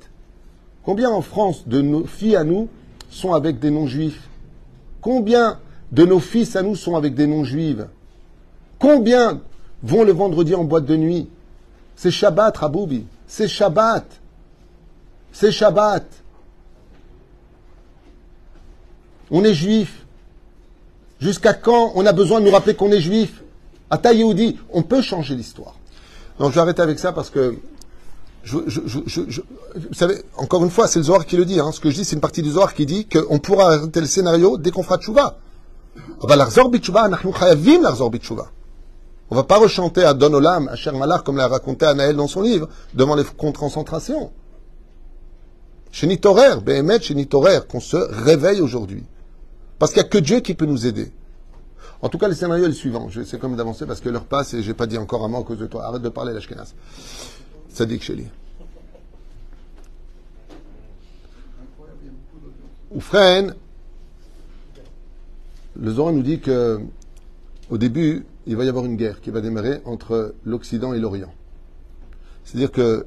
combien 0.81 1.11
en 1.11 1.21
France 1.21 1.67
de 1.67 1.79
nos 1.79 2.05
filles 2.05 2.37
à 2.37 2.43
nous 2.43 2.69
sont 3.11 3.33
avec 3.33 3.59
des 3.59 3.69
non-juifs? 3.69 4.29
Combien 4.99 5.59
de 5.91 6.03
nos 6.03 6.19
fils 6.19 6.55
à 6.55 6.63
nous 6.63 6.75
sont 6.75 6.95
avec 6.95 7.13
des 7.13 7.27
non-juives? 7.27 7.89
Combien 8.79 9.41
vont 9.83 10.05
le 10.05 10.11
vendredi 10.11 10.55
en 10.55 10.63
boîte 10.63 10.85
de 10.85 10.97
nuit? 10.97 11.29
C'est 11.95 12.09
Shabbat, 12.09 12.57
Raboubi. 12.57 13.05
C'est 13.27 13.47
Shabbat. 13.47 14.05
C'est 15.31 15.51
Shabbat. 15.51 16.03
On 19.31 19.43
est 19.43 19.53
juif. 19.53 20.05
Jusqu'à 21.19 21.53
quand 21.53 21.91
on 21.95 22.05
a 22.05 22.13
besoin 22.13 22.39
de 22.39 22.45
nous 22.45 22.51
rappeler 22.51 22.75
qu'on 22.75 22.91
est 22.91 23.01
juif? 23.01 23.43
À 23.89 23.97
Taïoudi, 23.97 24.57
on 24.71 24.83
peut 24.83 25.01
changer 25.01 25.35
l'histoire. 25.35 25.75
Donc 26.39 26.49
je 26.49 26.55
vais 26.55 26.61
arrêter 26.61 26.81
avec 26.81 26.99
ça 26.99 27.11
parce 27.13 27.29
que 27.29 27.55
je, 28.43 28.57
vous 28.57 29.93
savez, 29.93 30.23
encore 30.37 30.63
une 30.63 30.69
fois, 30.69 30.87
c'est 30.87 30.99
le 30.99 31.03
Zohar 31.03 31.25
qui 31.25 31.35
le 31.35 31.43
dit. 31.45 31.59
Hein. 31.59 31.71
Ce 31.71 31.79
que 31.79 31.89
je 31.89 31.95
dis, 31.95 32.05
c'est 32.05 32.15
une 32.15 32.21
partie 32.21 32.41
du 32.41 32.51
Zohar 32.51 32.73
qui 32.73 32.85
dit 32.85 33.05
qu'on 33.07 33.39
pourra 33.39 33.73
arrêter 33.73 33.99
le 33.99 34.05
scénario 34.05 34.57
dès 34.57 34.71
qu'on 34.71 34.83
fera 34.83 34.97
tchouva. 34.97 35.37
On 36.23 36.27
va 39.35 39.43
pas 39.43 39.57
rechanter 39.57 40.03
à 40.03 40.13
Don 40.13 40.33
Olam, 40.33 40.69
à 40.69 40.75
Cher 40.75 40.93
Malach, 40.93 41.23
comme 41.23 41.37
l'a 41.37 41.47
raconté 41.47 41.85
Anaël 41.85 42.15
dans 42.15 42.27
son 42.27 42.41
livre, 42.41 42.69
devant 42.93 43.15
les 43.15 43.25
concentrations. 43.35 44.31
Chez 45.91 46.07
Nitorer, 46.07 46.61
Behemet, 46.61 47.01
chez 47.01 47.15
Nitorer, 47.15 47.59
qu'on 47.67 47.81
se 47.81 47.97
réveille 47.97 48.61
aujourd'hui. 48.61 49.03
Parce 49.79 49.93
qu'il 49.93 50.01
n'y 50.01 50.07
a 50.07 50.09
que 50.09 50.17
Dieu 50.17 50.39
qui 50.39 50.53
peut 50.53 50.65
nous 50.65 50.85
aider. 50.85 51.11
En 52.01 52.09
tout 52.09 52.17
cas, 52.17 52.27
le 52.27 52.35
scénario 52.35 52.65
est 52.65 52.69
le 52.69 52.73
suivant. 52.73 53.09
Je 53.09 53.23
sais 53.23 53.39
comme 53.39 53.55
d'avancer 53.55 53.85
parce 53.85 54.01
que 54.01 54.09
l'heure 54.09 54.25
passe 54.25 54.53
et 54.53 54.61
j'ai 54.61 54.73
pas 54.73 54.85
dit 54.85 54.97
encore 54.97 55.23
un 55.23 55.27
mot 55.27 55.37
à 55.37 55.43
cause 55.43 55.59
de 55.59 55.67
toi. 55.67 55.85
Arrête 55.85 56.01
de 56.01 56.09
parler, 56.09 56.33
l'Ashkenaz. 56.33 56.73
Sadiq 57.69 58.03
Sheli. 58.03 58.25
Incroyable, 61.61 61.99
il 62.01 62.07
y 62.07 62.09
a 62.09 62.11
beaucoup 62.11 62.39
d'audience. 62.43 62.71
Oufren, 62.91 63.55
le 65.79 65.91
Zohar 65.91 66.13
nous 66.13 66.23
dit 66.23 66.39
que 66.39 66.79
au 67.69 67.77
début, 67.77 68.25
il 68.45 68.55
va 68.55 68.63
y 68.63 68.69
avoir 68.69 68.85
une 68.85 68.95
guerre 68.95 69.19
qui 69.19 69.29
va 69.29 69.41
démarrer 69.41 69.81
entre 69.85 70.33
l'Occident 70.45 70.93
et 70.93 70.99
l'Orient. 70.99 71.33
C'est-à-dire 72.45 72.71
que 72.71 73.05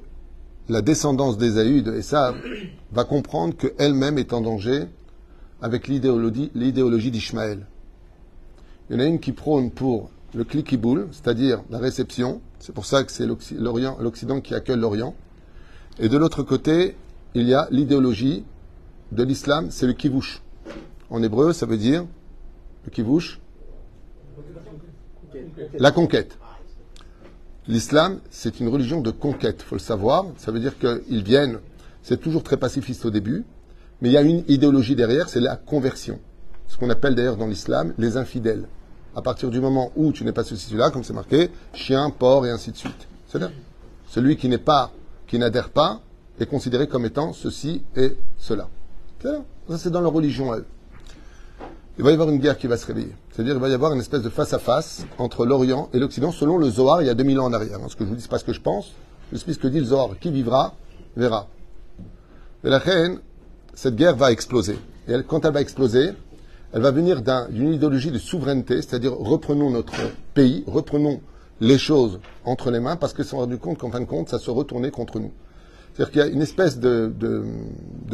la 0.69 0.83
descendance 0.83 1.39
d'Ésaü, 1.39 1.83
de 1.83 1.95
Esav, 1.95 2.37
va 2.93 3.05
comprendre 3.05 3.57
qu'elle-même 3.57 4.19
est 4.19 4.33
en 4.33 4.43
danger 4.43 4.85
avec 5.63 5.89
l'idéologie, 5.89 7.11
d'Ishmaël. 7.11 7.67
Il 8.89 8.97
y 8.97 8.99
en 8.99 9.03
a 9.03 9.07
une 9.07 9.21
qui 9.21 9.33
prône 9.33 9.71
pour 9.71 10.11
le 10.35 10.45
cliquiboule, 10.45 11.09
c'est-à-dire 11.13 11.63
la 11.71 11.79
réception. 11.79 12.41
C'est 12.59 12.75
pour 12.75 12.87
ça 12.87 13.05
que 13.05 13.13
c'est 13.13 13.27
l'Occident 13.27 14.41
qui 14.41 14.55
accueille 14.55 14.79
l'Orient. 14.79 15.15
Et 15.99 16.09
de 16.09 16.17
l'autre 16.17 16.43
côté, 16.43 16.97
il 17.35 17.47
y 17.49 17.55
a 17.55 17.69
l'idéologie 17.71 18.45
de 19.13 19.23
l'islam, 19.23 19.71
c'est 19.71 19.87
le 19.87 19.93
kivush. 19.93 20.43
En 21.11 21.23
hébreu, 21.23 21.53
ça 21.53 21.67
veut 21.67 21.77
dire 21.77 22.07
le 22.85 22.91
kivush, 22.91 23.41
la 25.79 25.91
conquête. 25.91 26.39
L'islam, 27.69 28.21
c'est 28.31 28.61
une 28.61 28.69
religion 28.69 29.01
de 29.01 29.11
conquête, 29.11 29.63
faut 29.63 29.75
le 29.75 29.81
savoir. 29.81 30.27
Ça 30.39 30.51
veut 30.51 30.61
dire 30.61 30.79
qu'ils 30.79 31.23
viennent, 31.23 31.59
c'est 32.03 32.21
toujours 32.21 32.43
très 32.43 32.57
pacifiste 32.57 33.05
au 33.05 33.11
début, 33.11 33.45
mais 34.01 34.09
il 34.09 34.13
y 34.13 34.17
a 34.17 34.23
une 34.23 34.45
idéologie 34.49 34.97
derrière, 34.97 35.29
c'est 35.29 35.41
la 35.41 35.57
conversion. 35.57 36.19
Ce 36.69 36.77
qu'on 36.77 36.91
appelle 36.91 37.15
d'ailleurs 37.15 37.37
dans 37.37 37.47
l'islam 37.47 37.95
les 37.99 38.17
infidèles. 38.17 38.67
À 39.17 39.23
partir 39.23 39.51
du 39.51 39.61
moment 39.61 39.91
où 39.97 40.13
tu 40.13 40.25
n'es 40.25 40.33
pas 40.33 40.45
ceci, 40.45 40.67
celui-là, 40.67 40.91
comme 40.91 41.03
c'est 41.03 41.13
marqué, 41.13 41.51
chien, 41.75 42.11
porc 42.11 42.47
et 42.47 42.51
ainsi 42.51 42.71
de 42.71 42.77
suite. 42.77 43.09
C'est-à-dire, 43.29 43.51
celui 44.07 44.37
qui 44.37 44.49
n'est 44.49 44.59
pas, 44.59 44.93
qui 45.27 45.39
n'adhère 45.39 45.71
pas, 45.71 46.01
est 46.39 46.47
considéré 46.47 46.87
comme 46.87 47.05
étant 47.05 47.33
ceci 47.33 47.83
et 47.97 48.17
cela. 48.39 48.69
C'est 49.21 49.33
là. 49.33 49.41
Ça, 49.69 49.79
c'est 49.79 49.91
dans 49.91 50.01
leur 50.01 50.13
religion 50.13 50.53
à 50.53 50.59
eux. 50.59 50.67
Il 51.99 52.05
va 52.05 52.11
y 52.11 52.15
avoir 52.15 52.31
une 52.31 52.39
guerre 52.39 52.57
qui 52.57 52.67
va 52.67 52.77
se 52.77 52.87
réveiller. 52.87 53.15
C'est-à-dire 53.31 53.55
qu'il 53.55 53.61
va 53.61 53.69
y 53.69 53.75
avoir 53.75 53.93
une 53.93 54.01
espèce 54.01 54.23
de 54.23 54.31
face-à-face 54.31 55.05
entre 55.19 55.45
l'Orient 55.45 55.91
et 55.93 55.99
l'Occident, 55.99 56.33
selon 56.33 56.57
le 56.57 56.71
Zohar, 56.71 57.03
il 57.03 57.07
y 57.07 57.11
a 57.11 57.15
2000 57.15 57.41
ans 57.41 57.45
en 57.45 57.53
arrière. 57.53 57.79
hein. 57.83 57.89
Ce 57.89 57.97
que 57.97 58.05
je 58.05 58.09
vous 58.09 58.15
dis, 58.15 58.23
c'est 58.23 58.31
pas 58.31 58.39
ce 58.39 58.45
que 58.45 58.53
je 58.53 58.61
pense. 58.61 58.93
Je 59.33 59.39
suis 59.39 59.55
ce 59.55 59.59
que 59.59 59.69
dit 59.69 59.81
le 59.81 59.85
Zohar. 59.85 60.19
Qui 60.19 60.31
vivra, 60.31 60.75
verra. 61.17 61.47
Et 62.65 62.71
la 62.71 62.79
reine, 62.79 63.19
cette 63.75 63.97
guerre 63.97 64.17
va 64.17 64.33
exploser. 64.33 64.79
Et 65.09 65.15
quand 65.27 65.45
elle 65.45 65.53
va 65.53 65.61
exploser, 65.61 66.11
elle 66.73 66.83
va 66.83 66.91
venir 66.91 67.23
d'un- 67.23 67.49
d'une 67.49 67.73
idéologie 67.73 68.11
de 68.11 68.19
souveraineté, 68.19 68.77
c'est-à-dire 68.77 69.13
reprenons 69.13 69.71
notre 69.71 69.95
pays, 70.35 70.65
reprenons 70.67 71.21
les 71.61 71.79
choses 71.79 72.21
entre 72.45 72.71
les 72.71 72.81
mains, 72.81 72.97
parce 72.97 73.13
qu'ils 73.13 73.25
se 73.25 73.31
sont 73.31 73.39
rendus 73.39 73.59
compte 73.59 73.79
qu'en 73.79 73.91
fin 73.91 74.01
de 74.01 74.05
compte, 74.07 74.29
ça 74.29 74.39
se 74.39 74.51
retournait 74.51 74.91
contre 74.91 75.19
nous. 75.19 75.33
C'est-à-dire 75.93 76.13
qu'il 76.13 76.21
y 76.21 76.25
a 76.25 76.29
une 76.29 76.43
espèce 76.43 76.79
de, 76.79 77.13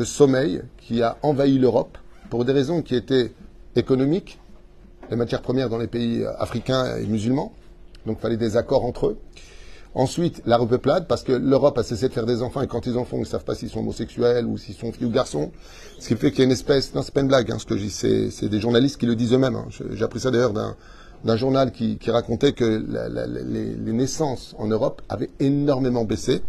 sommeil 0.05 0.63
qui 0.79 1.03
a 1.03 1.17
envahi 1.23 1.59
l'Europe 1.59 1.99
pour 2.31 2.45
des 2.45 2.53
raisons 2.53 2.83
qui 2.83 2.95
étaient 2.95 3.33
économiques, 3.77 4.39
les 5.11 5.17
matières 5.17 5.43
premières 5.43 5.69
dans 5.69 5.79
les 5.79 5.87
pays 5.87 6.25
africains 6.39 6.97
et 6.97 7.07
musulmans, 7.07 7.53
donc 8.07 8.19
il 8.19 8.23
fallait 8.23 8.37
des 8.37 8.57
accords 8.57 8.85
entre 8.85 9.09
eux. 9.09 9.19
Ensuite, 9.97 10.43
la 10.45 10.59
repeuplade, 10.59 11.07
parce 11.07 11.23
que 11.23 11.33
l'Europe 11.33 11.79
a 11.79 11.83
cessé 11.83 12.09
de 12.09 12.13
faire 12.13 12.27
des 12.27 12.43
enfants 12.43 12.61
et 12.61 12.67
quand 12.67 12.85
ils 12.85 12.99
en 12.99 13.07
font, 13.07 13.17
ils 13.17 13.21
ne 13.21 13.25
savent 13.25 13.45
pas 13.45 13.55
s'ils 13.55 13.71
sont 13.71 13.81
homosexuels 13.81 14.45
ou 14.45 14.59
s'ils 14.59 14.75
sont 14.75 14.93
filles 14.93 15.07
ou 15.07 15.11
garçons. 15.11 15.53
Ce 15.99 16.09
qui 16.09 16.17
fait 16.17 16.31
qu'il 16.33 16.41
y 16.41 16.43
a 16.43 16.45
une 16.45 16.51
espèce. 16.51 16.95
Non, 16.95 17.01
c'est 17.01 17.15
pas 17.15 17.23
une 17.23 17.29
blague, 17.29 17.51
hein, 17.51 17.57
ce 17.59 17.65
que 17.65 17.79
je 17.79 17.85
dis. 17.85 17.91
C'est, 17.91 18.49
des 18.51 18.61
journalistes 18.61 19.01
qui 19.01 19.07
le 19.07 19.17
disent 19.17 19.33
eux-mêmes. 19.33 19.57
hein. 19.57 19.69
J'ai 19.71 20.05
appris 20.05 20.21
ça 20.21 20.31
d'ailleurs 20.31 20.53
d'un, 20.53 21.37
journal 21.37 21.73
qui, 21.73 21.99
racontait 22.09 22.53
que 22.53 22.85
les, 23.87 23.93
naissances 23.95 24.55
en 24.59 24.67
Europe 24.67 25.01
avaient 25.09 25.31
énormément 25.41 26.05
baissé. 26.05 26.43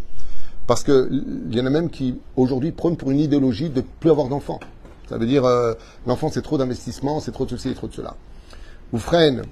Parce 0.68 0.84
que 0.84 1.10
il 1.10 1.56
y 1.56 1.62
en 1.62 1.66
a 1.66 1.70
même 1.70 1.90
qui, 1.90 2.20
aujourd'hui, 2.36 2.74
prônent 2.74 2.98
pour 2.98 3.12
une 3.12 3.20
idéologie 3.22 3.70
de 3.70 3.82
plus 4.02 4.12
avoir 4.12 4.28
d'enfants. 4.28 4.60
Ça 5.08 5.18
veut 5.18 5.26
dire, 5.26 5.46
euh, 5.46 5.74
l'enfant, 6.06 6.30
c'est 6.30 6.42
trop 6.42 6.58
d'investissement, 6.58 7.22
c'est 7.22 7.32
trop 7.32 7.46
de 7.46 7.52
ceci 7.52 7.70
et 7.70 7.76
trop 7.76 7.88
de 7.88 7.94
cela. 7.94 8.18
Ou 8.92 8.98
freine, 8.98 9.44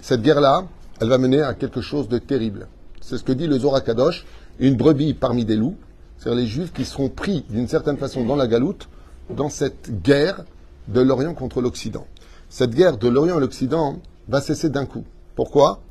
cette 0.00 0.22
guerre-là, 0.22 0.64
elle 1.02 1.08
va 1.08 1.18
mener 1.18 1.42
à 1.42 1.52
quelque 1.52 1.82
chose 1.82 2.08
de 2.08 2.16
terrible. 2.16 2.66
C'est 3.12 3.18
ce 3.18 3.24
que 3.24 3.32
dit 3.32 3.46
le 3.46 3.58
Zohar 3.58 3.84
Kadosh, 3.84 4.24
une 4.58 4.74
brebis 4.74 5.12
parmi 5.12 5.44
des 5.44 5.54
loups, 5.54 5.76
c'est-à-dire 6.16 6.40
les 6.40 6.46
juifs 6.46 6.72
qui 6.72 6.86
seront 6.86 7.10
pris 7.10 7.44
d'une 7.50 7.68
certaine 7.68 7.98
façon 7.98 8.24
dans 8.24 8.36
la 8.36 8.46
galoute, 8.46 8.88
dans 9.28 9.50
cette 9.50 10.02
guerre 10.02 10.46
de 10.88 11.02
l'Orient 11.02 11.34
contre 11.34 11.60
l'Occident. 11.60 12.06
Cette 12.48 12.70
guerre 12.70 12.96
de 12.96 13.08
l'Orient 13.08 13.36
et 13.36 13.40
l'Occident 13.42 14.00
va 14.30 14.40
cesser 14.40 14.70
d'un 14.70 14.86
coup. 14.86 15.04
Pourquoi? 15.36 15.82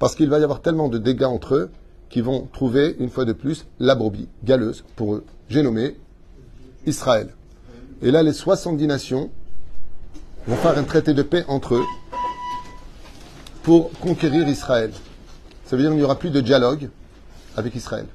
Parce 0.00 0.16
qu'il 0.16 0.28
va 0.28 0.40
y 0.40 0.42
avoir 0.42 0.60
tellement 0.60 0.88
de 0.88 0.98
dégâts 0.98 1.22
entre 1.22 1.54
eux 1.54 1.70
qu'ils 2.08 2.24
vont 2.24 2.48
trouver, 2.52 2.96
une 2.98 3.10
fois 3.10 3.24
de 3.24 3.32
plus, 3.32 3.64
la 3.78 3.94
brebis 3.94 4.26
galeuse 4.42 4.82
pour 4.96 5.14
eux. 5.14 5.24
J'ai 5.48 5.62
nommé 5.62 5.96
Israël. 6.84 7.28
Et 8.02 8.10
là, 8.10 8.24
les 8.24 8.32
70 8.32 8.88
nations 8.88 9.30
vont 10.48 10.56
faire 10.56 10.76
un 10.76 10.82
traité 10.82 11.14
de 11.14 11.22
paix 11.22 11.44
entre 11.46 11.76
eux 11.76 11.84
pour 13.62 13.92
conquérir 14.00 14.48
Israël. 14.48 14.90
Ça 15.66 15.74
veut 15.74 15.82
dire 15.82 15.90
qu'il 15.90 15.98
n'y 15.98 16.04
aura 16.04 16.18
plus 16.18 16.30
de 16.30 16.40
dialogue 16.40 16.88
avec 17.56 17.74
Israël. 17.74 18.06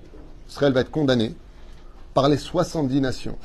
Israël 0.50 0.72
va 0.72 0.82
être 0.82 0.92
condamné 0.92 1.36
par 2.14 2.30
les 2.30 2.38
70 2.38 3.02
nations. 3.02 3.38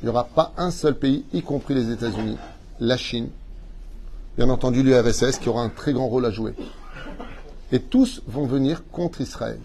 Il 0.00 0.04
n'y 0.04 0.10
aura 0.10 0.24
pas 0.24 0.52
un 0.56 0.70
seul 0.70 0.96
pays, 0.96 1.24
y 1.32 1.42
compris 1.42 1.74
les 1.74 1.90
États-Unis, 1.90 2.36
la 2.78 2.96
Chine, 2.96 3.30
bien 4.36 4.48
entendu 4.48 4.84
l'URSS, 4.84 5.38
qui 5.38 5.48
aura 5.48 5.62
un 5.62 5.70
très 5.70 5.92
grand 5.92 6.06
rôle 6.06 6.24
à 6.24 6.30
jouer. 6.30 6.54
Et 7.72 7.80
tous 7.80 8.22
vont 8.28 8.46
venir 8.46 8.84
contre 8.92 9.20
Israël. 9.20 9.58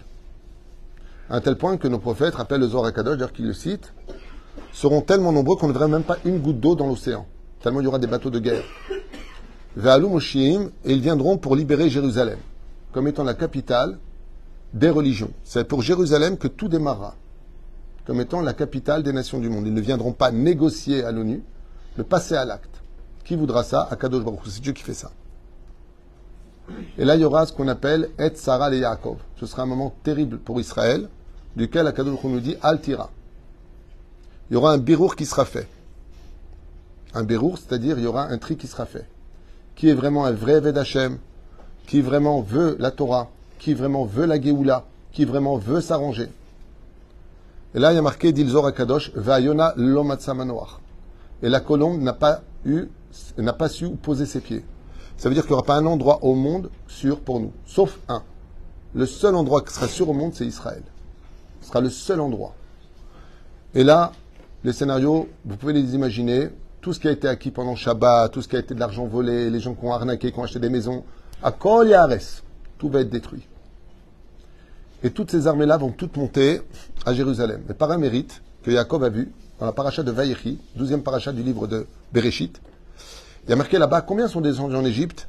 À 1.30 1.36
un 1.36 1.40
tel 1.40 1.56
point 1.56 1.76
que 1.76 1.86
nos 1.86 2.00
prophètes, 2.00 2.34
rappellent 2.34 2.60
le 2.60 2.68
Zohar 2.68 2.86
HaKadosh, 2.86 3.16
d'ailleurs 3.16 3.32
qu'ils 3.32 3.46
le 3.46 3.54
citent, 3.54 3.92
seront 4.72 5.02
tellement 5.02 5.30
nombreux 5.30 5.56
qu'on 5.56 5.68
ne 5.68 5.72
verra 5.72 5.86
même 5.86 6.02
pas 6.02 6.18
une 6.24 6.40
goutte 6.40 6.58
d'eau 6.58 6.74
dans 6.74 6.88
l'océan. 6.88 7.26
Tellement 7.62 7.80
il 7.80 7.84
y 7.84 7.86
aura 7.86 8.00
des 8.00 8.08
bateaux 8.08 8.30
de 8.30 8.40
guerre. 8.40 8.64
Ve'alu 9.76 10.08
Moshiim, 10.08 10.70
et 10.84 10.92
ils 10.92 11.00
viendront 11.00 11.38
pour 11.38 11.54
libérer 11.54 11.88
Jérusalem, 11.88 12.38
comme 12.94 13.08
étant 13.08 13.24
la 13.24 13.34
capitale 13.34 13.98
des 14.72 14.88
religions. 14.88 15.32
C'est 15.42 15.64
pour 15.64 15.82
Jérusalem 15.82 16.38
que 16.38 16.46
tout 16.46 16.68
démarrera, 16.68 17.16
comme 18.06 18.20
étant 18.20 18.40
la 18.40 18.54
capitale 18.54 19.02
des 19.02 19.12
nations 19.12 19.40
du 19.40 19.50
monde. 19.50 19.66
Ils 19.66 19.74
ne 19.74 19.80
viendront 19.80 20.12
pas 20.12 20.30
négocier 20.30 21.02
à 21.02 21.10
l'ONU, 21.10 21.42
mais 21.98 22.04
passer 22.04 22.36
à 22.36 22.44
l'acte. 22.44 22.82
Qui 23.24 23.34
voudra 23.34 23.64
ça? 23.64 23.88
Akadosh 23.90 24.22
Baruch 24.22 24.46
Hu. 24.46 24.50
C'est 24.50 24.62
Dieu 24.62 24.72
qui 24.72 24.84
fait 24.84 24.94
ça. 24.94 25.10
Et 26.96 27.04
là, 27.04 27.16
il 27.16 27.22
y 27.22 27.24
aura 27.24 27.44
ce 27.46 27.52
qu'on 27.52 27.68
appelle 27.68 28.10
Et 28.18 28.30
Sarah 28.36 28.72
et 28.72 28.78
Yaakov. 28.78 29.16
Ce 29.40 29.46
sera 29.46 29.62
un 29.62 29.66
moment 29.66 29.92
terrible 30.04 30.38
pour 30.38 30.60
Israël, 30.60 31.08
duquel 31.56 31.88
Akadosh 31.88 32.14
Baruch 32.14 32.30
nous 32.30 32.40
dit 32.40 32.56
Altira. 32.62 33.10
Il 34.50 34.54
y 34.54 34.56
aura 34.56 34.72
un 34.72 34.78
birour 34.78 35.16
qui 35.16 35.26
sera 35.26 35.44
fait. 35.44 35.66
Un 37.12 37.24
birour, 37.24 37.58
c'est-à-dire 37.58 37.98
il 37.98 38.04
y 38.04 38.06
aura 38.06 38.26
un 38.28 38.38
tri 38.38 38.56
qui 38.56 38.68
sera 38.68 38.86
fait. 38.86 39.08
Qui 39.74 39.88
est 39.88 39.94
vraiment 39.94 40.26
un 40.26 40.32
vrai 40.32 40.60
Ved 40.60 40.78
Hashem, 40.78 41.18
qui 41.86 42.00
vraiment 42.00 42.40
veut 42.40 42.76
la 42.78 42.90
Torah, 42.90 43.28
qui 43.58 43.74
vraiment 43.74 44.04
veut 44.04 44.26
la 44.26 44.40
Géoula, 44.40 44.84
qui 45.12 45.24
vraiment 45.24 45.56
veut 45.56 45.80
s'arranger. 45.80 46.28
Et 47.74 47.78
là, 47.78 47.92
il 47.92 47.96
y 47.96 47.98
a 47.98 48.02
marqué 48.02 48.32
Dilzor 48.32 48.66
Akadosh, 48.66 49.10
Vayona 49.14 49.74
Lomatzamanoach. 49.76 50.78
Et 51.42 51.48
la 51.48 51.60
colombe 51.60 52.00
n'a 52.00 52.12
pas 52.12 52.42
eu, 52.64 52.86
n'a 53.36 53.52
pas 53.52 53.68
su 53.68 53.90
poser 53.90 54.26
ses 54.26 54.40
pieds. 54.40 54.64
Ça 55.16 55.28
veut 55.28 55.34
dire 55.34 55.44
qu'il 55.44 55.52
n'y 55.52 55.56
aura 55.56 55.66
pas 55.66 55.76
un 55.76 55.86
endroit 55.86 56.20
au 56.22 56.34
monde 56.34 56.70
sûr 56.86 57.20
pour 57.20 57.40
nous, 57.40 57.52
sauf 57.66 57.98
un. 58.08 58.22
Le 58.94 59.06
seul 59.06 59.34
endroit 59.34 59.62
qui 59.62 59.72
sera 59.72 59.88
sûr 59.88 60.08
au 60.08 60.12
monde, 60.12 60.34
c'est 60.34 60.46
Israël. 60.46 60.82
Ce 61.60 61.68
sera 61.68 61.80
le 61.80 61.90
seul 61.90 62.20
endroit. 62.20 62.54
Et 63.74 63.82
là, 63.82 64.12
les 64.62 64.72
scénarios, 64.72 65.28
vous 65.44 65.56
pouvez 65.56 65.72
les 65.72 65.94
imaginer. 65.94 66.50
Tout 66.80 66.92
ce 66.92 67.00
qui 67.00 67.08
a 67.08 67.12
été 67.12 67.26
acquis 67.26 67.50
pendant 67.50 67.76
Shabbat, 67.76 68.30
tout 68.30 68.42
ce 68.42 68.48
qui 68.48 68.56
a 68.56 68.58
été 68.58 68.74
de 68.74 68.80
l'argent 68.80 69.06
volé, 69.06 69.48
les 69.50 69.58
gens 69.58 69.74
qui 69.74 69.84
ont 69.84 69.92
arnaqué, 69.92 70.30
qui 70.30 70.38
ont 70.38 70.44
acheté 70.44 70.60
des 70.60 70.68
maisons, 70.68 71.02
à 71.44 71.52
Kol 71.52 71.88
Yares, 71.88 72.42
tout 72.78 72.88
va 72.88 73.00
être 73.00 73.10
détruit. 73.10 73.46
Et 75.02 75.10
toutes 75.10 75.30
ces 75.30 75.46
armées-là 75.46 75.76
vont 75.76 75.90
toutes 75.90 76.16
monter 76.16 76.62
à 77.04 77.12
Jérusalem. 77.12 77.62
Mais 77.68 77.74
par 77.74 77.90
un 77.90 77.98
mérite 77.98 78.42
que 78.62 78.70
Jacob 78.70 79.04
a 79.04 79.10
vu 79.10 79.30
dans 79.60 79.66
la 79.66 79.72
paracha 79.72 80.02
de 80.02 80.10
Vaïchi, 80.10 80.58
12e 80.78 81.02
paracha 81.02 81.32
du 81.32 81.42
livre 81.42 81.66
de 81.66 81.86
Bereshit, 82.14 82.62
il 83.44 83.50
y 83.50 83.52
a 83.52 83.56
marqué 83.56 83.78
là-bas 83.78 84.00
combien 84.00 84.26
sont 84.26 84.40
descendus 84.40 84.74
en 84.74 84.86
Égypte? 84.86 85.28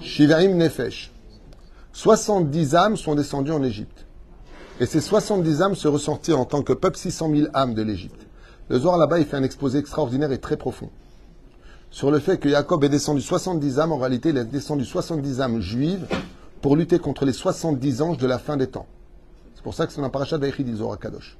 Shivaim 0.00 0.54
Nefesh. 0.54 1.10
70 1.92 2.76
âmes 2.76 2.96
sont 2.96 3.16
descendues 3.16 3.50
en 3.50 3.64
Égypte. 3.64 4.06
Et 4.78 4.86
ces 4.86 5.00
70 5.00 5.60
âmes 5.60 5.74
se 5.74 5.88
ressentirent 5.88 6.38
en 6.38 6.44
tant 6.44 6.62
que 6.62 6.72
peuple 6.72 6.96
600 6.96 7.30
000 7.34 7.48
âmes 7.52 7.74
de 7.74 7.82
l'Égypte. 7.82 8.28
Le 8.68 8.78
Zohar 8.78 8.96
là-bas, 8.96 9.18
il 9.18 9.26
fait 9.26 9.36
un 9.36 9.42
exposé 9.42 9.78
extraordinaire 9.80 10.30
et 10.30 10.38
très 10.38 10.56
profond 10.56 10.88
sur 11.90 12.10
le 12.10 12.18
fait 12.18 12.38
que 12.38 12.48
Jacob 12.48 12.84
est 12.84 12.88
descendu 12.88 13.20
70 13.20 13.78
âmes. 13.80 13.92
En 13.92 13.98
réalité, 13.98 14.30
il 14.30 14.36
est 14.36 14.44
descendu 14.44 14.84
70 14.84 15.40
âmes 15.40 15.60
juives 15.60 16.06
pour 16.60 16.76
lutter 16.76 16.98
contre 16.98 17.24
les 17.24 17.32
70 17.32 18.02
anges 18.02 18.18
de 18.18 18.26
la 18.26 18.38
fin 18.38 18.56
des 18.56 18.66
temps. 18.66 18.86
C'est 19.54 19.62
pour 19.62 19.74
ça 19.74 19.86
que 19.86 19.92
c'est 19.92 20.00
un 20.00 20.08
parachat 20.08 20.38
d'Aïchid 20.38 20.68
Kadosh. 21.00 21.36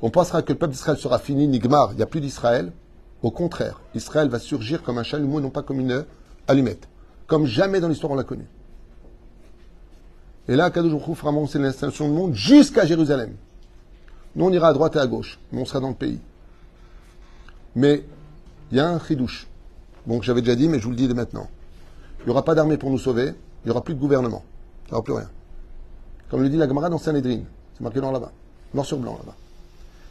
On 0.00 0.10
pensera 0.10 0.42
que 0.42 0.52
le 0.52 0.58
peuple 0.58 0.72
d'Israël 0.72 0.98
sera 0.98 1.18
fini, 1.18 1.48
Nigmar, 1.48 1.92
il 1.92 1.96
n'y 1.96 2.02
a 2.02 2.06
plus 2.06 2.20
d'Israël. 2.20 2.72
Au 3.22 3.30
contraire, 3.30 3.80
Israël 3.94 4.28
va 4.28 4.38
surgir 4.38 4.82
comme 4.82 4.98
un 4.98 5.02
chalumeau, 5.02 5.40
non 5.40 5.50
pas 5.50 5.62
comme 5.62 5.80
une 5.80 6.04
allumette. 6.46 6.88
Comme 7.26 7.46
jamais 7.46 7.80
dans 7.80 7.88
l'histoire 7.88 8.12
on 8.12 8.16
l'a 8.16 8.24
connu. 8.24 8.46
Et 10.46 10.56
là, 10.56 10.70
Kadosh 10.70 10.92
Baruch 10.92 11.16
fera 11.16 11.32
monter 11.32 11.58
l'installation 11.58 12.08
du 12.08 12.14
monde 12.14 12.34
jusqu'à 12.34 12.86
Jérusalem. 12.86 13.34
Nous, 14.34 14.44
on 14.44 14.52
ira 14.52 14.68
à 14.68 14.72
droite 14.72 14.96
et 14.96 15.00
à 15.00 15.06
gauche, 15.06 15.38
mais 15.52 15.60
on 15.60 15.64
sera 15.64 15.80
dans 15.80 15.88
le 15.88 15.94
pays. 15.94 16.20
Mais 17.74 18.04
il 18.70 18.78
y 18.78 18.80
a 18.80 18.88
un 18.88 19.00
chidouche. 19.00 19.46
Bon, 20.08 20.18
que 20.18 20.24
j'avais 20.24 20.40
déjà 20.40 20.56
dit, 20.56 20.68
mais 20.68 20.78
je 20.78 20.84
vous 20.84 20.90
le 20.90 20.96
dis 20.96 21.06
dès 21.06 21.12
maintenant. 21.12 21.48
Il 22.20 22.24
n'y 22.24 22.30
aura 22.30 22.42
pas 22.42 22.54
d'armée 22.54 22.78
pour 22.78 22.90
nous 22.90 22.96
sauver, 22.98 23.26
il 23.26 23.66
n'y 23.66 23.70
aura 23.70 23.84
plus 23.84 23.94
de 23.94 24.00
gouvernement. 24.00 24.42
Il 24.86 24.88
n'y 24.88 24.94
aura 24.94 25.04
plus 25.04 25.12
rien. 25.12 25.28
Comme 26.30 26.42
le 26.42 26.48
dit 26.48 26.56
la 26.56 26.66
Gemara 26.66 26.88
dans 26.88 26.96
Sanhedrin. 26.96 27.40
C'est 27.74 27.82
marqué 27.82 28.00
noir 28.00 28.12
là-bas. 28.12 28.32
Noir 28.72 28.86
sur 28.86 28.96
blanc 28.96 29.18
là-bas. 29.18 29.36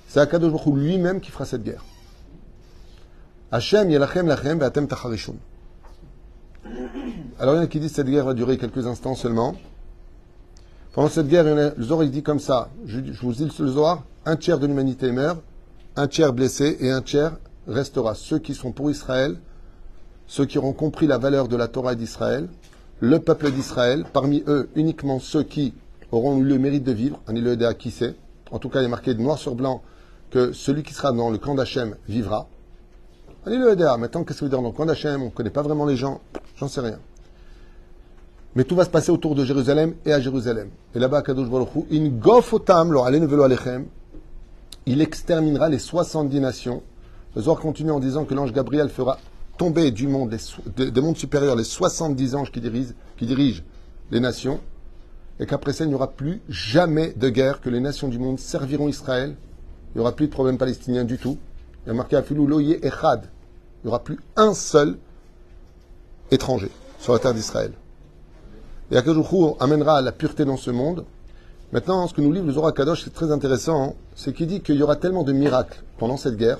C'est 0.07 0.19
Akadosh 0.19 0.51
Baruch 0.51 0.67
lui-même 0.67 1.19
qui 1.19 1.31
fera 1.31 1.45
cette 1.45 1.63
guerre. 1.63 1.83
Hachem 3.51 3.89
yelachem 3.89 4.27
lachem 4.27 4.59
ve'atem 4.59 4.87
tacharishun. 4.87 5.33
Alors 7.39 7.55
il 7.55 7.57
y 7.57 7.59
en 7.61 7.63
a 7.63 7.67
qui 7.67 7.79
disent 7.79 7.89
que 7.89 7.95
cette 7.95 8.07
guerre 8.07 8.25
va 8.25 8.35
durer 8.35 8.59
quelques 8.59 8.85
instants 8.85 9.15
seulement. 9.15 9.55
Pendant 10.93 11.09
cette 11.09 11.27
guerre, 11.27 11.47
il 11.47 11.73
le 11.75 11.83
Zohar 11.83 12.03
il 12.03 12.11
dit 12.11 12.21
comme 12.21 12.39
ça. 12.39 12.69
Je, 12.85 12.99
je 13.03 13.21
vous 13.21 13.33
dis 13.33 13.49
le 13.57 13.67
Zohar, 13.67 14.03
un 14.27 14.35
tiers 14.35 14.59
de 14.59 14.67
l'humanité 14.67 15.11
meurt, 15.11 15.39
un 15.95 16.07
tiers 16.07 16.33
blessé 16.33 16.77
et 16.81 16.91
un 16.91 17.01
tiers 17.01 17.35
restera. 17.67 18.13
Ceux 18.13 18.37
qui 18.37 18.53
sont 18.53 18.71
pour 18.71 18.91
Israël, 18.91 19.37
ceux 20.27 20.45
qui 20.45 20.57
auront 20.57 20.73
compris 20.73 21.07
la 21.07 21.17
valeur 21.17 21.47
de 21.47 21.55
la 21.55 21.67
Torah 21.67 21.95
d'Israël, 21.95 22.47
le 22.99 23.19
peuple 23.19 23.51
d'Israël, 23.51 24.05
parmi 24.11 24.43
eux 24.47 24.69
uniquement 24.75 25.19
ceux 25.19 25.43
qui 25.43 25.73
auront 26.11 26.37
eu 26.37 26.43
le 26.43 26.57
mérite 26.59 26.83
de 26.83 26.91
vivre, 26.91 27.19
un 27.27 27.61
à 27.61 27.73
qui 27.73 27.91
c'est, 27.91 28.15
en 28.51 28.59
tout 28.59 28.69
cas 28.69 28.81
il 28.81 28.85
est 28.85 28.89
marqué 28.89 29.13
de 29.13 29.21
noir 29.21 29.37
sur 29.37 29.55
blanc 29.55 29.81
que 30.29 30.51
celui 30.51 30.83
qui 30.83 30.93
sera 30.93 31.11
dans 31.11 31.29
le 31.29 31.37
camp 31.37 31.55
d'Hachem 31.55 31.95
vivra. 32.07 32.47
Un 33.45 33.51
à 33.51 33.97
maintenant 33.97 34.23
qu'est-ce 34.23 34.39
que 34.39 34.39
ça 34.39 34.45
veut 34.45 34.49
dire 34.49 34.61
dans 34.61 34.67
le 34.67 34.73
camp 34.73 34.85
d'Hachem 34.85 35.21
On 35.21 35.25
ne 35.25 35.29
connaît 35.29 35.49
pas 35.49 35.61
vraiment 35.61 35.85
les 35.85 35.95
gens, 35.95 36.19
j'en 36.57 36.67
sais 36.67 36.81
rien. 36.81 36.99
Mais 38.55 38.63
tout 38.63 38.75
va 38.75 38.83
se 38.83 38.89
passer 38.89 39.11
autour 39.11 39.35
de 39.35 39.45
Jérusalem 39.45 39.93
et 40.05 40.11
à 40.11 40.19
Jérusalem. 40.19 40.69
Et 40.95 40.99
là-bas, 40.99 41.21
Kadosh 41.21 41.47
Baruch 41.47 41.69
in 41.91 42.07
gofotam 42.07 42.91
alechem, 42.97 43.85
il 44.85 45.01
exterminera 45.01 45.69
les 45.69 45.79
70 45.79 46.39
nations. 46.39 46.81
Le 47.35 47.43
Zohar 47.43 47.59
continue 47.59 47.91
en 47.91 47.99
disant 47.99 48.25
que 48.25 48.33
l'ange 48.33 48.51
Gabriel 48.51 48.89
fera 48.89 49.19
tomber 49.57 49.91
du 49.91 50.07
monde, 50.07 50.35
des 50.77 51.01
mondes 51.01 51.17
supérieurs, 51.17 51.55
les 51.55 51.63
70 51.63 52.35
anges 52.35 52.51
qui 52.51 52.61
dirigent, 52.61 53.63
les 54.11 54.19
nations, 54.19 54.59
et 55.39 55.45
qu'après 55.45 55.73
ça, 55.73 55.83
il 55.83 55.89
n'y 55.89 55.93
aura 55.93 56.11
plus 56.11 56.41
jamais 56.49 57.13
de 57.15 57.29
guerre, 57.29 57.61
que 57.61 57.69
les 57.69 57.79
nations 57.79 58.07
du 58.07 58.17
monde 58.17 58.39
serviront 58.39 58.87
Israël. 58.87 59.35
Il 59.93 59.97
n'y 59.97 60.01
aura 60.01 60.15
plus 60.15 60.27
de 60.27 60.31
problème 60.31 60.57
palestinien 60.57 61.03
du 61.03 61.17
tout. 61.17 61.37
Il 61.85 61.89
y 61.89 61.91
a 61.91 61.93
marqué 61.93 62.15
Afilou 62.15 62.47
Loye 62.47 62.79
Echad. 62.81 63.29
Il 63.83 63.87
n'y 63.87 63.89
aura 63.89 64.03
plus 64.03 64.19
un 64.35 64.53
seul 64.53 64.97
étranger 66.31 66.71
sur 66.99 67.13
la 67.13 67.19
terre 67.19 67.33
d'Israël. 67.33 67.71
Et 68.91 68.97
Akadosh 68.97 69.31
Hu 69.31 69.53
amènera 69.59 70.01
la 70.01 70.11
pureté 70.11 70.45
dans 70.45 70.57
ce 70.57 70.71
monde. 70.71 71.05
Maintenant, 71.71 72.07
ce 72.07 72.13
que 72.13 72.21
nous 72.21 72.31
livre 72.31 72.47
le 72.47 72.53
Zohar 72.53 72.73
Kadosh, 72.73 73.03
c'est 73.03 73.13
très 73.13 73.31
intéressant, 73.31 73.83
hein, 73.83 73.93
c'est 74.15 74.33
qu'il 74.33 74.47
dit 74.47 74.61
qu'il 74.61 74.75
y 74.75 74.83
aura 74.83 74.95
tellement 74.95 75.23
de 75.23 75.33
miracles 75.33 75.83
pendant 75.97 76.15
cette 76.15 76.37
guerre, 76.37 76.59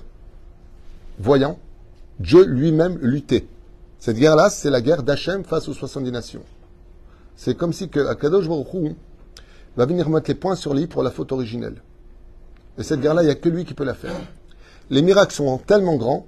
voyant 1.17 1.57
Dieu 2.19 2.45
lui-même 2.45 2.97
lutter. 2.99 3.47
Cette 3.99 4.17
guerre-là, 4.17 4.49
c'est 4.49 4.69
la 4.69 4.81
guerre 4.81 5.03
d'Hachem 5.03 5.43
face 5.43 5.67
aux 5.67 5.73
70 5.73 6.11
nations. 6.11 6.43
C'est 7.35 7.55
comme 7.55 7.73
si 7.73 7.89
que 7.89 7.99
Akadosh 7.99 8.47
Baruch 8.47 8.95
va 9.75 9.85
venir 9.85 10.09
mettre 10.09 10.29
les 10.29 10.35
points 10.35 10.55
sur 10.55 10.77
i 10.77 10.87
pour 10.87 11.03
la 11.03 11.11
faute 11.11 11.31
originelle. 11.31 11.81
Et 12.79 12.83
cette 12.83 13.01
guerre-là, 13.01 13.21
il 13.21 13.25
n'y 13.25 13.31
a 13.31 13.35
que 13.35 13.49
lui 13.49 13.65
qui 13.65 13.75
peut 13.75 13.83
la 13.83 13.93
faire. 13.93 14.19
Les 14.89 15.01
miracles 15.01 15.33
sont 15.33 15.57
tellement 15.59 15.95
grands 15.95 16.25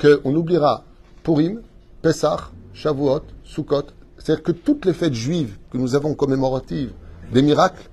qu'on 0.00 0.34
oubliera 0.34 0.84
Purim, 1.22 1.62
Pessah, 2.02 2.50
Shavuot, 2.74 3.22
Sukkot. 3.44 3.86
C'est-à-dire 4.18 4.42
que 4.42 4.52
toutes 4.52 4.84
les 4.84 4.92
fêtes 4.92 5.14
juives 5.14 5.56
que 5.70 5.78
nous 5.78 5.94
avons 5.94 6.14
commémoratives 6.14 6.92
des 7.32 7.42
miracles 7.42 7.88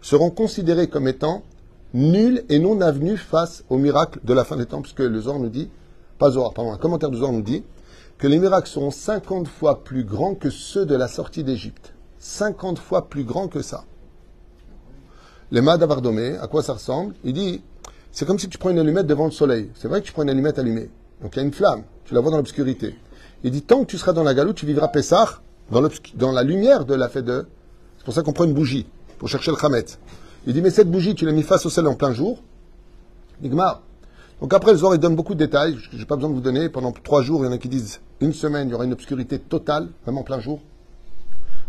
seront 0.00 0.30
considérées 0.30 0.88
comme 0.88 1.06
étant 1.06 1.42
nulles 1.92 2.44
et 2.48 2.58
non 2.58 2.80
avenues 2.80 3.16
face 3.16 3.64
aux 3.70 3.78
miracles 3.78 4.18
de 4.24 4.34
la 4.34 4.44
fin 4.44 4.56
des 4.56 4.66
temps, 4.66 4.82
puisque 4.82 5.00
le 5.00 5.20
Zohar 5.20 5.38
nous 5.38 5.48
dit, 5.48 5.68
pas 6.18 6.30
Zohar, 6.30 6.52
pardon, 6.52 6.72
un 6.72 6.78
commentaire 6.78 7.10
du 7.10 7.18
Zohar 7.18 7.32
nous 7.32 7.42
dit 7.42 7.64
que 8.18 8.26
les 8.26 8.38
miracles 8.38 8.68
seront 8.68 8.90
50 8.90 9.48
fois 9.48 9.82
plus 9.82 10.04
grands 10.04 10.34
que 10.34 10.50
ceux 10.50 10.86
de 10.86 10.94
la 10.94 11.08
sortie 11.08 11.44
d'Égypte. 11.44 11.94
50 12.18 12.78
fois 12.78 13.08
plus 13.08 13.24
grands 13.24 13.48
que 13.48 13.60
ça. 13.60 13.84
Les 15.50 15.60
mâts 15.60 15.76
d'Avardomé, 15.76 16.36
à 16.38 16.46
quoi 16.46 16.62
ça 16.62 16.74
ressemble? 16.74 17.14
Il 17.24 17.32
dit, 17.32 17.62
c'est 18.12 18.24
comme 18.26 18.38
si 18.38 18.48
tu 18.48 18.58
prends 18.58 18.70
une 18.70 18.78
allumette 18.78 19.06
devant 19.06 19.26
le 19.26 19.30
soleil. 19.30 19.70
C'est 19.74 19.88
vrai 19.88 20.00
que 20.00 20.06
tu 20.06 20.12
prends 20.12 20.22
une 20.22 20.30
allumette 20.30 20.58
allumée. 20.58 20.90
Donc 21.20 21.34
il 21.34 21.38
y 21.38 21.42
a 21.42 21.44
une 21.44 21.52
flamme, 21.52 21.82
tu 22.04 22.14
la 22.14 22.20
vois 22.20 22.30
dans 22.30 22.36
l'obscurité. 22.36 22.94
Il 23.42 23.50
dit, 23.50 23.62
tant 23.62 23.80
que 23.80 23.90
tu 23.90 23.98
seras 23.98 24.12
dans 24.12 24.22
la 24.22 24.34
galoute, 24.34 24.56
tu 24.56 24.66
vivras 24.66 24.88
Pessah 24.88 25.40
dans 25.70 26.32
la 26.32 26.42
lumière 26.42 26.84
de 26.84 26.94
la 26.94 27.08
fête 27.08 27.24
de... 27.24 27.46
C'est 27.98 28.04
pour 28.04 28.14
ça 28.14 28.22
qu'on 28.22 28.32
prend 28.32 28.44
une 28.44 28.54
bougie, 28.54 28.86
pour 29.18 29.28
chercher 29.28 29.50
le 29.50 29.56
Khamet. 29.56 29.84
Il 30.46 30.52
dit, 30.52 30.62
mais 30.62 30.70
cette 30.70 30.90
bougie, 30.90 31.14
tu 31.14 31.24
l'as 31.26 31.32
mis 31.32 31.42
face 31.42 31.66
au 31.66 31.70
soleil 31.70 31.92
en 31.92 31.96
plein 31.96 32.12
jour. 32.12 32.42
Nigmar. 33.42 33.82
Donc 34.40 34.52
après, 34.52 34.72
le 34.72 34.78
Zohar, 34.78 34.94
il 34.94 35.00
beaucoup 35.00 35.34
de 35.34 35.38
détails. 35.38 35.78
Je 35.92 35.96
n'ai 35.96 36.04
pas 36.04 36.16
besoin 36.16 36.30
de 36.30 36.34
vous 36.34 36.40
donner. 36.40 36.68
Pendant 36.68 36.92
trois 36.92 37.22
jours, 37.22 37.42
il 37.42 37.46
y 37.46 37.48
en 37.48 37.52
a 37.52 37.58
qui 37.58 37.68
disent 37.68 38.00
une 38.20 38.32
semaine, 38.32 38.68
il 38.68 38.72
y 38.72 38.74
aura 38.74 38.84
une 38.84 38.92
obscurité 38.92 39.38
totale, 39.38 39.88
vraiment 40.02 40.20
en 40.20 40.24
plein 40.24 40.40
jour. 40.40 40.60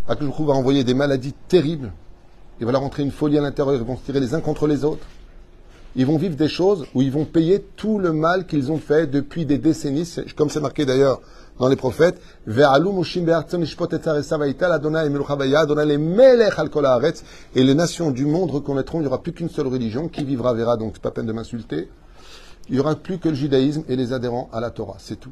Akadosh 0.08 0.40
va 0.42 0.54
envoyer 0.54 0.84
des 0.84 0.94
maladies 0.94 1.34
terribles. 1.48 1.92
Il 2.60 2.66
va 2.66 2.72
leur 2.72 2.82
rentrer 2.82 3.04
une 3.04 3.12
folie 3.12 3.38
à 3.38 3.42
l'intérieur. 3.42 3.76
Ils 3.76 3.84
vont 3.84 3.98
se 3.98 4.04
tirer 4.04 4.20
les 4.20 4.34
uns 4.34 4.42
contre 4.42 4.68
les 4.68 4.84
autres. 4.84 5.06
Ils 5.98 6.06
vont 6.06 6.18
vivre 6.18 6.36
des 6.36 6.50
choses 6.50 6.86
où 6.94 7.02
ils 7.02 7.12
vont 7.12 7.24
payer 7.24 7.66
tout 7.78 8.00
le 8.00 8.12
mal 8.12 8.46
qu'ils 8.46 8.70
ont 8.72 8.78
fait 8.78 9.08
depuis 9.08 9.46
des 9.46 9.58
décennies, 9.58 10.14
comme 10.36 10.50
c'est 10.50 10.60
marqué 10.60 10.86
d'ailleurs 10.86 11.22
dans 11.58 11.70
les 11.70 11.78
prophètes. 11.78 12.22
Et 17.56 17.64
les 17.64 17.76
nations 17.76 18.12
du 18.12 18.26
monde 18.26 18.52
reconnaîtront, 18.52 19.00
il 19.00 19.02
n'y 19.02 19.08
aura 19.08 19.24
plus 19.24 19.32
qu'une 19.32 19.50
seule 19.50 19.68
religion. 19.68 20.10
Qui 20.10 20.26
vivra 20.26 20.54
verra, 20.54 20.76
donc 20.76 20.92
c'est 20.96 21.02
pas 21.02 21.12
peine 21.12 21.26
de 21.26 21.34
m'insulter. 21.34 21.90
Il 22.68 22.76
n'y 22.76 22.80
aura 22.80 22.96
plus 22.96 23.20
que 23.20 23.30
le 23.30 23.36
judaïsme 23.36 23.84
et 23.88 23.96
les 23.96 24.12
adhérents 24.14 24.50
à 24.52 24.60
la 24.60 24.72
Torah, 24.72 24.98
c'est 25.00 25.20
tout. 25.20 25.32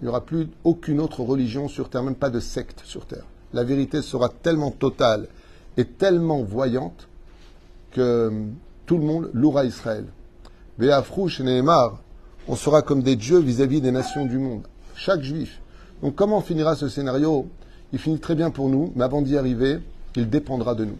Il 0.00 0.04
n'y 0.04 0.08
aura 0.08 0.24
plus 0.24 0.48
aucune 0.64 1.00
autre 1.00 1.20
religion 1.22 1.68
sur 1.68 1.88
terre, 1.88 2.02
même 2.02 2.14
pas 2.14 2.30
de 2.30 2.40
secte 2.40 2.82
sur 2.84 3.06
terre. 3.06 3.24
La 3.52 3.64
vérité 3.64 4.02
sera 4.02 4.28
tellement 4.28 4.70
totale 4.70 5.28
et 5.76 5.84
tellement 5.84 6.42
voyante 6.42 7.08
que 7.92 8.28
hum, 8.28 8.54
tout 8.86 8.98
le 8.98 9.04
monde 9.04 9.30
louera 9.32 9.64
Israël. 9.64 10.04
Ve'afrouch 10.78 11.40
Nehemar, 11.40 12.00
on 12.48 12.56
sera 12.56 12.82
comme 12.82 13.02
des 13.02 13.16
dieux 13.16 13.38
vis-à-vis 13.38 13.80
des 13.80 13.90
nations 13.90 14.26
du 14.26 14.38
monde. 14.38 14.62
Chaque 14.94 15.22
juif. 15.22 15.60
Donc 16.02 16.14
comment 16.14 16.40
finira 16.40 16.76
ce 16.76 16.88
scénario? 16.88 17.48
Il 17.92 17.98
finit 17.98 18.20
très 18.20 18.34
bien 18.34 18.50
pour 18.50 18.68
nous, 18.68 18.92
mais 18.94 19.04
avant 19.04 19.22
d'y 19.22 19.36
arriver, 19.36 19.80
il 20.16 20.30
dépendra 20.30 20.74
de 20.74 20.84
nous. 20.84 20.98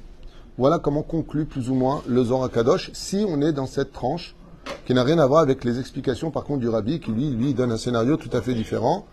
Voilà 0.58 0.78
comment 0.78 1.02
conclut 1.02 1.46
plus 1.46 1.70
ou 1.70 1.74
moins 1.74 2.02
le 2.06 2.24
Zohar 2.24 2.50
Kadosh, 2.50 2.90
si 2.92 3.24
on 3.26 3.40
est 3.40 3.52
dans 3.52 3.66
cette 3.66 3.92
tranche 3.92 4.34
qui 4.86 4.94
n'a 4.94 5.04
rien 5.04 5.18
à 5.18 5.26
voir 5.26 5.40
avec 5.40 5.64
les 5.64 5.78
explications 5.78 6.30
par 6.30 6.44
contre 6.44 6.60
du 6.60 6.68
rabbi 6.68 7.00
qui 7.00 7.12
lui, 7.12 7.30
lui 7.30 7.54
donne 7.54 7.72
un 7.72 7.76
scénario 7.76 8.16
tout 8.16 8.30
à 8.32 8.40
fait 8.40 8.54
différent 8.54 9.06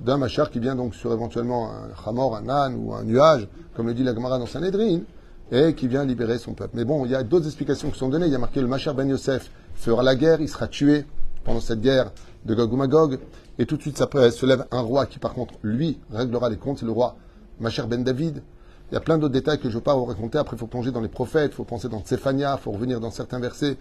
d'un 0.00 0.16
machar 0.16 0.50
qui 0.50 0.58
vient 0.58 0.74
donc 0.74 0.94
sur 0.94 1.12
éventuellement 1.12 1.70
un 1.70 1.94
chamor, 2.04 2.36
un 2.36 2.48
âne 2.48 2.74
ou 2.76 2.92
un 2.92 3.04
nuage, 3.04 3.46
comme 3.74 3.86
le 3.86 3.94
dit 3.94 4.02
la 4.02 4.14
Gemara 4.14 4.38
dans 4.38 4.46
Sanhedrin, 4.46 5.00
et 5.50 5.74
qui 5.74 5.86
vient 5.86 6.04
libérer 6.04 6.38
son 6.38 6.54
peuple. 6.54 6.72
Mais 6.74 6.84
bon, 6.84 7.04
il 7.04 7.12
y 7.12 7.14
a 7.14 7.22
d'autres 7.22 7.46
explications 7.46 7.90
qui 7.90 7.98
sont 7.98 8.08
données. 8.08 8.26
Il 8.26 8.32
y 8.32 8.34
a 8.34 8.38
marqué 8.38 8.60
le 8.60 8.66
machar 8.66 8.94
ben 8.94 9.08
Yosef 9.08 9.50
fera 9.74 10.02
la 10.02 10.16
guerre, 10.16 10.40
il 10.40 10.48
sera 10.48 10.66
tué 10.66 11.04
pendant 11.44 11.60
cette 11.60 11.80
guerre 11.80 12.10
de 12.44 12.54
Gog 12.54 12.72
ou 12.72 12.76
Magog, 12.76 13.18
et 13.58 13.66
tout 13.66 13.76
de 13.76 13.82
suite 13.82 14.00
après 14.00 14.30
se 14.30 14.46
lève 14.46 14.66
un 14.70 14.80
roi 14.80 15.06
qui 15.06 15.18
par 15.18 15.34
contre 15.34 15.54
lui 15.62 15.98
réglera 16.12 16.48
les 16.48 16.56
comptes, 16.56 16.78
c'est 16.78 16.86
le 16.86 16.92
roi 16.92 17.16
Machar 17.60 17.86
ben 17.86 18.02
David. 18.02 18.42
Il 18.90 18.94
y 18.94 18.98
a 18.98 19.00
plein 19.00 19.16
d'autres 19.16 19.32
détails 19.32 19.58
que 19.58 19.64
je 19.64 19.68
ne 19.68 19.74
veux 19.74 19.80
pas 19.80 19.94
vous 19.94 20.04
raconter. 20.04 20.36
Après, 20.36 20.54
il 20.54 20.58
faut 20.58 20.66
plonger 20.66 20.90
dans 20.90 21.00
les 21.00 21.08
prophètes, 21.08 21.52
il 21.52 21.54
faut 21.54 21.64
penser 21.64 21.88
dans 21.88 22.00
Tsephania, 22.00 22.56
il 22.58 22.62
faut 22.62 22.72
revenir 22.72 23.00
dans 23.00 23.10
certains 23.10 23.38
versets 23.38 23.78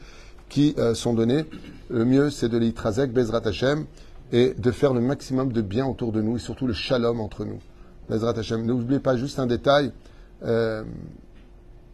qui 0.52 0.76
euh, 0.78 0.93
sont 0.93 1.14
donnés. 1.14 1.45
Le 1.89 2.04
mieux, 2.06 2.30
c'est 2.30 2.49
de 2.49 2.58
l'Itrazek, 2.58 3.12
Bezrat 3.12 3.47
Hashem, 3.47 3.86
et 4.34 4.54
de 4.54 4.72
faire 4.72 4.93
le 4.93 4.99
maximum 4.99 5.52
de 5.52 5.62
bien 5.62 5.86
autour 5.86 6.12
de 6.12 6.22
nous, 6.22 6.36
et 6.36 6.39
surtout 6.39 6.68
le 6.68 6.74
shalom 6.74 7.20
entre 7.22 7.45
nous. 7.45 7.60
Bezrat 8.10 8.38
Hashem. 8.38 8.66
N'oubliez 8.66 8.99
pas 8.99 9.16
juste 9.16 9.39
un 9.39 9.47
détail. 9.47 9.91
euh, 10.43 10.84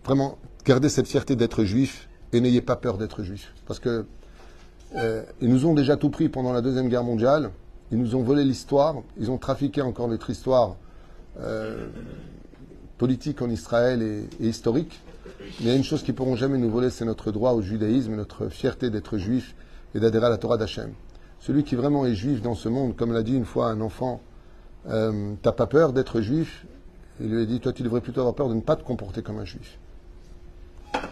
vraiment, 0.03 0.37
gardez 0.65 0.89
cette 0.89 1.07
fierté 1.07 1.35
d'être 1.35 1.63
juif, 1.63 2.09
et 2.33 2.41
n'ayez 2.41 2.61
pas 2.61 2.75
peur 2.75 2.97
d'être 2.97 3.21
juif. 3.23 3.53
Parce 3.67 3.79
que 3.79 4.05
euh, 4.95 5.23
ils 5.39 5.49
nous 5.49 5.65
ont 5.65 5.73
déjà 5.73 5.95
tout 5.95 6.09
pris 6.09 6.27
pendant 6.27 6.51
la 6.51 6.61
Deuxième 6.61 6.89
Guerre 6.89 7.03
mondiale. 7.03 7.51
Ils 7.91 7.99
nous 7.99 8.15
ont 8.15 8.23
volé 8.23 8.43
l'histoire. 8.43 8.95
Ils 9.19 9.29
ont 9.29 9.37
trafiqué 9.37 9.81
encore 9.81 10.07
notre 10.07 10.29
histoire 10.29 10.75
politique 12.97 13.43
en 13.43 13.49
Israël 13.51 14.01
et 14.01 14.47
historique. 14.47 14.99
Mais 15.59 15.65
il 15.65 15.67
y 15.67 15.71
a 15.71 15.75
une 15.75 15.83
chose 15.83 16.03
qu'ils 16.03 16.13
pourront 16.13 16.35
jamais 16.35 16.57
nous 16.57 16.69
voler, 16.69 16.89
c'est 16.89 17.05
notre 17.05 17.31
droit 17.31 17.53
au 17.53 17.61
judaïsme, 17.61 18.15
notre 18.15 18.49
fierté 18.49 18.89
d'être 18.89 19.17
juif 19.17 19.55
et 19.95 19.99
d'adhérer 19.99 20.27
à 20.27 20.29
la 20.29 20.37
Torah 20.37 20.57
d'Hachem. 20.57 20.91
Celui 21.39 21.63
qui 21.63 21.75
vraiment 21.75 22.05
est 22.05 22.15
juif 22.15 22.41
dans 22.41 22.55
ce 22.55 22.69
monde, 22.69 22.95
comme 22.95 23.13
l'a 23.13 23.23
dit 23.23 23.35
une 23.35 23.45
fois 23.45 23.69
un 23.69 23.81
enfant, 23.81 24.21
euh, 24.89 25.33
t'as 25.41 25.51
pas 25.53 25.67
peur 25.67 25.93
d'être 25.93 26.21
juif? 26.21 26.65
Il 27.19 27.29
lui 27.29 27.41
a 27.41 27.45
dit, 27.45 27.59
toi 27.59 27.73
tu 27.73 27.83
devrais 27.83 28.01
plutôt 28.01 28.19
avoir 28.21 28.35
peur 28.35 28.49
de 28.49 28.53
ne 28.53 28.61
pas 28.61 28.75
te 28.75 28.83
comporter 28.83 29.21
comme 29.21 29.39
un 29.39 29.45
juif. 29.45 29.79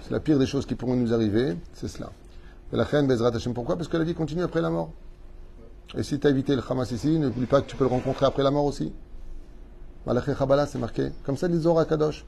C'est 0.02 0.12
la 0.12 0.20
pire 0.20 0.38
des 0.38 0.46
choses 0.46 0.66
qui 0.66 0.76
pourront 0.76 0.96
nous 0.96 1.14
arriver, 1.14 1.56
c'est 1.74 1.88
cela. 1.88 2.12
Et 2.74 2.76
la 2.76 2.84
reine 2.84 3.08
Bezrat 3.08 3.34
Hashem, 3.34 3.54
pourquoi? 3.54 3.76
Parce 3.78 3.88
que 3.88 3.98
la 3.98 4.04
vie 4.04 4.14
continue 4.14 4.44
après 4.44 4.62
la 4.62 4.70
mort. 4.70 4.92
Et 5.98 6.04
si 6.04 6.20
tu 6.20 6.28
as 6.28 6.30
évité 6.30 6.56
le 6.56 6.64
Hamas 6.68 6.92
ici, 6.92 7.18
n'oublie 7.20 7.46
pas 7.46 7.62
que 7.62 7.68
tu 7.68 7.76
peux 7.76 7.86
le 7.86 7.90
rencontrer 7.90 8.26
après 8.26 8.44
la 8.44 8.52
mort 8.52 8.66
aussi. 8.66 8.92
Malaché 10.06 10.34
Chabala, 10.38 10.66
c'est 10.66 10.80
marqué. 10.80 11.12
Comme 11.24 11.38
ça, 11.38 11.48
l'Izora 11.48 11.86
Kadosh. 11.86 12.26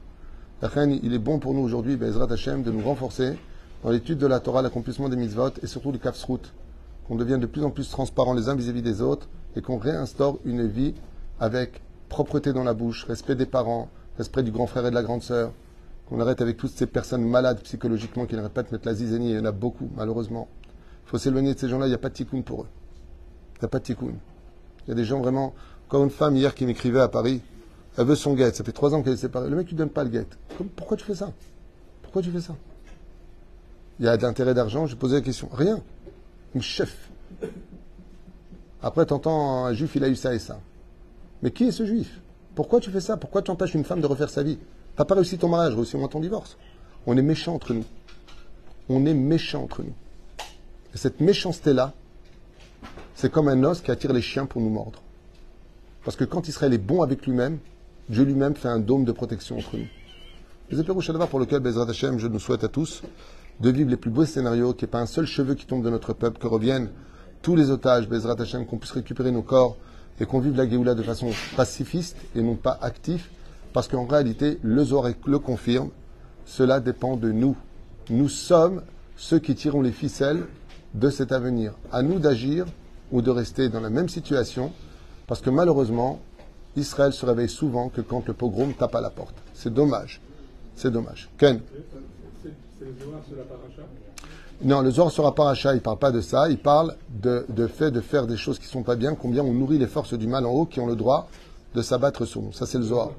Il 0.60 1.14
est 1.14 1.20
bon 1.20 1.38
pour 1.38 1.54
nous 1.54 1.60
aujourd'hui, 1.60 1.96
Bezrat 1.96 2.32
Hashem, 2.32 2.64
de 2.64 2.72
nous 2.72 2.82
renforcer 2.82 3.38
dans 3.84 3.90
l'étude 3.90 4.18
de 4.18 4.26
la 4.26 4.40
Torah, 4.40 4.60
l'accomplissement 4.60 5.08
des 5.08 5.16
mitzvot 5.16 5.50
et 5.62 5.68
surtout 5.68 5.92
du 5.92 6.00
Kafsrout. 6.00 6.40
Qu'on 7.06 7.14
devienne 7.14 7.38
de 7.38 7.46
plus 7.46 7.62
en 7.62 7.70
plus 7.70 7.88
transparent 7.88 8.34
les 8.34 8.48
uns 8.48 8.56
vis-à-vis 8.56 8.82
des 8.82 9.00
autres 9.00 9.28
et 9.54 9.62
qu'on 9.62 9.78
réinstaure 9.78 10.40
une 10.44 10.66
vie 10.66 10.94
avec 11.38 11.80
propreté 12.08 12.52
dans 12.52 12.64
la 12.64 12.74
bouche, 12.74 13.04
respect 13.04 13.36
des 13.36 13.46
parents, 13.46 13.88
respect 14.16 14.42
du 14.42 14.50
grand 14.50 14.66
frère 14.66 14.84
et 14.84 14.90
de 14.90 14.96
la 14.96 15.04
grande 15.04 15.22
sœur. 15.22 15.52
Qu'on 16.08 16.18
arrête 16.20 16.40
avec 16.40 16.56
toutes 16.56 16.72
ces 16.72 16.86
personnes 16.86 17.24
malades 17.24 17.60
psychologiquement 17.62 18.26
qui 18.26 18.34
pas 18.34 18.64
de 18.64 18.72
mettre 18.72 18.86
la 18.88 18.94
zizanie. 18.94 19.30
Il 19.30 19.36
y 19.36 19.38
en 19.38 19.44
a 19.44 19.52
beaucoup, 19.52 19.88
malheureusement. 19.96 20.48
Il 21.06 21.10
faut 21.10 21.18
s'éloigner 21.18 21.54
de 21.54 21.58
ces 21.60 21.68
gens-là. 21.68 21.86
Il 21.86 21.90
n'y 21.90 21.94
a 21.94 21.98
pas 21.98 22.08
de 22.08 22.14
tikkun 22.14 22.42
pour 22.42 22.62
eux. 22.62 22.68
Il 23.56 23.60
n'y 23.60 23.66
a 23.66 23.68
pas 23.68 23.78
de 23.78 23.84
tikkun. 23.84 24.14
Il 24.86 24.88
y 24.88 24.92
a 24.92 24.94
des 24.96 25.04
gens 25.04 25.20
vraiment. 25.20 25.54
Comme 25.88 26.02
une 26.02 26.10
femme 26.10 26.34
hier 26.34 26.54
qui 26.56 26.66
m'écrivait 26.66 27.00
à 27.00 27.08
Paris, 27.08 27.42
elle 27.98 28.06
veut 28.06 28.14
son 28.14 28.34
guette. 28.34 28.54
Ça 28.54 28.64
fait 28.64 28.72
trois 28.72 28.94
ans 28.94 29.02
qu'elle 29.02 29.14
est 29.14 29.18
séparée. 29.18 29.50
Le 29.50 29.56
mec, 29.56 29.66
tu 29.66 29.74
ne 29.74 29.78
donnes 29.78 29.90
pas 29.90 30.04
le 30.04 30.10
guette. 30.10 30.38
Pourquoi 30.76 30.96
tu 30.96 31.04
fais 31.04 31.16
ça? 31.16 31.32
Pourquoi 32.02 32.22
tu 32.22 32.30
fais 32.30 32.40
ça? 32.40 32.54
Il 33.98 34.06
y 34.06 34.08
a 34.08 34.16
de 34.16 34.22
l'intérêt 34.22 34.54
d'argent. 34.54 34.86
Je 34.86 34.94
posais 34.94 35.16
la 35.16 35.20
question. 35.20 35.48
Rien. 35.52 35.82
Une 36.54 36.62
chef. 36.62 37.10
Après, 38.80 39.04
t'entends 39.04 39.64
un 39.64 39.72
juif, 39.74 39.96
il 39.96 40.04
a 40.04 40.08
eu 40.08 40.14
ça 40.14 40.32
et 40.32 40.38
ça. 40.38 40.60
Mais 41.42 41.50
qui 41.50 41.64
est 41.64 41.72
ce 41.72 41.84
juif? 41.84 42.20
Pourquoi 42.54 42.78
tu 42.78 42.90
fais 42.90 43.00
ça? 43.00 43.16
Pourquoi 43.16 43.42
tu 43.42 43.50
empêches 43.50 43.74
une 43.74 43.84
femme 43.84 44.00
de 44.00 44.06
refaire 44.06 44.30
sa 44.30 44.44
vie? 44.44 44.58
T'as 44.94 45.04
pas 45.04 45.16
réussi 45.16 45.36
ton 45.36 45.48
mariage, 45.48 45.74
réussi 45.74 45.96
au 45.96 45.98
moins 45.98 46.08
ton 46.08 46.20
divorce. 46.20 46.56
On 47.06 47.16
est 47.16 47.22
méchants 47.22 47.54
entre 47.54 47.74
nous. 47.74 47.84
On 48.88 49.04
est 49.06 49.14
méchants 49.14 49.64
entre 49.64 49.82
nous. 49.82 49.94
Et 50.94 50.98
cette 50.98 51.20
méchanceté-là, 51.20 51.92
c'est 53.16 53.30
comme 53.30 53.48
un 53.48 53.64
os 53.64 53.80
qui 53.80 53.90
attire 53.90 54.12
les 54.12 54.22
chiens 54.22 54.46
pour 54.46 54.62
nous 54.62 54.70
mordre. 54.70 55.02
Parce 56.04 56.16
que 56.16 56.24
quand 56.24 56.46
Israël 56.46 56.72
est 56.72 56.78
bon 56.78 57.02
avec 57.02 57.26
lui-même, 57.26 57.58
Dieu 58.08 58.24
lui-même 58.24 58.54
fait 58.54 58.68
un 58.68 58.78
dôme 58.78 59.04
de 59.04 59.12
protection 59.12 59.58
entre 59.58 59.76
nous. 59.76 59.86
Les 60.70 60.80
épées 60.80 60.92
pour 61.30 61.40
lequel 61.40 61.60
Bezrat 61.60 61.88
Hashem, 61.88 62.18
je 62.18 62.26
nous 62.26 62.38
souhaite 62.38 62.64
à 62.64 62.68
tous 62.68 63.02
de 63.60 63.70
vivre 63.70 63.90
les 63.90 63.96
plus 63.96 64.10
beaux 64.10 64.24
scénarios, 64.24 64.72
qu'il 64.72 64.86
n'y 64.86 64.90
ait 64.90 64.92
pas 64.92 65.00
un 65.00 65.06
seul 65.06 65.26
cheveu 65.26 65.54
qui 65.54 65.66
tombe 65.66 65.84
de 65.84 65.90
notre 65.90 66.12
peuple, 66.12 66.38
que 66.38 66.46
reviennent 66.46 66.90
tous 67.42 67.54
les 67.54 67.70
otages, 67.70 68.08
Bezrat 68.08 68.40
Hashem, 68.40 68.66
qu'on 68.66 68.78
puisse 68.78 68.92
récupérer 68.92 69.30
nos 69.30 69.42
corps 69.42 69.76
et 70.20 70.26
qu'on 70.26 70.40
vive 70.40 70.56
la 70.56 70.68
Géoula 70.68 70.94
de 70.94 71.02
façon 71.02 71.30
pacifiste 71.56 72.16
et 72.34 72.42
non 72.42 72.54
pas 72.54 72.78
active, 72.80 73.26
parce 73.72 73.88
qu'en 73.88 74.06
réalité, 74.06 74.58
le 74.62 74.84
Zohar 74.84 75.12
le 75.26 75.38
confirme, 75.38 75.90
cela 76.46 76.80
dépend 76.80 77.16
de 77.16 77.30
nous. 77.30 77.56
Nous 78.08 78.28
sommes 78.28 78.82
ceux 79.16 79.38
qui 79.38 79.54
tirons 79.54 79.82
les 79.82 79.92
ficelles 79.92 80.46
de 80.94 81.10
cet 81.10 81.32
avenir. 81.32 81.74
À 81.92 82.02
nous 82.02 82.18
d'agir 82.18 82.64
ou 83.12 83.20
de 83.20 83.30
rester 83.30 83.68
dans 83.68 83.80
la 83.80 83.90
même 83.90 84.08
situation, 84.08 84.72
parce 85.26 85.40
que 85.42 85.50
malheureusement, 85.50 86.20
Israël 86.78 87.12
se 87.12 87.24
réveille 87.26 87.48
souvent 87.48 87.88
que 87.88 88.00
quand 88.00 88.26
le 88.26 88.32
pogrom 88.34 88.72
tape 88.74 88.94
à 88.94 89.00
la 89.00 89.10
porte. 89.10 89.34
C'est 89.54 89.72
dommage. 89.72 90.20
C'est 90.76 90.90
dommage. 90.90 91.28
Ken 91.38 91.60
C'est 92.42 92.84
le 92.84 92.94
Zohar 93.04 93.20
sur 93.26 93.36
la 93.36 93.42
paracha? 93.44 93.82
Non, 94.62 94.80
le 94.82 94.90
Zohar 94.90 95.10
sera 95.10 95.34
paracha, 95.34 95.72
il 95.72 95.76
ne 95.76 95.80
parle 95.80 95.98
pas 95.98 96.10
de 96.10 96.20
ça. 96.20 96.48
Il 96.48 96.58
parle 96.58 96.96
de, 97.10 97.44
de 97.48 97.66
fait 97.66 97.90
de 97.90 98.00
faire 98.00 98.26
des 98.26 98.36
choses 98.36 98.58
qui 98.58 98.66
ne 98.66 98.70
sont 98.70 98.82
pas 98.82 98.96
bien, 98.96 99.14
combien 99.14 99.42
on 99.44 99.52
nourrit 99.52 99.78
les 99.78 99.86
forces 99.86 100.14
du 100.14 100.26
mal 100.26 100.46
en 100.46 100.50
haut 100.50 100.66
qui 100.66 100.80
ont 100.80 100.86
le 100.86 100.96
droit 100.96 101.28
de 101.74 101.82
s'abattre 101.82 102.24
sur 102.24 102.42
nous. 102.42 102.52
Ça, 102.52 102.66
c'est 102.66 102.78
le 102.78 102.84
Zohar. 102.84 103.10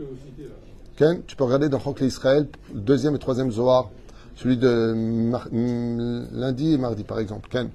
Ken, 0.97 1.21
tu 1.25 1.35
peux 1.35 1.43
regarder 1.45 1.69
dans 1.69 1.79
Chokle 1.79 2.03
Israël, 2.03 2.47
le 2.73 2.79
deuxième 2.81 3.15
et 3.15 3.19
troisième 3.19 3.51
Zohar, 3.51 3.89
celui 4.35 4.57
de 4.57 4.93
mar- 4.93 5.47
mm, 5.51 6.27
lundi 6.33 6.73
et 6.73 6.77
mardi, 6.77 7.03
par 7.03 7.19
exemple. 7.19 7.47
Ken. 7.49 7.69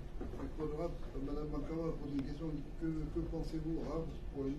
Que, 2.81 2.87
que 2.87 3.21
pensez-vous, 3.31 3.81
Rav, 3.89 4.03
pour 4.35 4.45
les 4.45 4.51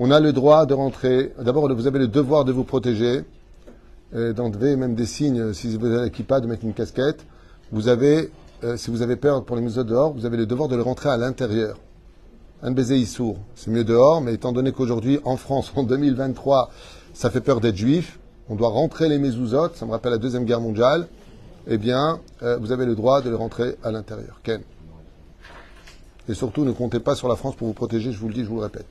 On 0.00 0.10
a 0.10 0.18
le 0.18 0.32
droit 0.32 0.66
de 0.66 0.74
rentrer. 0.74 1.32
D'abord, 1.40 1.72
vous 1.72 1.86
avez 1.86 2.00
le 2.00 2.08
devoir 2.08 2.44
de 2.44 2.50
vous 2.50 2.64
protéger, 2.64 3.22
euh, 4.12 4.32
d'enlever 4.32 4.74
même 4.74 4.96
des 4.96 5.06
signes, 5.06 5.52
si 5.52 5.76
vous 5.76 5.86
avez 5.86 6.06
l'équipage, 6.06 6.42
de 6.42 6.48
mettre 6.48 6.64
une 6.64 6.74
casquette. 6.74 7.24
Vous 7.70 7.86
avez, 7.86 8.32
euh, 8.64 8.76
si 8.76 8.90
vous 8.90 9.02
avez 9.02 9.14
peur 9.14 9.44
pour 9.44 9.54
les 9.54 9.62
museaux 9.62 9.84
dehors, 9.84 10.12
vous 10.12 10.26
avez 10.26 10.36
le 10.36 10.46
devoir 10.46 10.68
de 10.68 10.74
le 10.74 10.82
rentrer 10.82 11.10
à 11.10 11.16
l'intérieur. 11.16 11.78
Un 12.64 12.72
baiser 12.72 12.96
issour, 12.96 13.36
c'est 13.54 13.70
mieux 13.70 13.84
dehors, 13.84 14.20
mais 14.20 14.34
étant 14.34 14.50
donné 14.50 14.72
qu'aujourd'hui, 14.72 15.20
en 15.24 15.36
France, 15.36 15.72
en 15.76 15.84
2023, 15.84 16.70
ça 17.12 17.30
fait 17.30 17.40
peur 17.40 17.60
d'être 17.60 17.76
juif, 17.76 18.18
on 18.48 18.56
doit 18.56 18.70
rentrer 18.70 19.08
les 19.08 19.18
mezuzot, 19.18 19.74
ça 19.74 19.86
me 19.86 19.92
rappelle 19.92 20.10
la 20.10 20.18
Deuxième 20.18 20.44
Guerre 20.44 20.60
mondiale, 20.60 21.06
eh 21.68 21.78
bien, 21.78 22.18
euh, 22.42 22.56
vous 22.56 22.72
avez 22.72 22.84
le 22.84 22.96
droit 22.96 23.22
de 23.22 23.30
le 23.30 23.36
rentrer 23.36 23.76
à 23.84 23.92
l'intérieur. 23.92 24.40
Ken. 24.42 24.60
Et 26.28 26.34
surtout, 26.34 26.64
ne 26.64 26.72
comptez 26.72 26.98
pas 26.98 27.14
sur 27.14 27.28
la 27.28 27.36
France 27.36 27.54
pour 27.54 27.68
vous 27.68 27.74
protéger, 27.74 28.10
je 28.10 28.18
vous 28.18 28.26
le 28.26 28.34
dis, 28.34 28.42
je 28.42 28.48
vous 28.48 28.56
le 28.56 28.62
répète. 28.62 28.88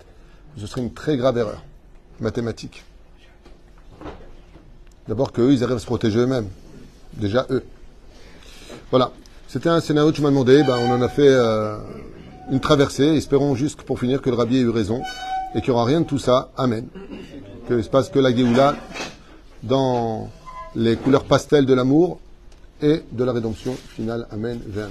Ce 0.58 0.68
serait 0.68 0.82
une 0.82 0.94
très 0.94 1.18
grave 1.18 1.38
erreur 1.38 1.64
mathématique. 2.20 2.84
D'abord 5.08 5.32
qu'eux, 5.32 5.52
ils 5.52 5.64
arrivent 5.64 5.78
à 5.78 5.80
se 5.80 5.86
protéger 5.86 6.20
eux-mêmes. 6.20 6.48
Déjà, 7.14 7.46
eux. 7.50 7.64
Voilà. 8.90 9.12
C'était 9.48 9.70
un 9.70 9.82
scénario 9.82 10.12
que 10.12 10.16
tu 10.16 10.22
m'as 10.22 10.30
demandé. 10.30 10.64
Ben, 10.64 10.78
on 10.78 10.92
en 10.92 11.02
a 11.02 11.10
fait 11.10 11.28
euh, 11.28 11.78
une 12.52 12.60
traversée. 12.60 13.16
Espérons 13.16 13.56
juste 13.56 13.82
pour 13.84 14.00
finir 14.00 14.22
que 14.22 14.30
le 14.30 14.36
rabbi 14.36 14.58
ait 14.58 14.62
eu 14.62 14.70
raison 14.70 15.02
et 15.54 15.62
qu'il 15.62 15.72
n'y 15.72 15.76
aura 15.76 15.86
rien 15.86 16.02
de 16.02 16.06
tout 16.06 16.20
ça. 16.20 16.52
Amen. 16.58 16.88
Que 17.68 17.82
se 17.82 17.90
passe 17.90 18.10
que 18.10 18.20
la 18.20 18.36
Géoula 18.36 18.76
dans 19.62 20.30
les 20.76 20.96
couleurs 20.96 21.26
pastel 21.26 21.66
de 21.66 21.74
l'amour 21.74 22.20
et 22.82 23.04
de 23.12 23.24
la 23.24 23.32
rédemption 23.32 23.76
finale. 23.96 24.28
Amen. 24.32 24.60
Amen. 24.74 24.90